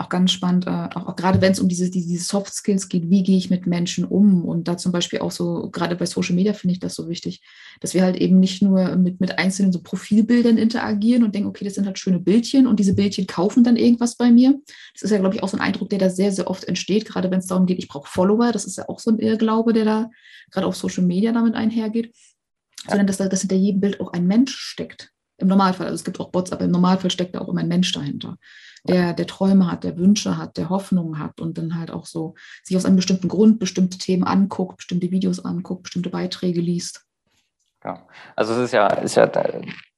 auch 0.00 0.08
ganz 0.08 0.32
spannend, 0.32 0.66
äh, 0.66 0.70
auch, 0.70 1.08
auch, 1.08 1.16
gerade 1.16 1.40
wenn 1.42 1.52
es 1.52 1.60
um 1.60 1.68
diese, 1.68 1.90
diese 1.90 2.24
Soft 2.24 2.54
Skills 2.54 2.88
geht, 2.88 3.10
wie 3.10 3.22
gehe 3.22 3.36
ich 3.36 3.50
mit 3.50 3.66
Menschen 3.66 4.04
um? 4.04 4.44
Und 4.44 4.66
da 4.66 4.78
zum 4.78 4.92
Beispiel 4.92 5.18
auch 5.18 5.30
so, 5.30 5.68
gerade 5.70 5.94
bei 5.94 6.06
Social 6.06 6.34
Media 6.34 6.54
finde 6.54 6.72
ich 6.72 6.80
das 6.80 6.94
so 6.94 7.08
wichtig, 7.08 7.42
dass 7.80 7.92
wir 7.92 8.02
halt 8.02 8.16
eben 8.16 8.40
nicht 8.40 8.62
nur 8.62 8.96
mit, 8.96 9.20
mit 9.20 9.38
einzelnen 9.38 9.72
so 9.72 9.82
Profilbildern 9.82 10.56
interagieren 10.56 11.22
und 11.22 11.34
denken, 11.34 11.48
okay, 11.48 11.66
das 11.66 11.74
sind 11.74 11.86
halt 11.86 11.98
schöne 11.98 12.18
Bildchen 12.18 12.66
und 12.66 12.80
diese 12.80 12.94
Bildchen 12.94 13.26
kaufen 13.26 13.62
dann 13.62 13.76
irgendwas 13.76 14.16
bei 14.16 14.30
mir. 14.30 14.58
Das 14.94 15.02
ist 15.02 15.10
ja, 15.10 15.18
glaube 15.18 15.34
ich, 15.34 15.42
auch 15.42 15.48
so 15.48 15.58
ein 15.58 15.62
Eindruck, 15.62 15.90
der 15.90 15.98
da 15.98 16.08
sehr, 16.08 16.32
sehr 16.32 16.48
oft 16.48 16.64
entsteht, 16.64 17.04
gerade 17.04 17.30
wenn 17.30 17.40
es 17.40 17.46
darum 17.46 17.66
geht, 17.66 17.78
ich 17.78 17.88
brauche 17.88 18.08
Follower. 18.08 18.52
Das 18.52 18.64
ist 18.64 18.78
ja 18.78 18.88
auch 18.88 19.00
so 19.00 19.10
ein 19.10 19.18
Irrglaube, 19.18 19.74
der 19.74 19.84
da 19.84 20.10
gerade 20.50 20.66
auf 20.66 20.76
Social 20.76 21.04
Media 21.04 21.32
damit 21.32 21.54
einhergeht. 21.54 22.14
Sondern 22.88 23.06
dass, 23.06 23.18
dass 23.18 23.42
hinter 23.42 23.56
jedem 23.56 23.82
Bild 23.82 24.00
auch 24.00 24.14
ein 24.14 24.26
Mensch 24.26 24.56
steckt. 24.56 25.10
Im 25.36 25.48
Normalfall, 25.48 25.86
also 25.86 25.96
es 25.96 26.04
gibt 26.04 26.18
auch 26.20 26.30
Bots, 26.30 26.52
aber 26.52 26.64
im 26.64 26.70
Normalfall 26.70 27.10
steckt 27.10 27.34
da 27.34 27.40
auch 27.40 27.48
immer 27.48 27.60
ein 27.60 27.68
Mensch 27.68 27.92
dahinter 27.92 28.38
der, 28.84 29.12
der 29.12 29.26
Träume 29.26 29.70
hat, 29.70 29.84
der 29.84 29.96
Wünsche 29.96 30.36
hat, 30.36 30.56
der 30.56 30.70
Hoffnungen 30.70 31.18
hat 31.18 31.40
und 31.40 31.58
dann 31.58 31.78
halt 31.78 31.90
auch 31.90 32.06
so 32.06 32.34
sich 32.62 32.76
aus 32.76 32.84
einem 32.84 32.96
bestimmten 32.96 33.28
Grund 33.28 33.58
bestimmte 33.58 33.98
Themen 33.98 34.24
anguckt, 34.24 34.78
bestimmte 34.78 35.10
Videos 35.10 35.44
anguckt, 35.44 35.84
bestimmte 35.84 36.10
Beiträge 36.10 36.60
liest. 36.60 37.04
Ja, 37.84 38.06
also 38.36 38.54
es 38.54 38.58
ist 38.60 38.72
ja, 38.72 38.86
ist 38.88 39.16
ja, 39.16 39.30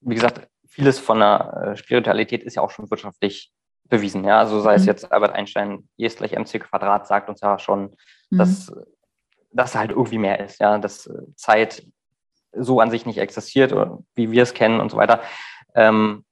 wie 0.00 0.14
gesagt, 0.14 0.48
vieles 0.68 0.98
von 0.98 1.18
der 1.18 1.72
äh, 1.72 1.76
Spiritualität 1.76 2.42
ist 2.44 2.56
ja 2.56 2.62
auch 2.62 2.70
schon 2.70 2.90
wirtschaftlich 2.90 3.52
bewiesen. 3.88 4.24
Ja, 4.24 4.38
also 4.38 4.60
sei 4.60 4.72
mhm. 4.72 4.80
es 4.80 4.86
jetzt 4.86 5.12
Albert 5.12 5.34
Einstein, 5.34 5.88
E 5.98 6.06
ist 6.06 6.18
gleich 6.18 6.32
mc 6.32 6.58
Quadrat 6.60 7.06
sagt 7.06 7.28
uns 7.28 7.40
ja 7.40 7.58
schon, 7.58 7.94
mhm. 8.30 8.38
dass 8.38 8.72
das 9.52 9.74
halt 9.74 9.90
irgendwie 9.90 10.18
mehr 10.18 10.40
ist, 10.40 10.60
ja, 10.60 10.78
dass 10.78 11.06
äh, 11.06 11.12
Zeit 11.36 11.86
so 12.54 12.80
an 12.80 12.90
sich 12.90 13.06
nicht 13.06 13.18
existiert, 13.18 13.74
wie 14.14 14.30
wir 14.30 14.42
es 14.42 14.54
kennen 14.54 14.80
und 14.80 14.90
so 14.90 14.96
weiter. 14.96 15.22
Ähm, 15.74 16.24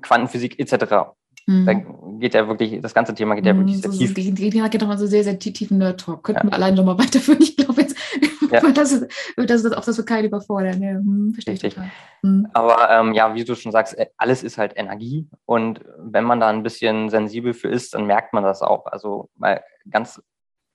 Quantenphysik 0.00 0.58
etc. 0.58 1.14
Mhm. 1.46 1.64
Da 1.64 1.74
geht 2.18 2.34
ja 2.34 2.48
wirklich, 2.48 2.80
das 2.80 2.92
ganze 2.92 3.14
Thema 3.14 3.36
geht 3.36 3.46
ja 3.46 3.56
wirklich 3.56 3.80
sehr 3.80 3.92
so, 3.92 3.98
tief. 3.98 4.14
Die 4.14 4.50
geht 4.50 4.82
doch 4.82 4.88
mal 4.88 4.98
so 4.98 5.06
sehr, 5.06 5.22
sehr 5.22 5.38
tiefen 5.38 5.78
Nerd-Talk. 5.78 6.24
Könnten 6.24 6.46
ja. 6.46 6.50
wir 6.50 6.54
alleine 6.54 6.76
nochmal 6.76 6.98
weiterführen. 6.98 7.38
Ich 7.46 7.56
glaube 7.56 7.82
jetzt, 7.82 7.96
ja. 8.50 8.60
das, 8.72 9.06
das, 9.36 9.62
das, 9.62 9.72
auch 9.72 9.84
das 9.84 9.96
wird 9.96 10.06
keinen 10.06 10.26
überfordern. 10.26 10.82
Ja, 10.82 10.90
hm, 10.90 11.32
verstehe 11.34 11.54
ich. 11.54 11.76
Hm. 12.22 12.48
Aber 12.52 12.90
ähm, 12.90 13.12
ja, 13.12 13.34
wie 13.34 13.44
du 13.44 13.54
schon 13.54 13.72
sagst, 13.72 13.96
äh, 13.96 14.06
alles 14.16 14.42
ist 14.42 14.58
halt 14.58 14.72
Energie. 14.76 15.28
Und 15.44 15.80
wenn 15.98 16.24
man 16.24 16.40
da 16.40 16.48
ein 16.48 16.62
bisschen 16.62 17.10
sensibel 17.10 17.54
für 17.54 17.68
ist, 17.68 17.94
dann 17.94 18.06
merkt 18.06 18.32
man 18.32 18.42
das 18.42 18.62
auch. 18.62 18.86
Also 18.86 19.30
mal 19.36 19.62
ganz 19.88 20.20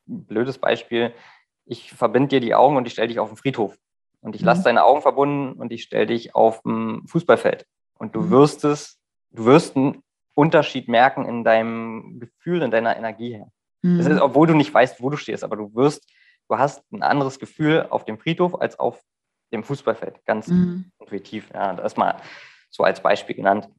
blödes 0.06 0.58
Beispiel. 0.58 1.14
Ich 1.66 1.92
verbinde 1.92 2.30
dir 2.30 2.40
die 2.40 2.56
Augen 2.56 2.78
und 2.78 2.88
ich 2.88 2.94
stelle 2.94 3.10
dich 3.10 3.20
auf 3.20 3.30
den 3.30 3.38
Friedhof. 3.38 3.78
Und 4.22 4.36
ich 4.36 4.42
lasse 4.42 4.62
mhm. 4.62 4.66
deine 4.66 4.84
Augen 4.84 5.02
verbunden 5.02 5.60
und 5.60 5.72
ich 5.72 5.84
stelle 5.84 6.08
dich 6.08 6.36
auf 6.36 6.62
dem 6.62 7.04
Fußballfeld. 7.08 7.66
Und 7.96 8.16
du 8.16 8.22
mhm. 8.22 8.30
wirst 8.32 8.64
es, 8.64 9.00
du 9.32 9.46
wirst 9.46 9.76
ein 9.76 10.02
Unterschied 10.34 10.88
merken 10.88 11.26
in 11.26 11.44
deinem 11.44 12.20
Gefühl, 12.20 12.62
in 12.62 12.72
deiner 12.72 12.96
Energie 12.96 13.34
her. 13.34 13.52
Mhm. 13.82 13.98
Das 13.98 14.08
ist, 14.08 14.22
obwohl 14.22 14.48
du 14.48 14.54
nicht 14.54 14.74
weißt, 14.74 15.02
wo 15.02 15.10
du 15.10 15.18
stehst, 15.18 15.44
aber 15.44 15.56
du 15.56 15.74
wirst, 15.76 16.08
du 16.50 16.58
hast 16.58 16.84
ein 16.92 17.04
anderes 17.04 17.40
Gefühl 17.40 17.88
auf 17.90 18.06
dem 18.06 18.18
Friedhof 18.18 18.60
als 18.60 18.80
auf 18.80 19.02
dem 19.52 19.64
Fußballfeld. 19.64 20.26
Ganz 20.26 20.48
mhm. 20.48 20.92
intuitiv. 21.00 21.50
Ja, 21.54 21.74
das 21.74 21.94
ist 21.94 21.98
mal 21.98 22.16
so 22.70 22.84
als 22.84 23.02
Beispiel 23.02 23.36
genannt. 23.36 23.70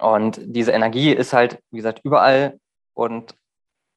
Und 0.00 0.40
diese 0.44 0.72
Energie 0.72 1.12
ist 1.12 1.32
halt, 1.32 1.62
wie 1.70 1.76
gesagt, 1.76 2.00
überall 2.02 2.58
und 2.94 3.34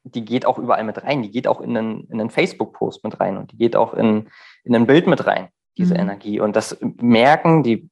die 0.04 0.24
geht 0.24 0.46
auch 0.46 0.60
überall 0.60 0.84
mit 0.84 1.02
rein. 1.02 1.24
Die 1.24 1.32
geht 1.32 1.48
auch 1.48 1.62
in 1.62 1.76
einen, 1.76 2.04
in 2.10 2.20
einen 2.20 2.30
Facebook-Post 2.30 3.04
mit 3.04 3.20
rein 3.20 3.38
und 3.38 3.52
die 3.52 3.58
geht 3.58 3.76
auch 3.76 3.96
in, 3.96 4.30
in 4.64 4.76
ein 4.76 4.86
Bild 4.86 5.08
mit 5.08 5.26
rein, 5.26 5.50
diese 5.78 5.96
mhm. 5.96 6.02
Energie. 6.02 6.40
Und 6.40 6.56
das 6.56 6.78
merken 6.82 7.64
die, 7.64 7.90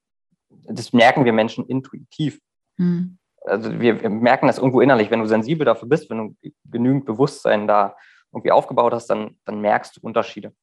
das 0.49 0.93
merken 0.93 1.25
wir 1.25 1.33
Menschen 1.33 1.65
intuitiv. 1.65 2.39
Mhm 2.77 3.17
also 3.45 3.79
wir, 3.79 4.09
merken 4.09 4.47
das 4.47 4.57
irgendwo 4.57 4.81
innerlich, 4.81 5.11
wenn 5.11 5.19
du 5.19 5.27
sensibel 5.27 5.65
dafür 5.65 5.87
bist, 5.87 6.09
wenn 6.09 6.17
du 6.17 6.51
genügend 6.65 7.05
Bewusstsein 7.05 7.67
da 7.67 7.95
irgendwie 8.31 8.51
aufgebaut 8.51 8.93
hast, 8.93 9.07
dann, 9.07 9.37
dann 9.45 9.61
merkst 9.61 9.97
du 9.97 10.01
Unterschiede. 10.01 10.53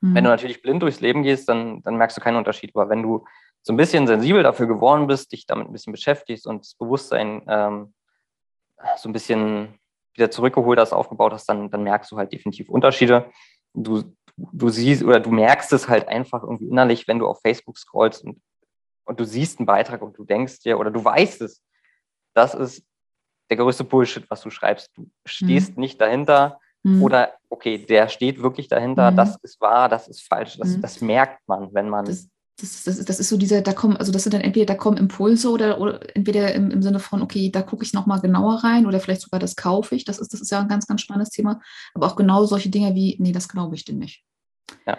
Mhm. 0.00 0.14
Wenn 0.14 0.24
du 0.24 0.30
natürlich 0.30 0.62
blind 0.62 0.82
durchs 0.82 1.00
Leben 1.00 1.22
gehst, 1.22 1.48
dann, 1.48 1.82
dann 1.82 1.96
merkst 1.96 2.16
du 2.16 2.20
keinen 2.20 2.36
Unterschied. 2.36 2.72
Aber 2.74 2.88
wenn 2.88 3.02
du 3.02 3.24
so 3.62 3.72
ein 3.72 3.76
bisschen 3.76 4.06
sensibel 4.06 4.42
dafür 4.42 4.66
geworden 4.66 5.06
bist, 5.06 5.32
dich 5.32 5.46
damit 5.46 5.68
ein 5.68 5.72
bisschen 5.72 5.92
beschäftigst 5.92 6.46
und 6.46 6.64
das 6.64 6.74
Bewusstsein 6.74 7.42
ähm, 7.48 7.94
so 8.96 9.08
ein 9.08 9.12
bisschen 9.12 9.78
wieder 10.14 10.30
zurückgeholt 10.30 10.78
hast, 10.78 10.92
aufgebaut 10.92 11.32
hast, 11.32 11.46
dann, 11.46 11.70
dann 11.70 11.82
merkst 11.82 12.10
du 12.10 12.16
halt 12.16 12.32
definitiv 12.32 12.68
Unterschiede. 12.68 13.30
Du, 13.74 14.04
du 14.36 14.68
siehst 14.68 15.02
oder 15.02 15.20
du 15.20 15.30
merkst 15.30 15.72
es 15.72 15.88
halt 15.88 16.08
einfach 16.08 16.42
irgendwie 16.42 16.68
innerlich, 16.68 17.06
wenn 17.08 17.18
du 17.18 17.26
auf 17.26 17.40
Facebook 17.40 17.78
scrollst 17.78 18.24
und, 18.24 18.40
und 19.04 19.20
du 19.20 19.24
siehst 19.24 19.58
einen 19.58 19.66
Beitrag 19.66 20.02
und 20.02 20.16
du 20.16 20.24
denkst 20.24 20.60
dir 20.60 20.78
oder 20.78 20.90
du 20.90 21.04
weißt 21.04 21.42
es, 21.42 21.62
das 22.36 22.54
ist 22.54 22.84
der 23.50 23.56
größte 23.56 23.84
Bullshit, 23.84 24.28
was 24.28 24.42
du 24.42 24.50
schreibst. 24.50 24.90
Du 24.94 25.08
stehst 25.24 25.76
mhm. 25.76 25.80
nicht 25.80 26.00
dahinter 26.00 26.60
mhm. 26.82 27.02
oder, 27.02 27.32
okay, 27.48 27.78
der 27.78 28.08
steht 28.08 28.42
wirklich 28.42 28.68
dahinter, 28.68 29.10
mhm. 29.10 29.16
das 29.16 29.36
ist 29.42 29.60
wahr, 29.60 29.88
das 29.88 30.08
ist 30.08 30.22
falsch. 30.22 30.58
Das, 30.58 30.76
mhm. 30.76 30.82
das 30.82 31.00
merkt 31.00 31.46
man, 31.48 31.72
wenn 31.72 31.88
man. 31.88 32.04
Das, 32.04 32.28
das, 32.58 32.84
das, 32.84 33.04
das, 33.04 33.20
ist 33.20 33.28
so 33.28 33.36
dieser, 33.36 33.60
da 33.60 33.72
kommen, 33.72 33.96
also 33.96 34.12
das 34.12 34.22
sind 34.22 34.32
dann 34.32 34.40
entweder, 34.40 34.66
da 34.66 34.74
kommen 34.74 34.96
Impulse 34.96 35.50
oder, 35.50 35.78
oder 35.80 36.16
entweder 36.16 36.54
im, 36.54 36.70
im 36.70 36.82
Sinne 36.82 37.00
von, 37.00 37.22
okay, 37.22 37.50
da 37.50 37.62
gucke 37.62 37.84
ich 37.84 37.92
nochmal 37.92 38.20
genauer 38.20 38.64
rein 38.64 38.86
oder 38.86 38.98
vielleicht 38.98 39.20
sogar 39.20 39.40
das 39.40 39.56
kaufe 39.56 39.94
ich. 39.94 40.04
Das 40.04 40.18
ist, 40.18 40.32
das 40.32 40.40
ist 40.40 40.50
ja 40.50 40.60
ein 40.60 40.68
ganz, 40.68 40.86
ganz 40.86 41.02
spannendes 41.02 41.30
Thema. 41.30 41.60
Aber 41.94 42.06
auch 42.06 42.16
genau 42.16 42.44
solche 42.46 42.70
Dinge 42.70 42.94
wie, 42.94 43.16
nee, 43.20 43.32
das 43.32 43.48
glaube 43.48 43.74
ich 43.74 43.84
dir 43.84 43.94
nicht. 43.94 44.24
Ja 44.86 44.98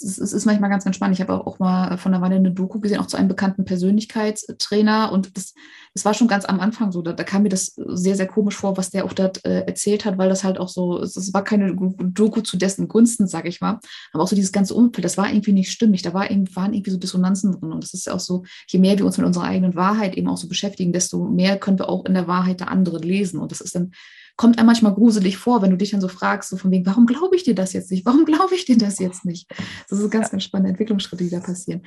es, 0.00 0.18
ist 0.18 0.44
manchmal 0.44 0.70
ganz, 0.70 0.84
ganz 0.84 0.96
spannend. 0.96 1.16
Ich 1.16 1.20
habe 1.20 1.46
auch, 1.46 1.58
mal 1.58 1.96
von 1.98 2.12
der 2.12 2.20
Weile 2.20 2.36
eine 2.36 2.52
Doku 2.52 2.78
gesehen, 2.80 3.00
auch 3.00 3.06
zu 3.06 3.16
einem 3.16 3.28
bekannten 3.28 3.64
Persönlichkeitstrainer. 3.64 5.10
Und 5.12 5.36
das, 5.36 5.54
das 5.94 6.04
war 6.04 6.14
schon 6.14 6.28
ganz 6.28 6.44
am 6.44 6.60
Anfang 6.60 6.92
so. 6.92 7.02
Da, 7.02 7.12
da 7.12 7.24
kam 7.24 7.42
mir 7.42 7.48
das 7.48 7.74
sehr, 7.76 8.14
sehr 8.14 8.26
komisch 8.26 8.54
vor, 8.54 8.76
was 8.76 8.90
der 8.90 9.04
auch 9.04 9.12
dort 9.12 9.44
äh, 9.44 9.60
erzählt 9.62 10.04
hat, 10.04 10.18
weil 10.18 10.28
das 10.28 10.44
halt 10.44 10.58
auch 10.58 10.68
so, 10.68 11.00
es 11.02 11.34
war 11.34 11.42
keine 11.42 11.74
Doku 11.74 12.40
zu 12.42 12.56
dessen 12.56 12.88
Gunsten, 12.88 13.26
sag 13.26 13.46
ich 13.46 13.60
mal. 13.60 13.80
Aber 14.12 14.22
auch 14.22 14.28
so 14.28 14.36
dieses 14.36 14.52
ganze 14.52 14.74
Umfeld, 14.74 15.04
das 15.04 15.16
war 15.16 15.30
irgendwie 15.30 15.52
nicht 15.52 15.72
stimmig. 15.72 16.02
Da 16.02 16.14
war, 16.14 16.28
waren 16.28 16.74
irgendwie 16.74 16.90
so 16.90 16.98
Dissonanzen 16.98 17.52
drin. 17.52 17.72
Und 17.72 17.82
das 17.82 17.94
ist 17.94 18.10
auch 18.10 18.20
so, 18.20 18.44
je 18.68 18.78
mehr 18.78 18.98
wir 18.98 19.06
uns 19.06 19.18
mit 19.18 19.26
unserer 19.26 19.44
eigenen 19.44 19.74
Wahrheit 19.74 20.16
eben 20.16 20.28
auch 20.28 20.36
so 20.36 20.48
beschäftigen, 20.48 20.92
desto 20.92 21.24
mehr 21.24 21.58
können 21.58 21.78
wir 21.78 21.88
auch 21.88 22.04
in 22.04 22.14
der 22.14 22.28
Wahrheit 22.28 22.60
der 22.60 22.70
anderen 22.70 23.02
lesen. 23.02 23.40
Und 23.40 23.50
das 23.50 23.60
ist 23.60 23.74
dann 23.74 23.92
kommt 24.38 24.56
einem 24.56 24.66
manchmal 24.66 24.94
gruselig 24.94 25.36
vor, 25.36 25.60
wenn 25.62 25.70
du 25.70 25.76
dich 25.76 25.90
dann 25.90 26.00
so 26.00 26.08
fragst, 26.08 26.48
so 26.48 26.56
von 26.56 26.70
wegen, 26.70 26.86
warum 26.86 27.06
glaube 27.06 27.34
ich 27.34 27.42
dir 27.42 27.56
das 27.56 27.72
jetzt 27.72 27.90
nicht? 27.90 28.06
Warum 28.06 28.24
glaube 28.24 28.54
ich 28.54 28.64
dir 28.64 28.78
das 28.78 29.00
jetzt 29.00 29.24
nicht? 29.24 29.50
Das 29.90 29.98
sind 29.98 30.10
ganz, 30.10 30.30
ganz 30.30 30.44
spannende 30.44 30.70
Entwicklungsschritte, 30.70 31.24
die 31.24 31.30
da 31.30 31.40
passieren. 31.40 31.82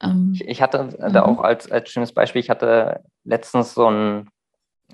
Ähm, 0.00 0.38
ich 0.38 0.62
hatte 0.62 0.96
da 0.98 1.08
mhm. 1.08 1.16
auch 1.16 1.42
als, 1.42 1.70
als 1.70 1.90
schönes 1.90 2.12
Beispiel, 2.12 2.40
ich 2.40 2.48
hatte 2.48 3.02
letztens 3.24 3.74
so 3.74 3.90
ein, 3.90 4.30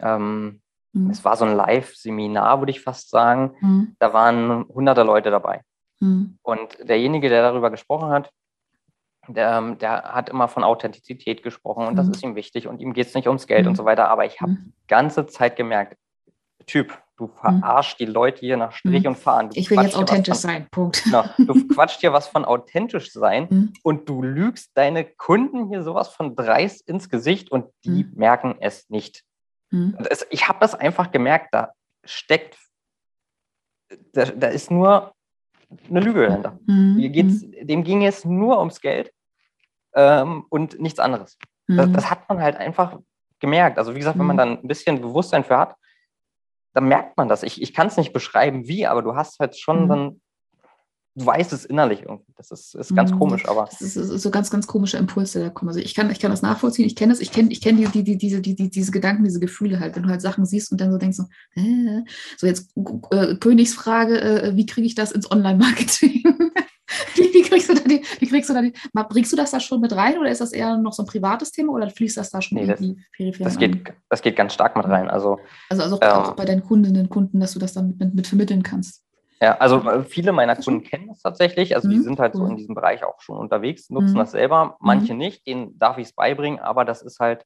ähm, 0.00 0.62
mhm. 0.94 1.10
es 1.10 1.22
war 1.22 1.36
so 1.36 1.44
ein 1.44 1.54
Live-Seminar, 1.54 2.60
würde 2.62 2.70
ich 2.70 2.80
fast 2.80 3.10
sagen. 3.10 3.54
Mhm. 3.60 3.96
Da 3.98 4.14
waren 4.14 4.64
hunderte 4.66 5.02
Leute 5.02 5.30
dabei. 5.30 5.60
Mhm. 6.00 6.38
Und 6.40 6.78
derjenige, 6.82 7.28
der 7.28 7.42
darüber 7.42 7.70
gesprochen 7.70 8.08
hat, 8.08 8.30
der, 9.28 9.60
der, 9.74 10.14
hat 10.14 10.30
immer 10.30 10.48
von 10.48 10.64
Authentizität 10.64 11.42
gesprochen 11.42 11.86
und 11.86 11.92
mhm. 11.92 11.96
das 11.96 12.08
ist 12.08 12.22
ihm 12.22 12.36
wichtig 12.36 12.68
und 12.68 12.80
ihm 12.80 12.94
geht 12.94 13.08
es 13.08 13.14
nicht 13.14 13.26
ums 13.26 13.46
Geld 13.46 13.64
mhm. 13.64 13.70
und 13.70 13.76
so 13.76 13.84
weiter. 13.84 14.08
Aber 14.08 14.24
ich 14.24 14.40
habe 14.40 14.52
mhm. 14.52 14.72
die 14.80 14.86
ganze 14.86 15.26
Zeit 15.26 15.56
gemerkt, 15.56 15.98
Typ. 16.66 16.98
Du 17.16 17.28
hm. 17.28 17.34
verarschst 17.34 17.98
die 17.98 18.04
Leute 18.04 18.40
hier 18.40 18.58
nach 18.58 18.72
Strich 18.72 19.04
mhm. 19.04 19.10
und 19.10 19.16
Fahren. 19.16 19.48
Du 19.48 19.58
ich 19.58 19.70
will 19.70 19.80
jetzt 19.80 19.96
authentisch 19.96 20.34
von, 20.34 20.50
sein, 20.50 20.68
Punkt. 20.70 21.02
Genau, 21.04 21.24
du 21.38 21.66
quatscht 21.74 22.00
hier 22.00 22.12
was 22.12 22.28
von 22.28 22.44
authentisch 22.44 23.10
sein 23.12 23.46
mhm. 23.48 23.72
und 23.82 24.08
du 24.08 24.22
lügst 24.22 24.72
deine 24.74 25.04
Kunden 25.04 25.68
hier 25.68 25.82
sowas 25.82 26.08
von 26.08 26.36
dreist 26.36 26.86
ins 26.86 27.08
Gesicht 27.08 27.50
und 27.50 27.66
die 27.84 28.04
mhm. 28.04 28.12
merken 28.16 28.56
es 28.60 28.90
nicht. 28.90 29.24
Hm. 29.70 29.96
Es, 30.10 30.26
ich 30.30 30.46
habe 30.46 30.58
das 30.60 30.74
einfach 30.74 31.10
gemerkt, 31.10 31.48
da 31.52 31.72
steckt, 32.04 32.58
da, 34.12 34.26
da 34.26 34.48
ist 34.48 34.70
nur 34.70 35.14
eine 35.88 36.00
Lüge 36.00 36.26
dahinter. 36.26 36.58
Hm. 36.66 36.98
Dem 37.62 37.82
ging 37.82 38.04
es 38.04 38.24
nur 38.24 38.58
ums 38.58 38.80
Geld 38.80 39.10
ähm, 39.94 40.44
und 40.50 40.78
nichts 40.80 41.00
anderes. 41.00 41.38
Das, 41.68 41.90
das 41.90 42.10
hat 42.10 42.28
man 42.28 42.40
halt 42.40 42.56
einfach 42.56 42.96
gemerkt. 43.40 43.78
Also 43.78 43.94
wie 43.94 43.98
gesagt, 43.98 44.18
wenn 44.18 44.26
man 44.26 44.36
dann 44.36 44.58
ein 44.58 44.68
bisschen 44.68 45.00
Bewusstsein 45.00 45.42
für 45.42 45.58
hat, 45.58 45.74
dann 46.76 46.88
merkt 46.88 47.16
man 47.16 47.26
das. 47.26 47.42
Ich, 47.42 47.62
ich 47.62 47.72
kann 47.72 47.86
es 47.86 47.96
nicht 47.96 48.12
beschreiben, 48.12 48.68
wie, 48.68 48.86
aber 48.86 49.00
du 49.00 49.16
hast 49.16 49.38
halt 49.38 49.58
schon 49.58 49.84
mhm. 49.84 49.88
dann, 49.88 50.20
du 51.14 51.24
weißt 51.24 51.54
es 51.54 51.64
innerlich 51.64 52.02
irgendwie. 52.02 52.34
Das 52.36 52.50
ist, 52.50 52.74
ist 52.74 52.94
ganz 52.94 53.12
mhm. 53.12 53.18
komisch, 53.18 53.48
aber. 53.48 53.64
Das 53.64 53.80
ist, 53.80 53.94
so 53.94 54.30
ganz, 54.30 54.50
ganz 54.50 54.66
komische 54.66 54.98
Impulse, 54.98 55.40
da 55.40 55.48
kommen. 55.48 55.70
Also 55.70 55.80
ich 55.80 55.94
kann, 55.94 56.10
ich 56.10 56.20
kann 56.20 56.30
das 56.30 56.42
nachvollziehen, 56.42 56.84
ich 56.84 56.94
kenne 56.94 57.14
das, 57.14 57.20
ich 57.20 57.32
kenne 57.32 57.50
ich 57.50 57.62
kenn 57.62 57.78
die, 57.78 57.86
die, 57.86 58.04
die, 58.04 58.18
diese, 58.18 58.42
die, 58.42 58.54
die, 58.54 58.68
diese 58.68 58.92
Gedanken, 58.92 59.24
diese 59.24 59.40
Gefühle 59.40 59.80
halt, 59.80 59.96
wenn 59.96 60.02
du 60.02 60.10
halt 60.10 60.20
Sachen 60.20 60.44
siehst 60.44 60.70
und 60.70 60.78
dann 60.78 60.92
so 60.92 60.98
denkst, 60.98 61.16
so, 61.16 61.24
äh, 61.54 62.02
so 62.36 62.46
jetzt 62.46 62.70
äh, 63.10 63.36
Königsfrage, 63.36 64.20
äh, 64.20 64.56
wie 64.56 64.66
kriege 64.66 64.86
ich 64.86 64.94
das 64.94 65.12
ins 65.12 65.30
Online-Marketing? 65.30 66.24
wie, 67.14 67.22
wie, 67.34 67.42
kriegst 67.42 67.68
du 67.68 67.74
da 67.74 67.82
die, 67.82 68.02
wie 68.18 68.26
kriegst 68.26 68.50
du 68.50 68.54
da 68.54 68.62
die, 68.62 68.72
bringst 68.92 69.32
du 69.32 69.36
das 69.36 69.50
da 69.50 69.60
schon 69.60 69.80
mit 69.80 69.94
rein 69.94 70.18
oder 70.18 70.30
ist 70.30 70.40
das 70.40 70.52
eher 70.52 70.76
noch 70.76 70.92
so 70.92 71.02
ein 71.02 71.06
privates 71.06 71.52
Thema 71.52 71.72
oder 71.72 71.88
fließt 71.88 72.16
das 72.16 72.30
da 72.30 72.42
schon 72.42 72.58
nee, 72.58 72.62
irgendwie 72.62 72.98
das, 73.18 73.38
das 73.38 73.58
geht, 73.58 73.94
das 74.08 74.22
geht 74.22 74.36
ganz 74.36 74.54
stark 74.54 74.76
mit 74.76 74.86
rein. 74.86 75.08
Also, 75.08 75.38
also, 75.70 75.82
also 75.82 76.00
auch, 76.00 76.28
ähm, 76.28 76.36
bei 76.36 76.44
deinen 76.44 76.62
Kundinnen 76.62 77.02
und 77.02 77.10
Kunden, 77.10 77.40
dass 77.40 77.52
du 77.52 77.58
das 77.58 77.72
dann 77.72 77.96
mit, 77.98 78.14
mit 78.14 78.26
vermitteln 78.26 78.62
kannst. 78.62 79.02
Ja, 79.40 79.58
also 79.58 79.80
äh, 79.88 80.02
viele 80.02 80.32
meiner 80.32 80.56
Kunden 80.56 80.82
kennen 80.82 81.08
das 81.08 81.20
tatsächlich. 81.20 81.74
Also 81.74 81.88
mhm, 81.88 81.92
die 81.92 82.00
sind 82.00 82.18
halt 82.18 82.34
so 82.34 82.46
in 82.46 82.56
diesem 82.56 82.74
Bereich 82.74 83.04
auch 83.04 83.20
schon 83.20 83.36
unterwegs, 83.36 83.90
nutzen 83.90 84.14
mhm. 84.14 84.18
das 84.18 84.30
selber. 84.30 84.76
Manche 84.80 85.12
mhm. 85.12 85.18
nicht, 85.18 85.46
denen 85.46 85.78
darf 85.78 85.98
ich 85.98 86.08
es 86.08 86.12
beibringen, 86.14 86.58
aber 86.58 86.84
das 86.84 87.02
ist 87.02 87.20
halt, 87.20 87.44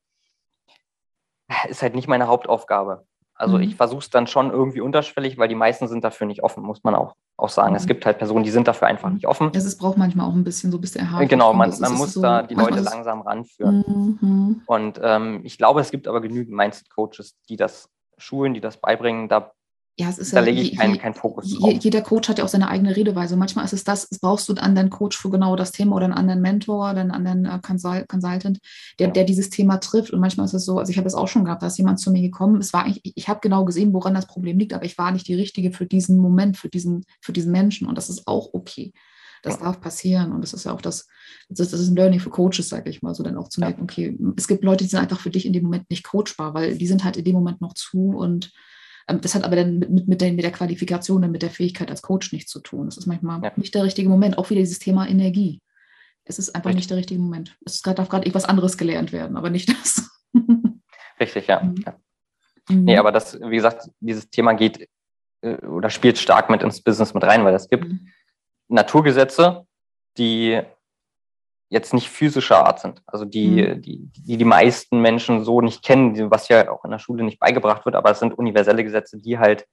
ist 1.69 1.83
halt 1.83 1.95
nicht 1.95 2.07
meine 2.07 2.29
Hauptaufgabe. 2.29 3.07
Also 3.41 3.57
mhm. 3.57 3.63
ich 3.63 3.77
versuche 3.77 4.01
es 4.01 4.11
dann 4.11 4.27
schon 4.27 4.51
irgendwie 4.51 4.83
unterschwellig, 4.83 5.39
weil 5.39 5.49
die 5.49 5.55
meisten 5.55 5.89
sind 5.89 6.05
dafür 6.05 6.27
nicht 6.27 6.43
offen, 6.43 6.63
muss 6.63 6.85
man 6.85 6.95
auch, 6.95 7.15
auch 7.39 7.49
sagen. 7.49 7.71
Mhm. 7.71 7.77
Es 7.77 7.87
gibt 7.87 8.05
halt 8.05 8.19
Personen, 8.19 8.45
die 8.45 8.51
sind 8.51 8.69
dafür 8.69 8.87
einfach 8.87 9.09
nicht 9.09 9.27
offen. 9.27 9.51
Es 9.55 9.79
braucht 9.79 9.97
manchmal 9.97 10.27
auch 10.27 10.35
ein 10.35 10.45
bisschen 10.45 10.71
so 10.71 10.79
bis 10.79 10.93
der 10.93 11.11
Haar. 11.11 11.25
Genau, 11.25 11.55
man, 11.55 11.73
man 11.81 11.95
muss 11.95 12.13
so, 12.13 12.21
da 12.21 12.43
die 12.43 12.55
Leute 12.55 12.81
langsam 12.81 13.23
ranführen. 13.23 14.19
Mhm. 14.21 14.63
Und 14.67 15.01
ähm, 15.03 15.41
ich 15.43 15.57
glaube, 15.57 15.81
es 15.81 15.91
gibt 15.91 16.07
aber 16.07 16.21
genügend 16.21 16.55
Mindset-Coaches, 16.55 17.37
die 17.49 17.57
das 17.57 17.89
schulen, 18.19 18.53
die 18.53 18.61
das 18.61 18.77
beibringen. 18.77 19.31
Da 19.31 19.53
ja, 20.01 20.09
es 20.09 20.17
ist 20.17 20.33
da 20.33 20.41
lege 20.41 20.63
ich 20.63 20.79
keinen 20.79 20.97
kein 20.97 21.13
Fokus 21.13 21.53
drauf. 21.53 21.75
Jeder 21.79 22.01
Coach 22.01 22.31
hat 22.31 22.39
ja 22.39 22.45
auch 22.45 22.49
seine 22.49 22.71
eigene 22.71 22.97
Redeweise. 22.97 23.37
Manchmal 23.37 23.67
ist 23.67 23.75
es 23.75 23.85
das, 23.85 24.09
brauchst 24.19 24.49
du 24.49 24.55
einen 24.55 24.65
anderen 24.65 24.89
Coach 24.89 25.19
für 25.19 25.29
genau 25.29 25.57
das 25.57 25.73
Thema 25.73 25.95
oder 25.95 26.07
einen 26.07 26.15
anderen 26.15 26.41
Mentor 26.41 26.87
einen 26.87 27.11
anderen 27.11 27.45
äh, 27.45 27.59
Consultant, 27.61 28.61
der, 28.99 29.09
ja. 29.09 29.13
der 29.13 29.25
dieses 29.25 29.51
Thema 29.51 29.77
trifft. 29.77 30.11
Und 30.11 30.21
manchmal 30.21 30.47
ist 30.47 30.55
es 30.55 30.65
so, 30.65 30.79
also 30.79 30.91
ich 30.91 30.97
habe 30.97 31.07
es 31.07 31.15
auch 31.15 31.29
schon 31.29 31.45
gehabt, 31.45 31.63
da 31.63 31.67
ist 31.67 31.77
jemand 31.77 32.01
zu 32.01 32.11
mir 32.13 32.23
gekommen. 32.23 32.63
Es 32.63 32.73
war 32.73 32.85
eigentlich, 32.85 33.13
ich 33.15 33.29
habe 33.29 33.41
genau 33.43 33.67
gesehen, 33.67 33.93
woran 33.93 34.15
das 34.15 34.27
Problem 34.27 34.59
liegt, 34.59 34.73
aber 34.73 34.87
ich 34.87 34.97
war 34.97 35.13
nicht 35.13 35.29
die 35.29 35.35
Richtige 35.35 35.71
für 35.71 35.85
diesen 35.85 36.17
Moment, 36.17 36.57
für 36.57 36.71
diesen, 36.71 37.05
für 37.21 37.35
diesen 37.35 37.53
Menschen. 37.53 37.87
Und 37.87 37.99
das 37.99 38.09
ist 38.09 38.27
auch 38.27 38.55
okay. 38.55 38.95
Das 39.43 39.59
ja. 39.59 39.65
darf 39.65 39.83
passieren. 39.83 40.33
Und 40.33 40.41
das 40.41 40.55
ist 40.55 40.65
ja 40.65 40.73
auch 40.73 40.81
das, 40.81 41.09
das 41.51 41.61
ist, 41.61 41.75
das 41.75 41.81
ist 41.81 41.91
ein 41.91 41.97
Learning 41.97 42.21
für 42.21 42.31
Coaches, 42.31 42.71
sage 42.71 42.89
ich 42.89 43.03
mal, 43.03 43.15
so 43.15 43.23
dann 43.23 43.37
auch 43.37 43.51
zu 43.51 43.61
merken, 43.61 43.83
okay, 43.83 44.19
es 44.39 44.49
gibt 44.49 44.65
Leute, 44.65 44.85
die 44.85 44.91
sind 44.91 45.01
einfach 45.01 45.21
für 45.21 45.31
dich 45.31 45.45
in 45.45 45.53
dem 45.53 45.65
Moment 45.65 45.91
nicht 45.91 46.05
coachbar, 46.05 46.55
weil 46.55 46.79
die 46.79 46.87
sind 46.87 47.05
halt 47.05 47.19
in 47.19 47.25
dem 47.25 47.35
Moment 47.35 47.61
noch 47.61 47.75
zu 47.75 48.17
und 48.17 48.51
das 49.13 49.35
hat 49.35 49.45
aber 49.45 49.57
dann 49.57 49.79
mit, 49.79 49.91
mit, 49.91 50.09
mit, 50.09 50.21
der, 50.21 50.33
mit 50.33 50.45
der 50.45 50.53
Qualifikation 50.53 51.25
und 51.25 51.31
mit 51.31 51.43
der 51.43 51.51
Fähigkeit 51.51 51.91
als 51.91 52.03
Coach 52.03 52.33
nichts 52.33 52.51
zu 52.51 52.61
tun. 52.61 52.87
Das 52.87 52.97
ist 52.97 53.07
manchmal 53.07 53.43
ja. 53.43 53.53
nicht 53.57 53.75
der 53.75 53.85
richtige 53.85 54.09
Moment. 54.09 54.39
Auch 54.39 54.51
wieder 54.51 54.61
dieses 54.61 54.79
Thema 54.79 55.09
Energie. 55.09 55.61
Es 56.25 56.39
ist 56.39 56.55
einfach 56.55 56.71
Richtig. 56.71 56.83
nicht 56.83 56.91
der 56.91 56.99
richtige 56.99 57.21
Moment. 57.21 57.57
Es 57.65 57.83
darf 57.83 58.09
gerade 58.09 58.27
etwas 58.27 58.45
anderes 58.45 58.77
gelernt 58.77 59.13
werden, 59.13 59.37
aber 59.37 59.51
nicht 59.51 59.69
das. 59.69 60.11
Richtig, 61.21 61.47
ja. 61.49 61.63
Mhm. 61.63 61.75
ja. 61.85 61.97
Mhm. 62.69 62.85
Nee, 62.85 62.97
aber 62.99 63.13
das, 63.13 63.39
wie 63.41 63.57
gesagt, 63.57 63.91
dieses 64.01 64.31
Thema 64.31 64.53
geht 64.53 64.89
äh, 65.43 65.57
oder 65.67 65.91
spielt 65.91 66.19
stark 66.19 66.51
mit 66.51 66.63
ins 66.63 66.83
Business 66.83 67.15
mit 67.15 67.25
rein, 67.25 67.45
weil 67.45 67.55
es 67.55 67.69
gibt 67.69 67.89
mhm. 67.89 68.09
Naturgesetze, 68.69 69.67
die 70.19 70.61
jetzt 71.71 71.95
nicht 71.95 72.11
physischer 72.11 72.67
Art 72.67 72.81
sind. 72.81 73.01
Also 73.07 73.25
die, 73.25 73.63
mhm. 73.63 73.81
die, 73.81 74.11
die 74.13 74.37
die 74.37 74.45
meisten 74.45 75.01
Menschen 75.01 75.45
so 75.45 75.61
nicht 75.61 75.83
kennen, 75.85 76.31
was 76.31 76.49
ja 76.49 76.71
auch 76.71 76.85
in 76.85 76.91
der 76.91 76.99
Schule 76.99 77.25
nicht 77.25 77.39
beigebracht 77.39 77.85
wird, 77.85 77.95
aber 77.95 78.11
es 78.11 78.19
sind 78.19 78.37
universelle 78.37 78.85
Gesetze, 78.85 79.19
die 79.19 79.39
halt 79.39 79.67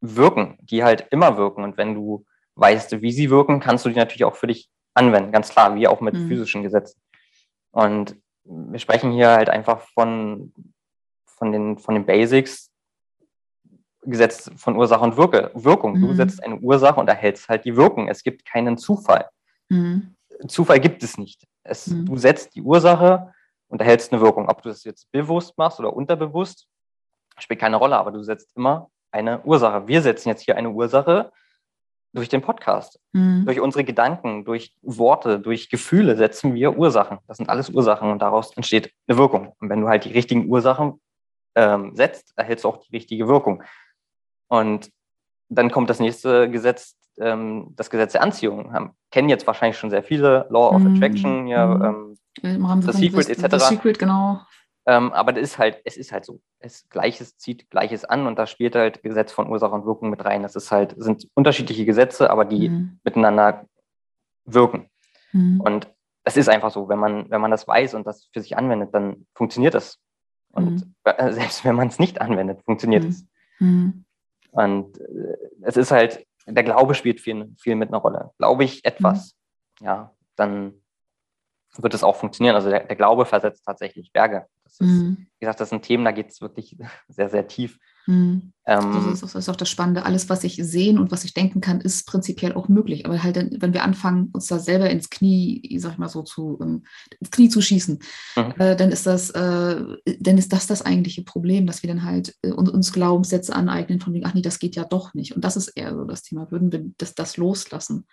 wirken, 0.00 0.58
die 0.60 0.84
halt 0.84 1.06
immer 1.10 1.36
wirken. 1.38 1.64
Und 1.64 1.78
wenn 1.78 1.94
du 1.94 2.26
weißt, 2.56 3.00
wie 3.00 3.10
sie 3.10 3.30
wirken, 3.30 3.58
kannst 3.58 3.84
du 3.84 3.88
die 3.88 3.96
natürlich 3.96 4.24
auch 4.24 4.36
für 4.36 4.46
dich 4.46 4.68
anwenden, 4.92 5.32
ganz 5.32 5.48
klar, 5.48 5.74
wie 5.74 5.88
auch 5.88 6.00
mit 6.00 6.14
mhm. 6.14 6.28
physischen 6.28 6.62
Gesetzen. 6.62 7.00
Und 7.72 8.16
wir 8.44 8.78
sprechen 8.78 9.10
hier 9.10 9.30
halt 9.30 9.48
einfach 9.48 9.80
von, 9.94 10.52
von, 11.24 11.52
den, 11.52 11.78
von 11.78 11.94
den 11.94 12.04
Basics, 12.04 12.70
Gesetz 14.02 14.50
von 14.56 14.76
Ursache 14.76 15.02
und 15.02 15.16
Wirke, 15.16 15.50
Wirkung. 15.54 15.94
Mhm. 15.94 16.08
Du 16.08 16.14
setzt 16.14 16.44
eine 16.44 16.56
Ursache 16.56 17.00
und 17.00 17.08
erhältst 17.08 17.48
halt 17.48 17.64
die 17.64 17.76
Wirkung. 17.76 18.08
Es 18.08 18.22
gibt 18.22 18.44
keinen 18.44 18.76
Zufall. 18.76 19.30
Mhm. 19.70 20.14
Zufall 20.50 20.80
gibt 20.80 21.02
es 21.02 21.18
nicht. 21.18 21.46
Es, 21.62 21.86
mhm. 21.86 22.06
Du 22.06 22.16
setzt 22.16 22.54
die 22.54 22.62
Ursache 22.62 23.32
und 23.68 23.80
erhältst 23.80 24.12
eine 24.12 24.20
Wirkung. 24.20 24.48
Ob 24.48 24.62
du 24.62 24.68
das 24.68 24.84
jetzt 24.84 25.10
bewusst 25.10 25.56
machst 25.56 25.80
oder 25.80 25.94
unterbewusst, 25.94 26.66
spielt 27.38 27.60
keine 27.60 27.76
Rolle, 27.76 27.96
aber 27.96 28.12
du 28.12 28.22
setzt 28.22 28.54
immer 28.56 28.90
eine 29.10 29.42
Ursache. 29.42 29.86
Wir 29.86 30.02
setzen 30.02 30.28
jetzt 30.28 30.42
hier 30.42 30.56
eine 30.56 30.70
Ursache 30.70 31.32
durch 32.12 32.28
den 32.28 32.42
Podcast, 32.42 33.00
mhm. 33.12 33.44
durch 33.44 33.60
unsere 33.60 33.84
Gedanken, 33.84 34.44
durch 34.44 34.76
Worte, 34.82 35.40
durch 35.40 35.68
Gefühle 35.68 36.16
setzen 36.16 36.54
wir 36.54 36.78
Ursachen. 36.78 37.18
Das 37.26 37.38
sind 37.38 37.48
alles 37.48 37.70
Ursachen 37.70 38.10
und 38.10 38.22
daraus 38.22 38.56
entsteht 38.56 38.92
eine 39.08 39.18
Wirkung. 39.18 39.52
Und 39.58 39.68
wenn 39.68 39.80
du 39.80 39.88
halt 39.88 40.04
die 40.04 40.12
richtigen 40.12 40.48
Ursachen 40.48 41.00
ähm, 41.56 41.94
setzt, 41.96 42.32
erhältst 42.36 42.64
du 42.64 42.68
auch 42.68 42.78
die 42.78 42.94
richtige 42.94 43.26
Wirkung. 43.26 43.64
Und 44.48 44.90
dann 45.48 45.70
kommt 45.70 45.90
das 45.90 46.00
nächste 46.00 46.48
Gesetz, 46.50 46.96
ähm, 47.18 47.72
das 47.76 47.90
Gesetz 47.90 48.12
der 48.12 48.22
Anziehung. 48.22 48.72
Haben, 48.72 48.92
kennen 49.10 49.28
jetzt 49.28 49.46
wahrscheinlich 49.46 49.78
schon 49.78 49.90
sehr 49.90 50.02
viele, 50.02 50.46
Law 50.50 50.70
of 50.70 50.82
mhm. 50.82 50.94
Attraction, 50.94 51.46
ja, 51.46 51.66
mhm. 51.66 52.16
ähm, 52.42 52.82
The 52.82 52.92
Secret 52.92 53.28
etc. 53.28 53.46
The 53.50 53.58
Secret, 53.58 53.98
genau. 53.98 54.40
Ähm, 54.86 55.12
aber 55.12 55.32
das 55.32 55.42
ist 55.42 55.58
halt, 55.58 55.80
es 55.84 55.96
ist 55.96 56.12
halt 56.12 56.24
so. 56.24 56.40
Es 56.58 56.88
Gleiches 56.88 57.38
zieht 57.38 57.70
Gleiches 57.70 58.04
an 58.04 58.26
und 58.26 58.38
da 58.38 58.46
spielt 58.46 58.74
halt 58.74 59.02
Gesetz 59.02 59.32
von 59.32 59.48
Ursache 59.48 59.72
und 59.72 59.86
Wirkung 59.86 60.10
mit 60.10 60.24
rein. 60.24 60.42
Das 60.42 60.56
ist 60.56 60.70
halt, 60.70 60.94
sind 60.98 61.28
unterschiedliche 61.34 61.84
Gesetze, 61.84 62.30
aber 62.30 62.44
die 62.44 62.68
mhm. 62.68 62.98
miteinander 63.02 63.66
wirken. 64.44 64.90
Mhm. 65.32 65.60
Und 65.60 65.88
es 66.24 66.36
ist 66.36 66.48
einfach 66.48 66.70
so, 66.70 66.88
wenn 66.88 66.98
man, 66.98 67.30
wenn 67.30 67.40
man 67.40 67.50
das 67.50 67.66
weiß 67.66 67.94
und 67.94 68.06
das 68.06 68.28
für 68.32 68.40
sich 68.40 68.56
anwendet, 68.56 68.92
dann 68.92 69.26
funktioniert 69.34 69.74
das. 69.74 69.98
Und 70.52 70.86
mhm. 70.86 70.94
Selbst 71.32 71.64
wenn 71.64 71.76
man 71.76 71.88
es 71.88 71.98
nicht 71.98 72.20
anwendet, 72.20 72.62
funktioniert 72.64 73.04
es. 73.04 73.26
Und 74.50 75.00
äh, 75.00 75.36
es 75.62 75.76
ist 75.76 75.90
halt, 75.90 76.26
der 76.46 76.64
Glaube 76.64 76.94
spielt 76.94 77.20
viel, 77.20 77.54
viel 77.58 77.76
mit 77.76 77.88
einer 77.88 77.98
Rolle. 77.98 78.30
Glaube 78.38 78.64
ich 78.64 78.84
etwas, 78.84 79.36
mhm. 79.80 79.86
ja, 79.86 80.14
dann 80.36 80.74
wird 81.76 81.94
es 81.94 82.04
auch 82.04 82.16
funktionieren. 82.16 82.54
Also 82.54 82.70
der, 82.70 82.84
der 82.84 82.96
Glaube 82.96 83.24
versetzt 83.24 83.64
tatsächlich 83.64 84.12
Berge. 84.12 84.46
Das 84.64 84.74
ist, 84.80 84.88
mhm. 84.88 85.26
wie 85.38 85.40
gesagt, 85.40 85.60
das 85.60 85.70
sind 85.70 85.82
Themen, 85.82 86.04
da 86.04 86.12
geht 86.12 86.30
es 86.30 86.40
wirklich 86.40 86.76
sehr, 87.08 87.30
sehr 87.30 87.46
tief. 87.46 87.78
Mhm. 88.06 88.52
Ähm, 88.66 88.92
das, 88.94 89.06
ist, 89.06 89.22
das, 89.22 89.34
ist, 89.34 89.48
auch 89.48 89.56
das 89.56 89.68
Spannende. 89.68 90.06
Alles, 90.06 90.30
was 90.30 90.42
ich 90.42 90.56
sehen 90.56 90.98
und 90.98 91.10
was 91.10 91.24
ich 91.24 91.34
denken 91.34 91.60
kann, 91.60 91.80
ist 91.80 92.06
prinzipiell 92.06 92.54
auch 92.54 92.68
möglich. 92.68 93.04
Aber 93.04 93.22
halt, 93.22 93.36
wenn 93.60 93.74
wir 93.74 93.84
anfangen, 93.84 94.30
uns 94.32 94.46
da 94.46 94.58
selber 94.58 94.88
ins 94.88 95.10
Knie, 95.10 95.78
sag 95.78 95.92
ich 95.92 95.98
mal 95.98 96.08
so, 96.08 96.22
zu, 96.22 96.58
ähm, 96.62 96.84
ins 97.20 97.30
Knie 97.30 97.50
zu 97.50 97.60
schießen, 97.60 97.98
mhm. 98.36 98.54
äh, 98.58 98.74
dann 98.74 98.90
ist 98.90 99.06
das, 99.06 99.30
äh, 99.30 99.82
dann 100.18 100.38
ist 100.38 100.52
das 100.52 100.66
das 100.66 100.82
eigentliche 100.82 101.24
Problem, 101.24 101.66
dass 101.66 101.82
wir 101.82 101.88
dann 101.88 102.04
halt 102.04 102.34
äh, 102.42 102.52
uns, 102.52 102.92
Glaubenssätze 102.92 103.54
aneignen 103.54 104.00
von 104.00 104.14
wegen, 104.14 104.24
ach 104.24 104.34
nee, 104.34 104.42
das 104.42 104.58
geht 104.58 104.76
ja 104.76 104.84
doch 104.84 105.12
nicht. 105.14 105.34
Und 105.34 105.44
das 105.44 105.56
ist 105.56 105.68
eher 105.68 105.94
so 105.94 106.04
das 106.04 106.22
Thema. 106.22 106.50
Würden 106.50 106.72
wir 106.72 106.84
das, 106.96 107.14
das 107.14 107.36
loslassen, 107.36 108.06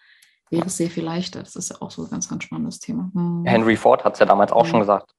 wäre 0.50 0.66
es 0.66 0.76
sehr 0.76 0.90
viel 0.90 1.04
leichter. 1.04 1.40
Das 1.40 1.56
ist 1.56 1.70
ja 1.70 1.78
auch 1.82 1.92
so 1.92 2.04
ein 2.04 2.10
ganz, 2.10 2.28
ganz 2.28 2.44
spannendes 2.44 2.80
Thema. 2.80 3.10
Mhm. 3.14 3.46
Henry 3.46 3.78
Ford 3.78 4.04
hat 4.04 4.14
es 4.14 4.20
ja 4.20 4.26
damals 4.26 4.52
auch 4.52 4.66
schon 4.66 4.82
gesagt. 4.82 5.14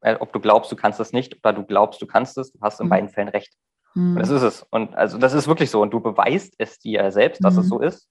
Äh, 0.00 0.16
ob 0.18 0.32
du 0.32 0.40
glaubst, 0.40 0.72
du 0.72 0.76
kannst 0.76 0.98
es 0.98 1.12
nicht 1.12 1.36
oder 1.44 1.52
du 1.52 1.64
glaubst, 1.64 2.00
du 2.00 2.06
kannst 2.06 2.38
es, 2.38 2.52
du 2.52 2.60
hast 2.60 2.80
in 2.80 2.86
mhm. 2.86 2.90
beiden 2.90 3.08
Fällen 3.10 3.28
recht. 3.28 3.54
Mhm. 3.94 4.16
das 4.18 4.30
ist 4.30 4.42
es. 4.42 4.66
Und 4.70 4.94
also 4.94 5.18
das 5.18 5.32
ist 5.32 5.48
wirklich 5.48 5.70
so. 5.70 5.82
Und 5.82 5.92
du 5.92 6.00
beweist 6.00 6.54
es 6.58 6.78
dir 6.78 7.10
selbst, 7.10 7.44
dass 7.44 7.54
mhm. 7.54 7.60
es 7.60 7.68
so 7.68 7.80
ist, 7.80 8.08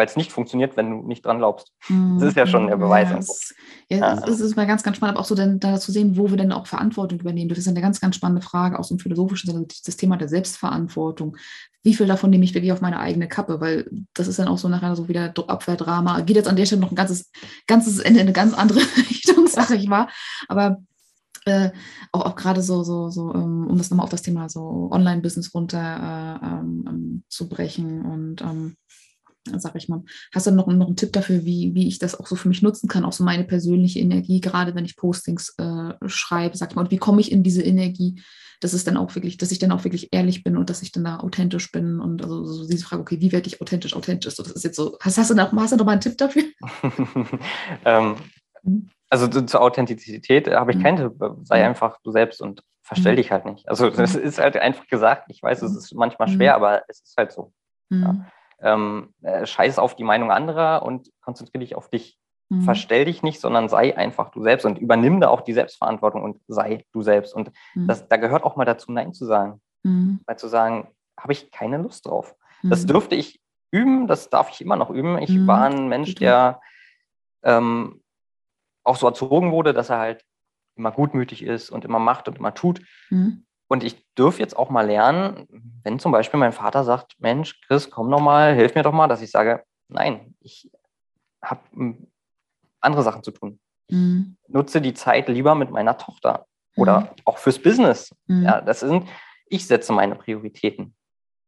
weil 0.00 0.06
es 0.06 0.16
nicht 0.16 0.32
funktioniert, 0.32 0.78
wenn 0.78 0.90
du 0.90 1.06
nicht 1.06 1.26
dran 1.26 1.36
glaubst. 1.36 1.72
Mhm. 1.88 2.18
Das 2.18 2.30
ist 2.30 2.36
ja 2.36 2.46
schon 2.46 2.68
der 2.68 2.78
Beweis. 2.78 3.10
Ja, 3.10 3.18
es, 3.18 3.54
ja, 3.90 4.14
es 4.26 4.40
ist 4.40 4.56
mal 4.56 4.66
ganz, 4.66 4.82
ganz 4.82 4.96
spannend, 4.96 5.16
aber 5.16 5.22
auch 5.22 5.28
so 5.28 5.34
dann, 5.34 5.60
da 5.60 5.78
zu 5.78 5.92
sehen, 5.92 6.16
wo 6.16 6.30
wir 6.30 6.38
denn 6.38 6.52
auch 6.52 6.66
Verantwortung 6.66 7.20
übernehmen. 7.20 7.50
Das 7.50 7.58
ist 7.58 7.68
eine 7.68 7.82
ganz, 7.82 8.00
ganz 8.00 8.16
spannende 8.16 8.40
Frage, 8.40 8.78
auch 8.78 8.84
so 8.84 8.94
im 8.94 8.98
philosophischen 8.98 9.50
Sinne, 9.50 9.66
das 9.66 9.96
Thema 9.98 10.16
der 10.16 10.28
Selbstverantwortung. 10.28 11.36
Wie 11.82 11.92
viel 11.92 12.06
davon 12.06 12.30
nehme 12.30 12.44
ich 12.44 12.54
wirklich 12.54 12.72
auf 12.72 12.80
meine 12.80 12.98
eigene 12.98 13.28
Kappe? 13.28 13.60
Weil 13.60 13.90
das 14.14 14.26
ist 14.26 14.38
dann 14.38 14.48
auch 14.48 14.56
so 14.56 14.68
nachher 14.68 14.96
so 14.96 15.08
wieder 15.08 15.34
Abwehrdrama. 15.36 16.20
Geht 16.20 16.36
jetzt 16.36 16.48
an 16.48 16.56
der 16.56 16.64
Stelle 16.64 16.80
noch 16.80 16.92
ein 16.92 16.96
ganzes, 16.96 17.30
ganzes 17.66 17.98
Ende 17.98 18.20
in 18.20 18.26
eine 18.26 18.32
ganz 18.32 18.54
andere 18.54 18.80
Richtung, 18.96 19.48
sage 19.48 19.76
ich 19.76 19.86
mal. 19.86 20.08
Aber 20.48 20.78
äh, 21.46 21.70
auch, 22.12 22.26
auch 22.26 22.36
gerade 22.36 22.62
so, 22.62 22.82
so, 22.82 23.10
so, 23.10 23.34
ähm, 23.34 23.66
um 23.66 23.78
das 23.78 23.90
nochmal 23.90 24.04
auf 24.04 24.10
das 24.10 24.22
Thema 24.22 24.48
so 24.48 24.88
Online-Business 24.92 25.54
runter 25.54 25.78
äh, 26.42 26.46
ähm, 26.46 26.84
ähm 26.86 27.24
zu 27.28 27.48
brechen 27.48 28.04
und 28.04 28.42
ähm, 28.42 28.76
sag 29.56 29.74
ich 29.76 29.88
mal, 29.88 30.02
hast 30.34 30.46
du 30.46 30.50
noch, 30.50 30.66
noch 30.66 30.86
einen 30.86 30.96
Tipp 30.96 31.12
dafür, 31.12 31.44
wie, 31.44 31.74
wie 31.74 31.88
ich 31.88 31.98
das 31.98 32.14
auch 32.14 32.26
so 32.26 32.36
für 32.36 32.48
mich 32.48 32.62
nutzen 32.62 32.88
kann, 32.88 33.04
auch 33.04 33.12
so 33.12 33.24
meine 33.24 33.44
persönliche 33.44 33.98
Energie, 33.98 34.40
gerade 34.40 34.74
wenn 34.74 34.84
ich 34.84 34.96
Postings 34.96 35.54
äh, 35.58 35.94
schreibe, 36.06 36.56
sag 36.56 36.70
ich 36.70 36.76
mal, 36.76 36.82
und 36.82 36.90
wie 36.90 36.98
komme 36.98 37.20
ich 37.20 37.32
in 37.32 37.42
diese 37.42 37.62
Energie, 37.62 38.22
dass 38.60 38.74
es 38.74 38.84
dann 38.84 38.98
auch 38.98 39.14
wirklich, 39.14 39.38
dass 39.38 39.52
ich 39.52 39.58
dann 39.58 39.72
auch 39.72 39.84
wirklich 39.84 40.08
ehrlich 40.12 40.44
bin 40.44 40.56
und 40.56 40.68
dass 40.68 40.82
ich 40.82 40.92
dann 40.92 41.04
da 41.04 41.18
authentisch 41.20 41.72
bin 41.72 42.00
und 42.00 42.22
also 42.22 42.44
so 42.44 42.66
diese 42.66 42.84
Frage, 42.84 43.00
okay, 43.00 43.20
wie 43.20 43.32
werde 43.32 43.48
ich 43.48 43.60
authentisch, 43.60 43.94
authentisch, 43.94 44.34
so, 44.34 44.42
das 44.42 44.52
ist 44.52 44.64
jetzt 44.64 44.76
so, 44.76 44.98
hast, 45.00 45.16
hast, 45.16 45.30
du, 45.30 45.34
noch, 45.34 45.52
hast 45.52 45.72
du 45.72 45.76
noch 45.76 45.86
mal 45.86 45.92
einen 45.92 46.02
Tipp 46.02 46.18
dafür? 46.18 46.44
ähm, 47.84 48.16
mhm. 48.62 48.90
Also 49.10 49.26
zur 49.26 49.60
Authentizität 49.60 50.48
habe 50.48 50.70
ich 50.70 50.78
mhm. 50.78 50.82
keinen 50.82 50.96
Tipp. 50.96 51.36
Sei 51.42 51.66
einfach 51.66 51.98
du 52.02 52.12
selbst 52.12 52.40
und 52.40 52.62
verstell 52.82 53.12
mhm. 53.12 53.16
dich 53.16 53.32
halt 53.32 53.44
nicht. 53.44 53.68
Also 53.68 53.90
das 53.90 54.14
ist 54.14 54.38
halt 54.38 54.56
einfach 54.56 54.86
gesagt. 54.86 55.24
Ich 55.28 55.42
weiß, 55.42 55.62
es 55.62 55.76
ist 55.76 55.94
manchmal 55.94 56.28
schwer, 56.28 56.54
aber 56.54 56.82
es 56.88 57.00
ist 57.00 57.16
halt 57.16 57.32
so. 57.32 57.52
Ja. 57.90 58.14
Ähm, 58.60 59.14
äh, 59.22 59.46
scheiß 59.46 59.78
auf 59.78 59.96
die 59.96 60.04
Meinung 60.04 60.30
anderer 60.30 60.82
und 60.82 61.10
konzentriere 61.20 61.60
dich 61.60 61.74
auf 61.74 61.88
dich. 61.88 62.18
Mhm. 62.50 62.62
Verstell 62.62 63.04
dich 63.04 63.22
nicht, 63.22 63.40
sondern 63.40 63.68
sei 63.68 63.96
einfach 63.96 64.30
du 64.30 64.42
selbst 64.42 64.64
und 64.64 64.78
übernimm 64.78 65.20
da 65.20 65.28
auch 65.28 65.40
die 65.40 65.54
Selbstverantwortung 65.54 66.22
und 66.22 66.40
sei 66.46 66.84
du 66.92 67.02
selbst. 67.02 67.34
Und 67.34 67.50
mhm. 67.74 67.88
das, 67.88 68.06
da 68.08 68.16
gehört 68.16 68.44
auch 68.44 68.56
mal 68.56 68.64
dazu, 68.64 68.92
Nein 68.92 69.12
zu 69.12 69.24
sagen. 69.24 69.60
Mhm. 69.82 70.20
Weil 70.26 70.36
zu 70.36 70.48
sagen, 70.48 70.88
habe 71.18 71.32
ich 71.32 71.50
keine 71.50 71.78
Lust 71.78 72.06
drauf. 72.06 72.36
Das 72.62 72.84
dürfte 72.86 73.14
ich 73.14 73.40
üben, 73.70 74.06
das 74.06 74.28
darf 74.28 74.50
ich 74.50 74.60
immer 74.60 74.76
noch 74.76 74.90
üben. 74.90 75.18
Ich 75.18 75.46
war 75.46 75.64
ein 75.64 75.88
Mensch, 75.88 76.14
der 76.16 76.60
ähm, 77.42 78.02
auch 78.84 78.96
so 78.96 79.06
erzogen 79.06 79.52
wurde, 79.52 79.72
dass 79.72 79.90
er 79.90 79.98
halt 79.98 80.24
immer 80.76 80.92
gutmütig 80.92 81.42
ist 81.42 81.70
und 81.70 81.84
immer 81.84 81.98
macht 81.98 82.28
und 82.28 82.38
immer 82.38 82.54
tut. 82.54 82.80
Mhm. 83.10 83.44
Und 83.68 83.84
ich 83.84 84.04
dürfe 84.14 84.40
jetzt 84.40 84.56
auch 84.56 84.70
mal 84.70 84.86
lernen, 84.86 85.46
wenn 85.84 85.98
zum 86.00 86.10
Beispiel 86.10 86.40
mein 86.40 86.52
Vater 86.52 86.82
sagt, 86.82 87.14
Mensch, 87.20 87.60
Chris, 87.66 87.90
komm 87.90 88.10
noch 88.10 88.20
mal, 88.20 88.54
hilf 88.54 88.74
mir 88.74 88.82
doch 88.82 88.92
mal, 88.92 89.06
dass 89.06 89.22
ich 89.22 89.30
sage, 89.30 89.62
nein, 89.88 90.34
ich 90.40 90.70
habe 91.42 91.60
hm, 91.72 92.06
andere 92.80 93.02
Sachen 93.02 93.22
zu 93.22 93.30
tun. 93.30 93.60
Mhm. 93.88 94.36
nutze 94.46 94.80
die 94.80 94.94
Zeit 94.94 95.28
lieber 95.28 95.56
mit 95.56 95.70
meiner 95.70 95.98
Tochter 95.98 96.46
oder 96.76 97.00
mhm. 97.00 97.08
auch 97.24 97.38
fürs 97.38 97.58
Business. 97.58 98.14
Mhm. 98.26 98.44
Ja, 98.44 98.60
das 98.60 98.80
sind, 98.80 99.08
ich 99.46 99.66
setze 99.66 99.92
meine 99.92 100.14
Prioritäten. 100.14 100.94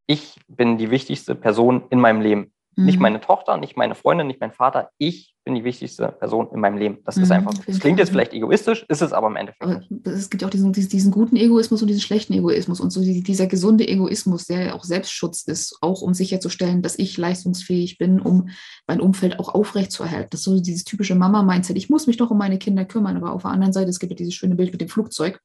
Ich 0.06 0.40
bin 0.48 0.76
die 0.76 0.90
wichtigste 0.90 1.34
Person 1.34 1.84
in 1.90 2.00
meinem 2.00 2.20
Leben. 2.20 2.52
Mhm. 2.76 2.86
Nicht 2.86 3.00
meine 3.00 3.20
Tochter, 3.20 3.56
nicht 3.58 3.76
meine 3.76 3.94
Freundin, 3.94 4.26
nicht 4.26 4.40
mein 4.40 4.52
Vater. 4.52 4.90
Ich 4.98 5.34
bin 5.44 5.54
die 5.54 5.64
wichtigste 5.64 6.08
Person 6.08 6.48
in 6.52 6.60
meinem 6.60 6.78
Leben. 6.78 6.98
Das 7.04 7.16
mhm, 7.16 7.22
ist 7.24 7.32
einfach, 7.32 7.52
das 7.66 7.80
klingt 7.80 7.98
jetzt 7.98 8.10
vielleicht 8.10 8.32
egoistisch, 8.32 8.86
ist 8.88 9.02
es 9.02 9.12
aber 9.12 9.26
im 9.26 9.36
Endeffekt. 9.36 9.62
Aber 9.62 9.80
es 10.04 10.30
gibt 10.30 10.44
auch 10.44 10.50
diesen, 10.50 10.72
diesen, 10.72 11.10
guten 11.10 11.36
Egoismus 11.36 11.82
und 11.82 11.88
diesen 11.88 12.00
schlechten 12.00 12.32
Egoismus 12.32 12.80
und 12.80 12.90
so 12.90 13.00
dieser 13.02 13.46
gesunde 13.46 13.86
Egoismus, 13.86 14.46
der 14.46 14.74
auch 14.74 14.84
Selbstschutz 14.84 15.42
ist, 15.42 15.78
auch 15.80 16.00
um 16.00 16.14
sicherzustellen, 16.14 16.80
dass 16.82 16.98
ich 16.98 17.16
leistungsfähig 17.18 17.98
bin, 17.98 18.20
um 18.20 18.48
mein 18.86 19.00
Umfeld 19.00 19.40
auch 19.40 19.48
aufrechtzuerhalten. 19.48 20.30
Das 20.30 20.40
ist 20.40 20.44
so 20.44 20.60
dieses 20.60 20.84
typische 20.84 21.14
Mama-Mindset. 21.14 21.76
Ich 21.76 21.90
muss 21.90 22.06
mich 22.06 22.16
doch 22.16 22.30
um 22.30 22.38
meine 22.38 22.58
Kinder 22.58 22.84
kümmern, 22.84 23.16
aber 23.16 23.32
auf 23.32 23.42
der 23.42 23.50
anderen 23.50 23.72
Seite, 23.72 23.90
es 23.90 23.98
gibt 23.98 24.12
ja 24.12 24.16
dieses 24.16 24.34
schöne 24.34 24.54
Bild 24.54 24.70
mit 24.72 24.80
dem 24.80 24.88
Flugzeug 24.88 25.40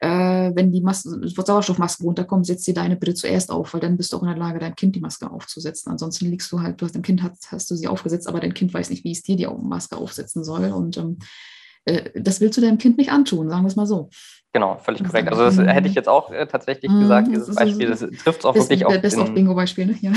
äh, 0.00 0.52
wenn 0.54 0.72
die 0.72 0.82
Mas 0.82 1.02
Sauerstoffmasken 1.02 2.04
runterkommen, 2.04 2.44
setz 2.44 2.64
dir 2.64 2.74
deine 2.74 2.96
bitte 2.96 3.14
zuerst 3.14 3.50
auf, 3.50 3.72
weil 3.72 3.80
dann 3.80 3.96
bist 3.96 4.12
du 4.12 4.18
auch 4.18 4.22
in 4.22 4.28
der 4.28 4.36
Lage, 4.36 4.58
deinem 4.58 4.76
Kind 4.76 4.94
die 4.94 5.00
Maske 5.00 5.30
aufzusetzen. 5.30 5.90
Ansonsten 5.90 6.26
liegst 6.26 6.52
du 6.52 6.60
halt, 6.60 6.80
du 6.80 6.84
hast 6.84 6.94
dem 6.94 7.02
Kind 7.02 7.22
hast, 7.22 7.50
hast 7.50 7.70
du 7.70 7.74
sie 7.74 7.88
aufgesetzt, 7.88 8.28
aber 8.28 8.40
dein 8.40 8.54
Kind 8.54 8.74
weiß 8.74 8.90
nicht, 8.90 9.04
wie 9.04 9.12
es 9.12 9.22
dir 9.22 9.36
die 9.36 9.46
Maske 9.46 9.96
aufsetzen 9.96 10.44
soll. 10.44 10.70
Und 10.72 10.98
ähm, 10.98 11.18
äh, 11.86 12.10
das 12.20 12.40
willst 12.40 12.58
du 12.58 12.60
deinem 12.60 12.78
Kind 12.78 12.98
nicht 12.98 13.10
antun, 13.10 13.48
sagen 13.48 13.62
wir 13.62 13.68
es 13.68 13.76
mal 13.76 13.86
so. 13.86 14.10
Genau, 14.52 14.78
völlig 14.78 15.04
korrekt. 15.04 15.28
Also 15.28 15.44
das 15.44 15.58
hätte 15.58 15.88
ich 15.88 15.94
jetzt 15.94 16.08
auch 16.08 16.30
äh, 16.30 16.46
tatsächlich 16.46 16.90
mhm, 16.90 17.00
gesagt, 17.00 17.28
dieses 17.28 17.54
Beispiel, 17.54 17.88
das 17.88 18.00
trifft 18.00 18.40
es 18.40 18.44
auch 18.44 18.54
wirklich 18.54 18.84
auf. 18.84 19.00
Best 19.00 19.18
of 19.18 19.32
Bingo-Beispiel, 19.34 19.86
ne? 19.86 19.96
Ja. 20.00 20.12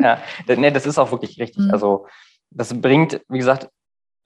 ja, 0.48 0.56
nee, 0.56 0.70
das 0.70 0.86
ist 0.86 0.98
auch 0.98 1.12
wirklich 1.12 1.38
richtig. 1.38 1.64
Mhm. 1.64 1.70
Also 1.70 2.06
das 2.50 2.80
bringt, 2.80 3.20
wie 3.28 3.38
gesagt, 3.38 3.68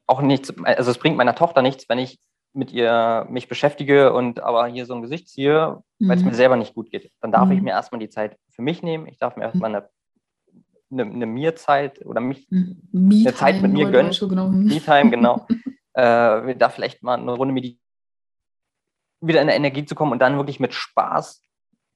auch 0.06 0.22
nichts, 0.22 0.52
also 0.64 0.90
es 0.90 0.98
bringt 0.98 1.16
meiner 1.16 1.34
Tochter 1.34 1.62
nichts, 1.62 1.88
wenn 1.88 1.98
ich 1.98 2.18
mit 2.52 2.72
ihr 2.72 3.26
mich 3.30 3.48
beschäftige 3.48 4.12
und 4.12 4.40
aber 4.40 4.66
hier 4.66 4.86
so 4.86 4.94
ein 4.94 5.02
Gesicht 5.02 5.28
ziehe, 5.28 5.82
weil 5.98 6.16
es 6.16 6.22
mhm. 6.22 6.30
mir 6.30 6.34
selber 6.34 6.56
nicht 6.56 6.74
gut 6.74 6.90
geht. 6.90 7.12
Dann 7.20 7.32
darf 7.32 7.46
mhm. 7.46 7.52
ich 7.52 7.62
mir 7.62 7.70
erstmal 7.70 8.00
die 8.00 8.08
Zeit 8.08 8.36
für 8.48 8.62
mich 8.62 8.82
nehmen. 8.82 9.06
Ich 9.06 9.18
darf 9.18 9.36
mir 9.36 9.44
erstmal 9.44 9.74
eine, 9.74 9.88
eine, 10.90 11.02
eine 11.02 11.26
Mir-Zeit 11.26 12.04
oder 12.04 12.20
mich 12.20 12.48
mhm. 12.50 12.88
eine 12.92 13.34
Zeit 13.34 13.62
mit 13.62 13.72
mir 13.72 13.90
gönnen. 13.90 14.12
Me-Time, 14.66 15.10
genau. 15.10 15.46
äh, 15.94 16.56
da 16.56 16.68
vielleicht 16.70 17.02
mal 17.02 17.18
eine 17.18 17.32
Runde 17.32 17.54
meditieren, 17.54 17.80
wieder 19.20 19.40
in 19.40 19.46
der 19.46 19.56
Energie 19.56 19.84
zu 19.84 19.94
kommen 19.94 20.12
und 20.12 20.18
dann 20.18 20.36
wirklich 20.36 20.60
mit 20.60 20.74
Spaß 20.74 21.42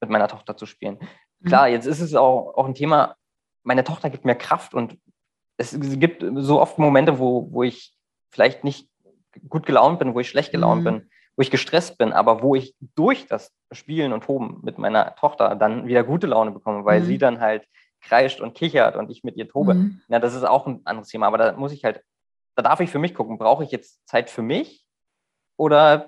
mit 0.01 0.09
meiner 0.09 0.27
Tochter 0.27 0.55
zu 0.55 0.65
spielen. 0.65 0.99
Mhm. 1.39 1.47
Klar, 1.47 1.67
jetzt 1.67 1.85
ist 1.85 1.99
es 1.99 2.15
auch, 2.15 2.55
auch 2.55 2.65
ein 2.65 2.75
Thema, 2.75 3.15
meine 3.63 3.83
Tochter 3.83 4.09
gibt 4.09 4.25
mir 4.25 4.35
Kraft 4.35 4.73
und 4.73 4.97
es 5.57 5.77
gibt 5.79 6.23
so 6.35 6.61
oft 6.61 6.77
Momente, 6.77 7.19
wo, 7.19 7.51
wo 7.51 7.63
ich 7.63 7.97
vielleicht 8.29 8.63
nicht 8.63 8.89
gut 9.47 9.65
gelaunt 9.65 9.99
bin, 9.99 10.13
wo 10.13 10.19
ich 10.19 10.29
schlecht 10.29 10.51
gelaunt 10.51 10.81
mhm. 10.81 10.85
bin, 10.85 11.09
wo 11.35 11.41
ich 11.41 11.51
gestresst 11.51 11.97
bin, 11.97 12.13
aber 12.13 12.41
wo 12.41 12.55
ich 12.55 12.75
durch 12.95 13.27
das 13.27 13.51
Spielen 13.71 14.13
und 14.13 14.23
Toben 14.23 14.59
mit 14.63 14.77
meiner 14.77 15.15
Tochter 15.15 15.55
dann 15.55 15.87
wieder 15.87 16.03
gute 16.03 16.27
Laune 16.27 16.51
bekomme, 16.51 16.85
weil 16.85 17.01
mhm. 17.01 17.05
sie 17.05 17.17
dann 17.17 17.39
halt 17.39 17.67
kreischt 18.01 18.39
und 18.39 18.53
kichert 18.53 18.95
und 18.95 19.09
ich 19.09 19.23
mit 19.23 19.35
ihr 19.35 19.47
tobe. 19.47 19.73
Mhm. 19.73 20.01
Ja, 20.07 20.19
das 20.19 20.35
ist 20.35 20.43
auch 20.43 20.67
ein 20.67 20.81
anderes 20.85 21.09
Thema, 21.09 21.27
aber 21.27 21.37
da 21.37 21.51
muss 21.53 21.71
ich 21.71 21.83
halt, 21.83 22.01
da 22.55 22.63
darf 22.63 22.79
ich 22.79 22.89
für 22.89 22.99
mich 22.99 23.13
gucken, 23.13 23.37
brauche 23.37 23.63
ich 23.63 23.71
jetzt 23.71 24.07
Zeit 24.07 24.29
für 24.29 24.41
mich 24.41 24.85
oder 25.57 26.07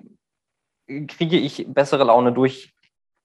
kriege 0.86 1.36
ich 1.36 1.66
bessere 1.68 2.04
Laune 2.04 2.32
durch 2.32 2.72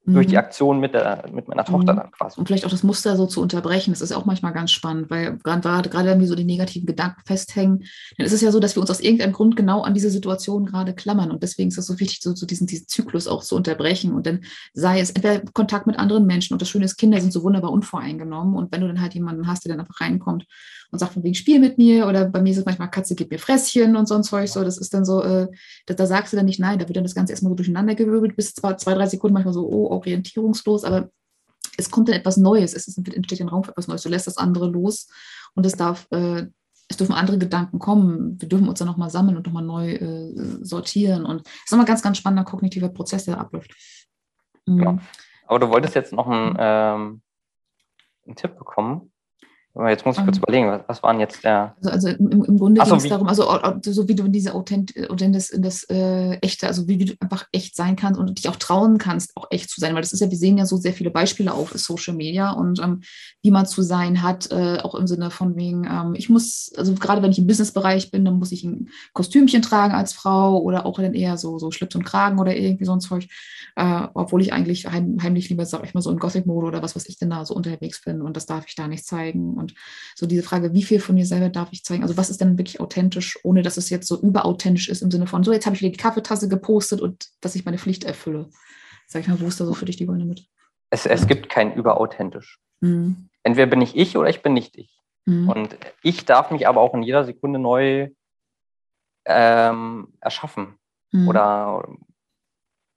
durch 0.05 0.27
die 0.27 0.33
mhm. 0.33 0.39
Aktion 0.39 0.79
mit, 0.81 0.93
der, 0.93 1.23
mit 1.31 1.47
meiner 1.47 1.63
Tochter 1.63 1.93
mhm. 1.93 1.97
dann 1.97 2.11
quasi. 2.11 2.37
Und 2.37 2.47
vielleicht 2.47 2.65
auch 2.65 2.69
das 2.69 2.83
Muster 2.83 3.15
so 3.15 3.25
zu 3.25 3.41
unterbrechen, 3.41 3.91
das 3.91 4.01
ist 4.01 4.09
ja 4.09 4.17
auch 4.17 4.25
manchmal 4.25 4.51
ganz 4.51 4.71
spannend, 4.71 5.09
weil 5.09 5.37
gerade, 5.37 5.89
gerade 5.89 6.09
wenn 6.09 6.19
wir 6.19 6.27
so 6.27 6.35
die 6.35 6.43
negativen 6.43 6.85
Gedanken 6.85 7.21
festhängen, 7.25 7.85
dann 8.17 8.27
ist 8.27 8.33
es 8.33 8.41
ja 8.41 8.51
so, 8.51 8.59
dass 8.59 8.75
wir 8.75 8.81
uns 8.81 8.91
aus 8.91 8.99
irgendeinem 8.99 9.31
Grund 9.31 9.55
genau 9.55 9.81
an 9.81 9.93
diese 9.93 10.09
Situation 10.09 10.65
gerade 10.65 10.93
klammern. 10.93 11.31
Und 11.31 11.41
deswegen 11.41 11.69
ist 11.69 11.77
es 11.77 11.85
so 11.85 11.99
wichtig, 12.01 12.19
so, 12.21 12.35
so 12.35 12.45
diesen, 12.45 12.67
diesen 12.67 12.87
Zyklus 12.87 13.27
auch 13.27 13.43
zu 13.43 13.55
unterbrechen. 13.55 14.13
Und 14.13 14.27
dann 14.27 14.41
sei 14.73 14.99
es 14.99 15.11
entweder 15.11 15.39
Kontakt 15.53 15.87
mit 15.87 15.97
anderen 15.97 16.25
Menschen. 16.25 16.53
Und 16.53 16.61
das 16.61 16.67
Schöne 16.67 16.83
ist, 16.83 16.97
Kinder 16.97 17.21
sind 17.21 17.31
so 17.31 17.43
wunderbar 17.43 17.71
unvoreingenommen. 17.71 18.55
Und 18.55 18.73
wenn 18.73 18.81
du 18.81 18.87
dann 18.87 18.99
halt 18.99 19.13
jemanden 19.13 19.47
hast, 19.47 19.63
der 19.63 19.71
dann 19.71 19.79
einfach 19.79 20.01
reinkommt 20.01 20.45
und 20.93 20.99
sagt 20.99 21.13
von 21.13 21.23
wegen 21.23 21.33
Spiel 21.33 21.59
mit 21.59 21.79
mir 21.79 22.07
oder 22.07 22.25
bei 22.25 22.39
mir 22.39 22.51
ist 22.51 22.59
es 22.59 22.65
manchmal 22.65 22.91
Katze, 22.91 23.15
gib 23.15 23.31
mir 23.31 23.39
Fresschen 23.39 23.95
und 23.95 24.07
so 24.07 24.13
ein 24.13 24.23
Zeug. 24.23 24.47
So, 24.47 24.63
das 24.63 24.77
ist 24.77 24.93
dann 24.93 25.05
so, 25.05 25.23
äh, 25.23 25.47
da, 25.87 25.95
da, 25.95 26.05
sagst 26.05 26.31
du 26.31 26.37
dann 26.37 26.45
nicht 26.45 26.59
nein, 26.59 26.77
da 26.77 26.87
wird 26.87 26.95
dann 26.95 27.03
das 27.03 27.15
Ganze 27.15 27.33
erstmal 27.33 27.49
so 27.49 27.55
durcheinander 27.55 27.95
gewirbelt, 27.95 28.35
bis 28.35 28.53
zwei, 28.53 28.73
zwei, 28.75 28.93
drei 28.93 29.07
Sekunden 29.07 29.33
manchmal 29.33 29.55
so, 29.55 29.67
oh, 29.67 29.87
orientierungslos, 29.93 30.83
aber 30.83 31.09
es 31.77 31.89
kommt 31.89 32.09
dann 32.09 32.15
etwas 32.15 32.37
Neues, 32.37 32.73
es 32.73 32.97
entsteht 32.97 33.41
ein 33.41 33.49
Raum 33.49 33.63
für 33.63 33.71
etwas 33.71 33.87
Neues, 33.87 34.03
du 34.03 34.09
lässt 34.09 34.27
das 34.27 34.37
andere 34.37 34.67
los 34.67 35.09
und 35.55 35.65
es 35.65 35.73
darf, 35.73 36.07
äh, 36.11 36.47
es 36.89 36.97
dürfen 36.97 37.13
andere 37.13 37.37
Gedanken 37.37 37.79
kommen, 37.79 38.39
wir 38.39 38.49
dürfen 38.49 38.67
uns 38.67 38.79
dann 38.79 38.87
nochmal 38.87 39.09
sammeln 39.09 39.37
und 39.37 39.45
nochmal 39.45 39.63
neu 39.63 39.93
äh, 39.93 40.33
sortieren 40.61 41.25
und 41.25 41.41
es 41.47 41.63
ist 41.65 41.71
nochmal 41.71 41.85
ein 41.85 41.87
ganz, 41.87 42.01
ganz 42.01 42.17
spannender 42.17 42.43
kognitiver 42.43 42.89
Prozess, 42.89 43.25
der 43.25 43.39
abläuft. 43.39 43.73
Mhm. 44.65 44.83
Ja. 44.83 44.97
Aber 45.47 45.59
du 45.59 45.69
wolltest 45.69 45.95
jetzt 45.95 46.13
noch 46.13 46.27
einen, 46.27 46.55
ähm, 46.59 47.21
einen 48.25 48.35
Tipp 48.35 48.57
bekommen. 48.57 49.12
Jetzt 49.75 50.05
muss 50.05 50.19
ich 50.19 50.23
kurz 50.23 50.37
um, 50.37 50.43
überlegen, 50.43 50.67
was, 50.67 50.81
was 50.85 51.01
waren 51.01 51.19
jetzt 51.19 51.43
der. 51.43 51.75
Also, 51.77 51.89
also 51.89 52.07
im, 52.09 52.43
im 52.43 52.59
Grunde 52.59 52.79
ging 52.79 52.93
es 52.93 53.09
darum, 53.09 53.27
also 53.27 53.49
so 53.81 54.07
wie 54.07 54.13
du 54.13 54.25
in 54.25 54.31
diese 54.31 54.53
Authent, 54.53 54.91
in 54.91 55.33
das, 55.33 55.49
in 55.49 55.63
das 55.63 55.83
äh, 55.89 56.35
Echte, 56.41 56.67
also 56.67 56.87
wie, 56.87 56.99
wie, 56.99 57.05
du 57.05 57.13
einfach 57.19 57.47
echt 57.51 57.75
sein 57.75 57.95
kannst 57.95 58.19
und 58.19 58.37
dich 58.37 58.49
auch 58.49 58.55
trauen 58.55 58.99
kannst, 58.99 59.35
auch 59.35 59.47
echt 59.49 59.71
zu 59.71 59.81
sein. 59.81 59.95
Weil 59.95 60.03
das 60.03 60.13
ist 60.13 60.19
ja, 60.19 60.29
wir 60.29 60.37
sehen 60.37 60.59
ja 60.59 60.67
so 60.67 60.77
sehr 60.77 60.93
viele 60.93 61.09
Beispiele 61.09 61.51
auf 61.51 61.71
Social 61.71 62.13
Media 62.13 62.51
und 62.51 62.79
ähm, 62.83 63.01
wie 63.41 63.49
man 63.49 63.65
zu 63.65 63.81
sein 63.81 64.21
hat, 64.21 64.51
äh, 64.51 64.77
auch 64.83 64.93
im 64.93 65.07
Sinne 65.07 65.31
von 65.31 65.55
wegen, 65.55 65.85
ähm, 65.85 66.13
ich 66.15 66.29
muss, 66.29 66.71
also 66.77 66.93
gerade 66.93 67.23
wenn 67.23 67.31
ich 67.31 67.39
im 67.39 67.47
Businessbereich 67.47 68.11
bin, 68.11 68.25
dann 68.25 68.37
muss 68.37 68.51
ich 68.51 68.63
ein 68.63 68.89
Kostümchen 69.13 69.63
tragen 69.63 69.95
als 69.95 70.13
Frau 70.13 70.61
oder 70.61 70.85
auch 70.85 70.99
dann 70.99 71.15
eher 71.15 71.37
so, 71.37 71.57
so 71.57 71.71
Schlips 71.71 71.95
und 71.95 72.05
Kragen 72.05 72.37
oder 72.37 72.55
irgendwie 72.55 72.85
so 72.85 72.93
ein 72.93 73.01
Zeug. 73.01 73.27
Äh, 73.75 74.07
obwohl 74.13 74.43
ich 74.43 74.53
eigentlich 74.53 74.85
heim, 74.85 75.17
heimlich 75.23 75.49
lieber, 75.49 75.65
sag 75.65 75.83
ich 75.83 75.95
mal, 75.95 76.01
so 76.01 76.11
in 76.11 76.19
Gothic-Mode 76.19 76.67
oder 76.67 76.83
was, 76.83 76.95
was 76.95 77.09
ich 77.09 77.17
denn 77.17 77.31
da 77.31 77.43
so 77.43 77.55
unterwegs 77.55 78.03
bin 78.03 78.21
und 78.21 78.37
das 78.37 78.45
darf 78.45 78.65
ich 78.67 78.75
da 78.75 78.87
nicht 78.87 79.03
zeigen. 79.03 79.62
Und 79.63 79.73
so 80.15 80.25
diese 80.25 80.43
Frage, 80.43 80.73
wie 80.73 80.83
viel 80.83 80.99
von 80.99 81.15
mir 81.15 81.25
selber 81.25 81.49
darf 81.49 81.69
ich 81.71 81.83
zeigen? 81.83 82.03
Also 82.03 82.17
was 82.17 82.29
ist 82.29 82.41
denn 82.41 82.57
wirklich 82.57 82.79
authentisch, 82.79 83.39
ohne 83.43 83.61
dass 83.61 83.77
es 83.77 83.89
jetzt 83.89 84.07
so 84.07 84.21
überauthentisch 84.21 84.89
ist 84.89 85.01
im 85.01 85.09
Sinne 85.09 85.27
von, 85.27 85.43
so 85.43 85.51
jetzt 85.51 85.65
habe 85.65 85.75
ich 85.75 85.81
wieder 85.81 85.91
die 85.91 85.97
Kaffeetasse 85.97 86.49
gepostet 86.49 87.01
und 87.01 87.29
dass 87.41 87.55
ich 87.55 87.65
meine 87.65 87.77
Pflicht 87.77 88.03
erfülle. 88.03 88.49
Sag 89.07 89.21
ich 89.21 89.27
mal, 89.27 89.39
wo 89.39 89.47
ist 89.47 89.59
da 89.59 89.65
so 89.65 89.73
für 89.73 89.85
dich 89.85 89.97
die 89.97 90.05
Goldene 90.05 90.25
mit? 90.25 90.45
Es, 90.89 91.05
es 91.05 91.27
gibt 91.27 91.49
kein 91.49 91.73
überauthentisch. 91.73 92.59
Mhm. 92.81 93.29
Entweder 93.43 93.67
bin 93.67 93.81
ich 93.81 93.95
ich 93.95 94.17
oder 94.17 94.29
ich 94.29 94.41
bin 94.41 94.53
nicht 94.53 94.77
ich. 94.77 94.99
Mhm. 95.25 95.49
Und 95.49 95.77
ich 96.03 96.25
darf 96.25 96.51
mich 96.51 96.67
aber 96.67 96.81
auch 96.81 96.93
in 96.93 97.03
jeder 97.03 97.23
Sekunde 97.25 97.59
neu 97.59 98.09
ähm, 99.25 100.13
erschaffen 100.19 100.75
mhm. 101.11 101.27
oder 101.27 101.87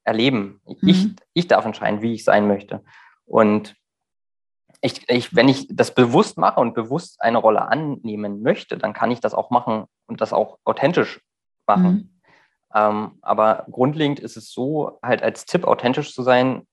erleben. 0.05 0.61
Ich, 0.83 1.05
mhm. 1.05 1.17
ich 1.35 1.49
darf 1.49 1.65
entscheiden, 1.65 2.03
wie 2.03 2.15
ich 2.15 2.25
sein 2.25 2.47
möchte. 2.47 2.83
Und 3.25 3.77
ich, 4.81 5.09
ich, 5.09 5.35
wenn 5.35 5.49
ich 5.49 5.69
das 5.71 5.95
bewusst 5.95 6.39
mache 6.39 6.61
und 6.61 6.75
bewusst 6.75 7.21
eine 7.21 7.39
Rolle 7.39 7.63
annehmen 7.63 8.43
möchte, 8.43 8.79
dann 8.79 8.93
kann 8.93 9.11
ich 9.11 9.21
das 9.21 9.35
auch 9.35 9.51
machen 9.51 9.87
und 10.07 10.21
das 10.21 10.33
auch 10.33 10.59
authentisch 10.65 11.21
machen. 11.67 11.93
Mhm. 11.93 12.11
Ähm, 12.75 13.19
aber 13.23 13.67
grundlegend 13.71 14.21
ist 14.21 14.37
es 14.37 14.53
so, 14.53 14.99
halt 15.03 15.23
als 15.23 15.47
Tipp 15.47 15.65
authentisch 15.65 16.15
zu 16.15 16.23
sein, 16.23 16.67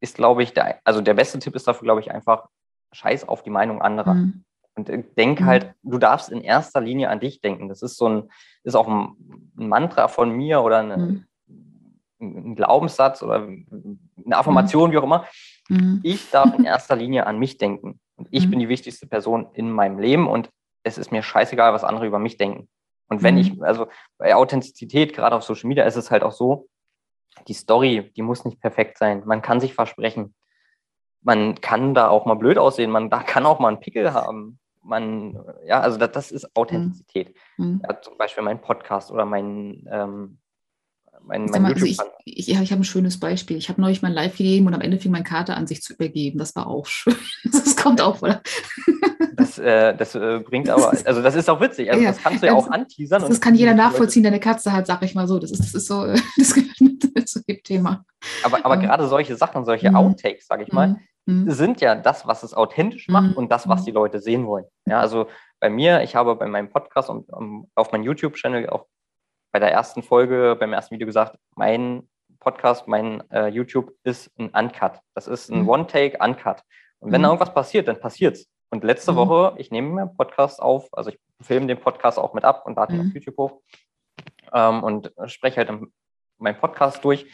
ist, 0.00 0.16
glaube 0.16 0.42
ich, 0.42 0.54
der, 0.54 0.80
also 0.84 1.00
der 1.00 1.14
beste 1.14 1.38
Tipp 1.38 1.54
ist 1.54 1.68
dafür, 1.68 1.84
glaube 1.84 2.00
ich, 2.00 2.10
einfach 2.10 2.48
scheiß 2.92 3.28
auf 3.28 3.42
die 3.42 3.50
Meinung 3.50 3.82
anderer. 3.82 4.14
Mhm. 4.14 4.44
Und 4.74 4.88
äh, 4.88 5.04
denk 5.16 5.40
mhm. 5.40 5.44
halt, 5.46 5.74
du 5.82 5.98
darfst 5.98 6.30
in 6.30 6.40
erster 6.40 6.80
Linie 6.80 7.10
an 7.10 7.20
dich 7.20 7.40
denken. 7.40 7.68
Das 7.68 7.82
ist 7.82 7.96
so 7.96 8.08
ein, 8.08 8.30
ist 8.64 8.74
auch 8.74 8.88
ein, 8.88 9.16
Mantra 9.54 10.08
von 10.08 10.30
mir 10.30 10.62
oder 10.62 10.78
eine, 10.78 10.96
mhm. 10.96 11.26
ein 12.20 12.56
Glaubenssatz 12.56 13.22
oder 13.22 13.46
eine 13.46 14.36
Affirmation, 14.36 14.88
mhm. 14.88 14.92
wie 14.94 14.98
auch 14.98 15.04
immer. 15.04 15.26
Mhm. 15.70 16.00
Ich 16.02 16.30
darf 16.30 16.56
in 16.58 16.64
erster 16.64 16.96
Linie 16.96 17.26
an 17.26 17.38
mich 17.38 17.56
denken. 17.56 18.00
Und 18.16 18.28
ich 18.30 18.46
mhm. 18.46 18.50
bin 18.50 18.58
die 18.60 18.68
wichtigste 18.68 19.06
Person 19.06 19.48
in 19.54 19.70
meinem 19.70 19.98
Leben 19.98 20.28
und 20.28 20.50
es 20.82 20.98
ist 20.98 21.12
mir 21.12 21.22
scheißegal, 21.22 21.72
was 21.72 21.84
andere 21.84 22.06
über 22.06 22.18
mich 22.18 22.36
denken. 22.36 22.68
Und 23.08 23.22
wenn 23.22 23.34
mhm. 23.34 23.40
ich, 23.40 23.62
also 23.62 23.88
bei 24.18 24.34
Authentizität, 24.34 25.14
gerade 25.14 25.36
auf 25.36 25.42
Social 25.42 25.68
Media, 25.68 25.84
ist 25.84 25.96
es 25.96 26.10
halt 26.10 26.22
auch 26.22 26.32
so, 26.32 26.68
die 27.48 27.54
Story, 27.54 28.12
die 28.16 28.22
muss 28.22 28.44
nicht 28.44 28.60
perfekt 28.60 28.98
sein. 28.98 29.22
Man 29.24 29.42
kann 29.42 29.60
sich 29.60 29.74
versprechen. 29.74 30.34
Man 31.22 31.60
kann 31.60 31.94
da 31.94 32.08
auch 32.08 32.26
mal 32.26 32.34
blöd 32.34 32.58
aussehen. 32.58 32.90
Man 32.90 33.10
da 33.10 33.22
kann 33.22 33.46
auch 33.46 33.58
mal 33.58 33.68
einen 33.68 33.80
Pickel 33.80 34.12
haben. 34.12 34.58
Man, 34.82 35.38
ja, 35.64 35.80
also 35.80 35.98
das, 35.98 36.12
das 36.12 36.32
ist 36.32 36.56
Authentizität. 36.56 37.36
Mhm. 37.56 37.82
Ja, 37.86 38.00
zum 38.00 38.16
Beispiel 38.16 38.42
mein 38.42 38.60
Podcast 38.60 39.10
oder 39.10 39.24
mein, 39.24 39.86
ähm, 39.90 40.38
mein, 41.24 41.46
mein 41.46 41.62
mal, 41.62 41.72
also 41.72 41.86
ich, 41.86 41.98
ich, 42.24 42.48
ich 42.48 42.72
habe 42.72 42.80
ein 42.80 42.84
schönes 42.84 43.20
Beispiel. 43.20 43.56
Ich 43.56 43.68
habe 43.68 43.80
neulich 43.80 44.02
mein 44.02 44.12
Live 44.12 44.36
gegeben 44.36 44.66
und 44.66 44.74
am 44.74 44.80
Ende 44.80 44.98
fing 44.98 45.12
mein 45.12 45.24
Kater 45.24 45.56
an, 45.56 45.66
sich 45.66 45.82
zu 45.82 45.94
übergeben. 45.94 46.38
Das 46.38 46.54
war 46.56 46.66
auch 46.66 46.86
schön. 46.86 47.16
Das 47.44 47.76
kommt 47.76 48.00
auch, 48.00 48.20
oder? 48.20 48.42
Das, 49.36 49.58
äh, 49.58 49.96
das 49.96 50.14
äh, 50.14 50.40
bringt 50.40 50.68
aber, 50.68 50.90
also 50.90 51.22
das 51.22 51.34
ist 51.34 51.48
auch 51.48 51.60
witzig. 51.60 51.90
Also 51.90 52.02
ja, 52.02 52.10
das 52.10 52.22
kannst 52.22 52.42
du 52.42 52.46
ja 52.46 52.52
auch 52.52 52.68
anteasern. 52.70 53.24
Das, 53.26 53.40
kann 53.40 53.54
jeder 53.54 53.74
nachvollziehen, 53.74 54.22
der 54.22 54.32
eine 54.32 54.40
Katze 54.40 54.72
hat, 54.72 54.86
sag 54.86 55.02
ich 55.02 55.14
mal 55.14 55.26
so. 55.26 55.38
Das 55.38 55.50
ist, 55.50 55.60
das 55.60 55.74
ist 55.74 55.86
so, 55.86 56.06
das 56.36 56.54
gehört 56.54 56.80
mit 56.80 57.00
zu 57.30 57.42
dem 57.42 57.62
Thema. 57.62 58.04
Aber, 58.42 58.64
aber 58.64 58.76
gerade 58.76 59.08
solche 59.08 59.36
Sachen, 59.36 59.64
solche 59.64 59.90
mhm. 59.90 59.96
Outtakes, 59.96 60.46
sage 60.46 60.64
ich 60.64 60.72
mal, 60.72 60.96
mhm. 61.26 61.50
sind 61.50 61.80
ja 61.80 61.94
das, 61.94 62.26
was 62.26 62.42
es 62.42 62.54
authentisch 62.54 63.08
macht 63.08 63.30
mhm. 63.30 63.36
und 63.36 63.50
das, 63.50 63.68
was 63.68 63.84
die 63.84 63.92
Leute 63.92 64.20
sehen 64.20 64.46
wollen. 64.46 64.66
Ja, 64.86 65.00
also 65.00 65.26
bei 65.60 65.70
mir, 65.70 66.02
ich 66.02 66.16
habe 66.16 66.34
bei 66.36 66.46
meinem 66.46 66.70
Podcast 66.70 67.08
und 67.08 67.28
um, 67.30 67.70
auf 67.74 67.92
meinem 67.92 68.04
YouTube-Channel 68.04 68.68
auch 68.70 68.86
bei 69.52 69.58
der 69.58 69.72
ersten 69.72 70.02
Folge, 70.02 70.56
beim 70.58 70.72
ersten 70.72 70.94
Video 70.94 71.06
gesagt, 71.06 71.36
mein 71.56 72.08
Podcast, 72.38 72.88
mein 72.88 73.22
äh, 73.30 73.48
YouTube 73.48 73.92
ist 74.04 74.30
ein 74.38 74.50
Uncut. 74.50 75.00
Das 75.14 75.26
ist 75.26 75.50
ein 75.50 75.62
mhm. 75.62 75.68
One-Take-Uncut. 75.68 76.62
Und 77.00 77.12
wenn 77.12 77.20
mhm. 77.20 77.24
da 77.24 77.28
irgendwas 77.30 77.54
passiert, 77.54 77.88
dann 77.88 78.00
passiert's. 78.00 78.46
Und 78.70 78.84
letzte 78.84 79.12
mhm. 79.12 79.16
Woche, 79.16 79.54
ich 79.58 79.70
nehme 79.70 79.88
mir 79.88 80.02
einen 80.02 80.16
Podcast 80.16 80.62
auf, 80.62 80.88
also 80.92 81.10
ich 81.10 81.18
filme 81.40 81.66
den 81.66 81.80
Podcast 81.80 82.18
auch 82.18 82.34
mit 82.34 82.44
ab 82.44 82.64
und 82.66 82.76
lade 82.76 82.94
ihn 82.94 83.00
auf 83.00 83.06
mhm. 83.06 83.12
YouTube 83.12 83.36
hoch 83.36 83.60
ähm, 84.52 84.82
und 84.82 85.12
spreche 85.26 85.58
halt 85.58 85.70
meinen 86.38 86.58
Podcast 86.58 87.04
durch. 87.04 87.26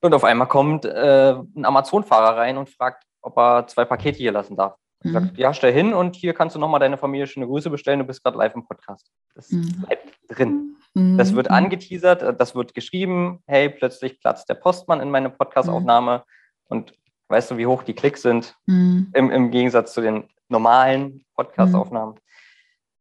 Und 0.00 0.14
auf 0.14 0.24
einmal 0.24 0.48
kommt 0.48 0.86
äh, 0.86 1.34
ein 1.34 1.64
Amazon-Fahrer 1.64 2.38
rein 2.38 2.56
und 2.56 2.70
fragt, 2.70 3.04
ob 3.20 3.36
er 3.36 3.66
zwei 3.66 3.84
Pakete 3.84 4.18
hier 4.18 4.32
lassen 4.32 4.56
darf. 4.56 4.76
Mhm. 5.02 5.12
Sagt, 5.12 5.38
ja, 5.38 5.52
stell 5.52 5.72
hin 5.72 5.92
und 5.92 6.16
hier 6.16 6.32
kannst 6.32 6.56
du 6.56 6.60
nochmal 6.60 6.80
deine 6.80 6.96
Familie 6.96 7.26
schöne 7.26 7.46
Grüße 7.46 7.70
bestellen, 7.70 8.00
du 8.00 8.06
bist 8.06 8.22
gerade 8.22 8.38
live 8.38 8.54
im 8.54 8.66
Podcast. 8.66 9.10
Das 9.34 9.50
mhm. 9.50 9.84
bleibt 9.86 10.08
drin. 10.28 10.76
Mhm. 10.94 11.18
Das 11.18 11.34
wird 11.34 11.50
angeteasert, 11.50 12.40
das 12.40 12.54
wird 12.54 12.74
geschrieben, 12.74 13.42
hey, 13.46 13.68
plötzlich 13.68 14.20
platzt 14.20 14.48
der 14.48 14.54
Postmann 14.54 15.00
in 15.00 15.10
meine 15.10 15.30
Podcast-Aufnahme 15.30 16.24
und 16.68 16.94
weißt 17.28 17.52
du, 17.52 17.56
wie 17.58 17.66
hoch 17.66 17.82
die 17.82 17.94
Klicks 17.94 18.22
sind 18.22 18.56
mhm. 18.66 19.10
im, 19.14 19.30
im 19.30 19.50
Gegensatz 19.50 19.94
zu 19.94 20.00
den 20.00 20.28
normalen 20.48 21.24
Podcast-Aufnahmen. 21.36 22.14
Mhm. 22.14 22.20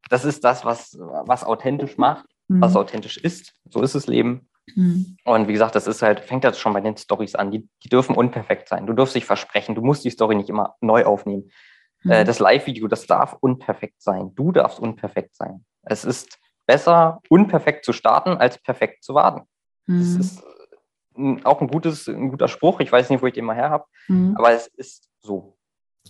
Das 0.09 0.25
ist 0.25 0.43
das, 0.43 0.65
was, 0.65 0.97
was 0.99 1.43
authentisch 1.43 1.97
macht, 1.97 2.25
mhm. 2.47 2.61
was 2.61 2.75
authentisch 2.75 3.17
ist. 3.17 3.53
So 3.65 3.81
ist 3.81 3.95
das 3.95 4.07
Leben. 4.07 4.49
Mhm. 4.75 5.17
Und 5.23 5.47
wie 5.47 5.53
gesagt, 5.53 5.75
das 5.75 5.87
ist 5.87 6.01
halt, 6.01 6.19
fängt 6.19 6.43
das 6.43 6.59
schon 6.59 6.73
bei 6.73 6.81
den 6.81 6.97
Stories 6.97 7.35
an. 7.35 7.51
Die, 7.51 7.67
die 7.83 7.89
dürfen 7.89 8.15
unperfekt 8.15 8.69
sein. 8.69 8.85
Du 8.85 8.93
darfst 8.93 9.15
dich 9.15 9.25
versprechen. 9.25 9.75
Du 9.75 9.81
musst 9.81 10.05
die 10.05 10.09
Story 10.11 10.35
nicht 10.35 10.49
immer 10.49 10.75
neu 10.81 11.05
aufnehmen. 11.05 11.49
Äh, 12.05 12.21
mhm. 12.21 12.27
das 12.27 12.39
Live-Video, 12.39 12.87
das 12.87 13.07
darf 13.07 13.35
unperfekt 13.39 14.01
sein. 14.01 14.33
Du 14.35 14.51
darfst 14.51 14.79
unperfekt 14.79 15.35
sein. 15.35 15.65
Es 15.83 16.05
ist 16.05 16.39
besser, 16.69 17.19
unperfekt 17.29 17.83
zu 17.83 17.93
starten, 17.93 18.37
als 18.37 18.59
perfekt 18.59 19.03
zu 19.03 19.15
warten. 19.15 19.41
Das 19.87 20.09
mhm. 20.09 20.19
ist 20.19 20.43
auch 21.43 21.61
ein, 21.61 21.67
gutes, 21.67 22.07
ein 22.07 22.29
guter 22.29 22.47
Spruch. 22.47 22.79
Ich 22.79 22.91
weiß 22.91 23.09
nicht, 23.09 23.23
wo 23.23 23.25
ich 23.25 23.33
den 23.33 23.45
mal 23.45 23.55
her 23.55 23.71
habe, 23.71 23.85
mhm. 24.07 24.35
aber 24.37 24.51
es 24.51 24.67
ist 24.67 25.09
so. 25.19 25.57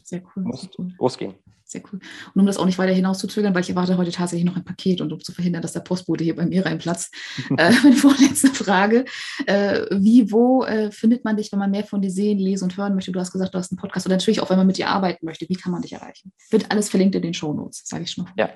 Sehr 0.03 0.21
cool. 0.35 0.43
Muss 0.43 0.61
sehr 0.63 0.69
cool. 0.77 0.93
losgehen. 0.99 1.35
Sehr 1.63 1.81
cool. 1.93 2.01
Und 2.33 2.41
um 2.41 2.45
das 2.45 2.57
auch 2.57 2.65
nicht 2.65 2.77
weiter 2.77 2.91
hinaus 2.91 3.19
zu 3.19 3.27
zögern, 3.27 3.55
weil 3.55 3.61
ich 3.61 3.69
erwarte 3.69 3.97
heute 3.97 4.11
tatsächlich 4.11 4.45
noch 4.45 4.57
ein 4.57 4.65
Paket 4.65 4.99
und 4.99 5.13
um 5.13 5.21
zu 5.21 5.31
verhindern, 5.31 5.61
dass 5.61 5.71
der 5.71 5.79
Postbote 5.79 6.25
hier 6.25 6.35
bei 6.35 6.45
mir 6.45 6.65
reinplatzt. 6.65 7.15
äh, 7.57 7.71
meine 7.83 7.95
vorletzte 7.95 8.49
Frage. 8.49 9.05
Äh, 9.45 9.85
wie, 9.91 10.29
wo 10.29 10.65
äh, 10.65 10.91
findet 10.91 11.23
man 11.23 11.37
dich, 11.37 11.53
wenn 11.53 11.59
man 11.59 11.71
mehr 11.71 11.85
von 11.85 12.01
dir 12.01 12.11
sehen, 12.11 12.37
lesen 12.37 12.65
und 12.65 12.75
hören 12.75 12.95
möchte? 12.95 13.13
Du 13.13 13.19
hast 13.21 13.31
gesagt, 13.31 13.53
du 13.53 13.57
hast 13.59 13.71
einen 13.71 13.79
Podcast 13.79 14.07
oder 14.07 14.15
natürlich 14.15 14.41
auch, 14.41 14.49
wenn 14.49 14.57
man 14.57 14.67
mit 14.67 14.77
dir 14.77 14.89
arbeiten 14.89 15.25
möchte. 15.25 15.47
Wie 15.47 15.55
kann 15.55 15.71
man 15.71 15.83
dich 15.83 15.93
erreichen? 15.93 16.33
Wird 16.49 16.69
alles 16.69 16.89
verlinkt 16.89 17.15
in 17.15 17.21
den 17.21 17.33
Show 17.33 17.53
Notes, 17.53 17.83
sage 17.85 18.03
ich 18.03 18.11
schon 18.11 18.25
mal. 18.25 18.33
Ja, 18.35 18.49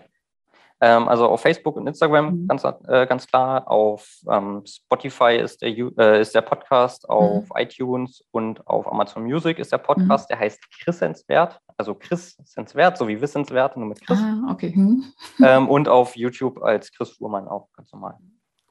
ähm, 0.84 1.08
also 1.08 1.30
auf 1.30 1.40
Facebook 1.40 1.78
und 1.78 1.88
Instagram 1.88 2.42
mhm. 2.42 2.48
ganz, 2.50 2.66
äh, 2.66 3.08
ganz 3.08 3.26
klar. 3.26 3.72
Auf 3.72 4.20
ähm, 4.30 4.64
Spotify 4.66 5.38
ist 5.38 5.62
der, 5.62 5.70
äh, 5.70 6.20
ist 6.20 6.36
der 6.36 6.42
Podcast, 6.42 7.08
auf 7.08 7.46
mhm. 7.46 7.56
iTunes 7.56 8.22
und 8.32 8.68
auf 8.68 8.86
Amazon 8.92 9.24
Music 9.24 9.60
ist 9.60 9.72
der 9.72 9.78
Podcast. 9.78 10.26
Mhm. 10.26 10.34
Der 10.34 10.40
heißt 10.40 10.60
Chrissenswert, 10.82 11.58
also 11.78 11.96
Chris 11.96 12.36
Senswert, 12.44 12.98
so 12.98 13.08
wie 13.08 13.22
Wissenswert, 13.22 13.78
nur 13.78 13.88
mit 13.88 14.06
Chris. 14.06 14.20
Ah, 14.20 14.52
okay. 14.52 14.74
Mhm. 14.76 15.06
Ähm, 15.44 15.68
und 15.68 15.88
auf 15.88 16.16
YouTube 16.16 16.62
als 16.62 16.92
Chris 16.92 17.12
Fuhrmann 17.12 17.48
auch 17.48 17.70
ganz 17.76 17.92
normal. 17.92 18.18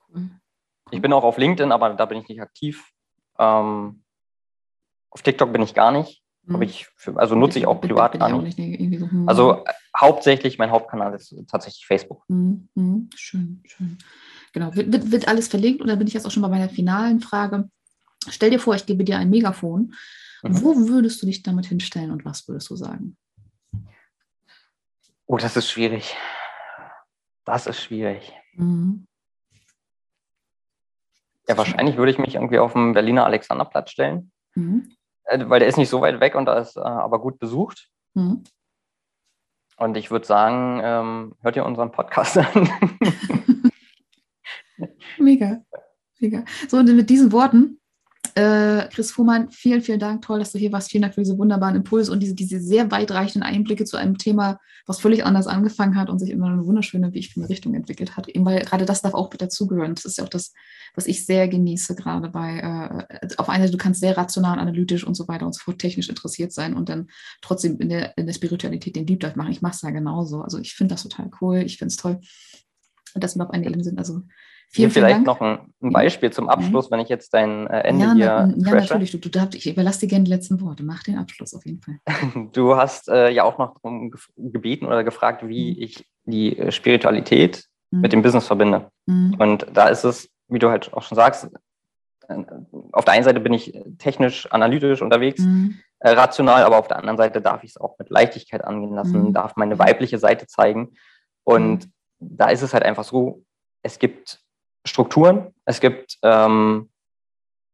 Cool. 0.08 0.30
Ich 0.90 1.02
bin 1.02 1.12
auch 1.12 1.24
auf 1.24 1.38
LinkedIn, 1.38 1.72
aber 1.72 1.90
da 1.94 2.04
bin 2.04 2.18
ich 2.18 2.28
nicht 2.28 2.40
aktiv. 2.40 2.90
Ähm, 3.38 4.02
auf 5.10 5.22
TikTok 5.22 5.52
bin 5.52 5.62
ich 5.62 5.74
gar 5.74 5.90
nicht. 5.90 6.21
Mhm. 6.44 6.62
Ich 6.62 6.88
für, 6.96 7.16
also 7.16 7.34
nutze 7.34 7.58
ich 7.58 7.66
auch 7.66 7.80
privat 7.80 8.18
gar 8.18 8.40
nicht. 8.40 8.56
so, 8.56 9.10
hm. 9.10 9.28
Also 9.28 9.64
äh, 9.64 9.72
hauptsächlich 9.96 10.58
mein 10.58 10.70
Hauptkanal 10.70 11.14
ist 11.14 11.34
tatsächlich 11.48 11.86
Facebook. 11.86 12.24
Mhm. 12.28 12.68
mhm. 12.74 13.10
Schön, 13.14 13.62
schön. 13.64 13.98
Genau. 14.52 14.74
Wird, 14.74 14.92
wird, 14.92 15.10
wird 15.12 15.28
alles 15.28 15.48
verlinkt 15.48 15.80
und 15.80 15.86
dann 15.86 15.98
bin 15.98 16.08
ich 16.08 16.14
jetzt 16.14 16.26
auch 16.26 16.30
schon 16.30 16.42
bei 16.42 16.48
meiner 16.48 16.68
finalen 16.68 17.20
Frage. 17.20 17.70
Stell 18.28 18.50
dir 18.50 18.58
vor, 18.58 18.74
ich 18.74 18.86
gebe 18.86 19.04
dir 19.04 19.18
ein 19.18 19.30
Megafon. 19.30 19.94
Mhm. 20.42 20.62
Wo 20.62 20.76
würdest 20.88 21.22
du 21.22 21.26
dich 21.26 21.42
damit 21.42 21.66
hinstellen 21.66 22.10
und 22.10 22.24
was 22.24 22.48
würdest 22.48 22.68
du 22.70 22.76
sagen? 22.76 23.16
Oh, 25.26 25.36
das 25.36 25.56
ist 25.56 25.70
schwierig. 25.70 26.16
Das 27.44 27.66
ist 27.66 27.80
schwierig. 27.80 28.32
Mhm. 28.54 29.06
Ja, 31.48 31.56
wahrscheinlich 31.56 31.96
würde 31.96 32.12
ich 32.12 32.18
mich 32.18 32.34
irgendwie 32.34 32.58
auf 32.58 32.72
dem 32.72 32.92
Berliner 32.92 33.26
Alexanderplatz 33.26 33.90
stellen. 33.90 34.32
Mhm. 34.54 34.94
Äh, 35.32 35.48
weil 35.48 35.60
der 35.60 35.68
ist 35.68 35.78
nicht 35.78 35.88
so 35.88 36.00
weit 36.00 36.20
weg 36.20 36.34
und 36.34 36.46
da 36.46 36.58
ist 36.58 36.76
äh, 36.76 36.80
aber 36.80 37.20
gut 37.20 37.38
besucht. 37.38 37.88
Mhm. 38.14 38.44
Und 39.78 39.96
ich 39.96 40.10
würde 40.10 40.26
sagen, 40.26 40.80
ähm, 40.84 41.34
hört 41.40 41.56
ihr 41.56 41.64
unseren 41.64 41.90
Podcast 41.90 42.38
an. 42.38 42.68
Mega, 45.18 45.62
mega. 46.18 46.44
So, 46.68 46.78
und 46.78 46.96
mit 46.96 47.08
diesen 47.08 47.30
Worten 47.30 47.80
äh, 48.34 48.88
Chris 48.88 49.12
Fuhrmann, 49.12 49.50
vielen, 49.50 49.82
vielen 49.82 49.98
Dank. 50.00 50.22
Toll, 50.22 50.38
dass 50.38 50.52
du 50.52 50.58
hier 50.58 50.72
warst. 50.72 50.90
Vielen 50.90 51.02
Dank 51.02 51.14
für 51.14 51.20
diese 51.20 51.38
wunderbaren 51.38 51.76
Impulse 51.76 52.10
und 52.12 52.20
diese, 52.20 52.34
diese 52.34 52.60
sehr 52.60 52.90
weitreichenden 52.90 53.42
Einblicke 53.42 53.84
zu 53.84 53.96
einem 53.96 54.18
Thema, 54.18 54.58
was 54.86 55.00
völlig 55.00 55.24
anders 55.24 55.46
angefangen 55.46 55.96
hat 55.96 56.08
und 56.08 56.18
sich 56.18 56.30
in 56.30 56.42
eine 56.42 56.64
wunderschöne, 56.64 57.12
wie 57.12 57.18
ich 57.18 57.32
finde, 57.32 57.48
Richtung 57.48 57.74
entwickelt 57.74 58.16
hat. 58.16 58.28
Eben 58.28 58.44
weil 58.44 58.64
gerade 58.64 58.84
das 58.86 59.02
darf 59.02 59.14
auch 59.14 59.30
mit 59.30 59.42
dazugehören. 59.42 59.94
Das 59.94 60.04
ist 60.04 60.18
ja 60.18 60.24
auch 60.24 60.28
das, 60.28 60.52
was 60.94 61.06
ich 61.06 61.26
sehr 61.26 61.48
genieße, 61.48 61.94
gerade 61.94 62.28
bei, 62.28 63.06
äh, 63.20 63.28
auf 63.36 63.48
einer 63.48 63.64
Seite, 63.64 63.72
du 63.72 63.82
kannst 63.82 64.00
sehr 64.00 64.16
rational, 64.16 64.58
analytisch 64.58 65.04
und 65.04 65.14
so 65.14 65.28
weiter 65.28 65.46
und 65.46 65.54
so 65.54 65.60
fort 65.60 65.78
technisch 65.78 66.08
interessiert 66.08 66.52
sein 66.52 66.74
und 66.74 66.88
dann 66.88 67.08
trotzdem 67.42 67.78
in 67.80 67.88
der, 67.88 68.16
in 68.16 68.26
der 68.26 68.34
Spiritualität 68.34 68.96
den 68.96 69.06
Deep 69.06 69.20
Dive 69.20 69.36
machen. 69.36 69.52
Ich 69.52 69.62
mache 69.62 69.74
es 69.74 69.82
ja 69.82 69.90
genauso. 69.90 70.42
Also 70.42 70.58
ich 70.58 70.74
finde 70.74 70.94
das 70.94 71.02
total 71.02 71.30
cool. 71.40 71.58
Ich 71.58 71.78
finde 71.78 71.92
es 71.92 71.96
toll, 71.96 72.20
dass 73.14 73.36
wir 73.36 73.44
auf 73.44 73.50
einer 73.50 73.66
Ebene 73.66 73.84
sind. 73.84 73.98
Also 73.98 74.22
Vielen, 74.74 74.90
vielen 74.90 75.04
Vielleicht 75.04 75.16
Dank. 75.16 75.26
noch 75.26 75.40
ein, 75.42 75.58
ein, 75.82 75.92
Beispiel 75.92 76.30
zum 76.30 76.48
Abschluss, 76.48 76.88
mhm. 76.88 76.94
wenn 76.94 77.00
ich 77.00 77.10
jetzt 77.10 77.34
dein 77.34 77.66
äh, 77.66 77.80
Ende 77.80 78.06
ja, 78.06 78.14
hier 78.14 78.24
Ja, 78.24 78.46
natürlich. 78.46 79.10
Du, 79.10 79.18
du, 79.18 79.48
ich 79.52 79.70
überlasse 79.70 80.00
dir 80.00 80.06
gerne 80.06 80.24
die 80.24 80.30
letzten 80.30 80.62
Worte. 80.62 80.82
Mach 80.82 81.02
den 81.02 81.18
Abschluss 81.18 81.52
auf 81.52 81.66
jeden 81.66 81.82
Fall. 81.82 81.96
Du 82.52 82.74
hast 82.74 83.10
äh, 83.10 83.30
ja 83.30 83.44
auch 83.44 83.58
noch 83.58 83.74
darum 83.74 84.14
gebeten 84.38 84.86
oder 84.86 85.04
gefragt, 85.04 85.46
wie 85.46 85.72
mhm. 85.72 85.82
ich 85.82 86.06
die 86.24 86.58
äh, 86.58 86.72
Spiritualität 86.72 87.66
mhm. 87.90 88.00
mit 88.00 88.14
dem 88.14 88.22
Business 88.22 88.46
verbinde. 88.46 88.90
Mhm. 89.04 89.34
Und 89.38 89.66
da 89.74 89.88
ist 89.88 90.04
es, 90.04 90.30
wie 90.48 90.58
du 90.58 90.70
halt 90.70 90.90
auch 90.94 91.02
schon 91.02 91.16
sagst, 91.16 91.50
äh, 92.28 92.34
auf 92.92 93.04
der 93.04 93.12
einen 93.12 93.24
Seite 93.24 93.40
bin 93.40 93.52
ich 93.52 93.78
technisch, 93.98 94.50
analytisch 94.50 95.02
unterwegs, 95.02 95.42
mhm. 95.42 95.80
rational, 96.02 96.62
aber 96.62 96.78
auf 96.78 96.88
der 96.88 96.96
anderen 96.96 97.18
Seite 97.18 97.42
darf 97.42 97.62
ich 97.62 97.72
es 97.72 97.76
auch 97.76 97.98
mit 97.98 98.08
Leichtigkeit 98.08 98.64
angehen 98.64 98.94
lassen, 98.94 99.22
mhm. 99.22 99.32
darf 99.34 99.56
meine 99.56 99.78
weibliche 99.78 100.16
Seite 100.16 100.46
zeigen. 100.46 100.94
Und 101.44 101.90
da 102.20 102.48
ist 102.48 102.62
es 102.62 102.72
halt 102.72 102.84
einfach 102.84 103.04
so, 103.04 103.44
es 103.82 103.98
gibt 103.98 104.41
Strukturen, 104.84 105.54
es 105.64 105.80
gibt 105.80 106.18
ähm, 106.22 106.90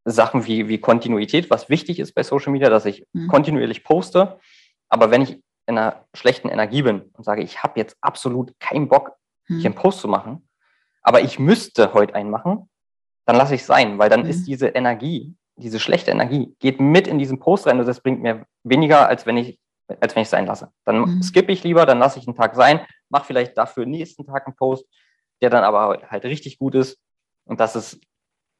Sachen 0.04 0.46
wie, 0.46 0.68
wie 0.68 0.78
Kontinuität, 0.78 1.50
was 1.50 1.68
wichtig 1.68 1.98
ist 1.98 2.14
bei 2.14 2.22
Social 2.22 2.52
Media, 2.52 2.70
dass 2.70 2.86
ich 2.86 3.06
mhm. 3.12 3.28
kontinuierlich 3.28 3.84
poste. 3.84 4.38
Aber 4.88 5.10
wenn 5.10 5.22
ich 5.22 5.42
in 5.66 5.76
einer 5.76 6.04
schlechten 6.14 6.48
Energie 6.48 6.82
bin 6.82 7.02
und 7.12 7.24
sage, 7.24 7.42
ich 7.42 7.62
habe 7.62 7.78
jetzt 7.78 7.96
absolut 8.00 8.58
keinen 8.58 8.88
Bock, 8.88 9.12
mhm. 9.48 9.58
hier 9.58 9.66
einen 9.66 9.74
Post 9.74 10.00
zu 10.00 10.08
machen, 10.08 10.48
aber 11.02 11.20
ich 11.20 11.38
müsste 11.38 11.92
heute 11.92 12.14
einen 12.14 12.30
machen, 12.30 12.68
dann 13.26 13.36
lasse 13.36 13.54
ich 13.54 13.62
es 13.62 13.66
sein, 13.66 13.98
weil 13.98 14.08
dann 14.08 14.22
mhm. 14.22 14.30
ist 14.30 14.46
diese 14.46 14.68
Energie, 14.68 15.34
diese 15.56 15.80
schlechte 15.80 16.10
Energie, 16.10 16.54
geht 16.58 16.80
mit 16.80 17.06
in 17.06 17.18
diesen 17.18 17.38
Post 17.38 17.66
rein 17.66 17.78
und 17.78 17.86
das 17.86 18.00
bringt 18.00 18.22
mir 18.22 18.46
weniger, 18.64 19.08
als 19.08 19.26
wenn 19.26 19.36
ich 19.36 19.58
als 20.00 20.14
wenn 20.14 20.22
ich 20.22 20.26
es 20.26 20.30
sein 20.30 20.46
lasse. 20.46 20.70
Dann 20.84 21.00
mhm. 21.00 21.22
skippe 21.22 21.50
ich 21.52 21.64
lieber, 21.64 21.86
dann 21.86 21.98
lasse 21.98 22.18
ich 22.18 22.26
einen 22.26 22.36
Tag 22.36 22.54
sein, 22.54 22.80
mache 23.08 23.24
vielleicht 23.24 23.56
dafür 23.56 23.86
nächsten 23.86 24.26
Tag 24.26 24.46
einen 24.46 24.56
Post 24.56 24.84
der 25.40 25.50
dann 25.50 25.64
aber 25.64 26.00
halt 26.08 26.24
richtig 26.24 26.58
gut 26.58 26.74
ist. 26.74 26.98
Und 27.44 27.60
das 27.60 27.76
ist, 27.76 28.00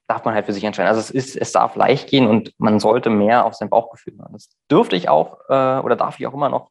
darf 0.06 0.24
man 0.24 0.34
halt 0.34 0.46
für 0.46 0.52
sich 0.52 0.64
entscheiden. 0.64 0.88
Also 0.88 1.00
es 1.00 1.10
ist, 1.10 1.36
es 1.36 1.52
darf 1.52 1.76
leicht 1.76 2.08
gehen 2.08 2.26
und 2.26 2.52
man 2.58 2.80
sollte 2.80 3.10
mehr 3.10 3.44
auf 3.44 3.54
sein 3.54 3.68
Bauchgefühl 3.68 4.16
hören. 4.18 4.32
Das 4.32 4.48
dürfte 4.70 4.96
ich 4.96 5.08
auch 5.08 5.38
äh, 5.48 5.80
oder 5.80 5.96
darf 5.96 6.18
ich 6.18 6.26
auch 6.26 6.34
immer 6.34 6.48
noch 6.48 6.70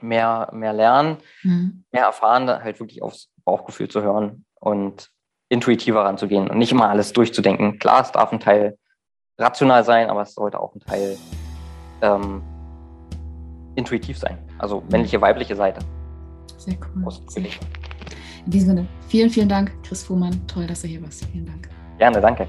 mehr, 0.00 0.48
mehr 0.52 0.72
lernen, 0.72 1.18
mhm. 1.42 1.84
mehr 1.90 2.04
erfahren, 2.04 2.48
halt 2.48 2.80
wirklich 2.80 3.02
aufs 3.02 3.30
Bauchgefühl 3.44 3.88
zu 3.88 4.02
hören 4.02 4.44
und 4.54 5.10
intuitiver 5.48 6.04
ranzugehen 6.04 6.48
und 6.48 6.58
nicht 6.58 6.72
immer 6.72 6.88
alles 6.88 7.12
durchzudenken. 7.12 7.78
Klar, 7.78 8.02
es 8.02 8.12
darf 8.12 8.32
ein 8.32 8.40
Teil 8.40 8.78
rational 9.38 9.84
sein, 9.84 10.10
aber 10.10 10.22
es 10.22 10.34
sollte 10.34 10.60
auch 10.60 10.74
ein 10.74 10.80
Teil 10.80 11.18
ähm, 12.02 12.42
intuitiv 13.74 14.18
sein. 14.18 14.38
Also 14.58 14.82
männliche, 14.90 15.20
weibliche 15.20 15.56
Seite. 15.56 15.80
Sehr 16.56 16.76
cool. 16.94 17.10
Sehr 17.28 17.42
in 18.44 18.50
diesem 18.50 18.68
Sinne, 18.70 18.86
vielen, 19.08 19.30
vielen 19.30 19.48
Dank, 19.48 19.72
Chris 19.82 20.02
Fuhrmann. 20.02 20.40
Toll, 20.46 20.66
dass 20.66 20.82
du 20.82 20.88
hier 20.88 21.02
warst. 21.02 21.24
Vielen 21.26 21.46
Dank. 21.46 21.68
Gerne, 21.98 22.20
danke. 22.20 22.46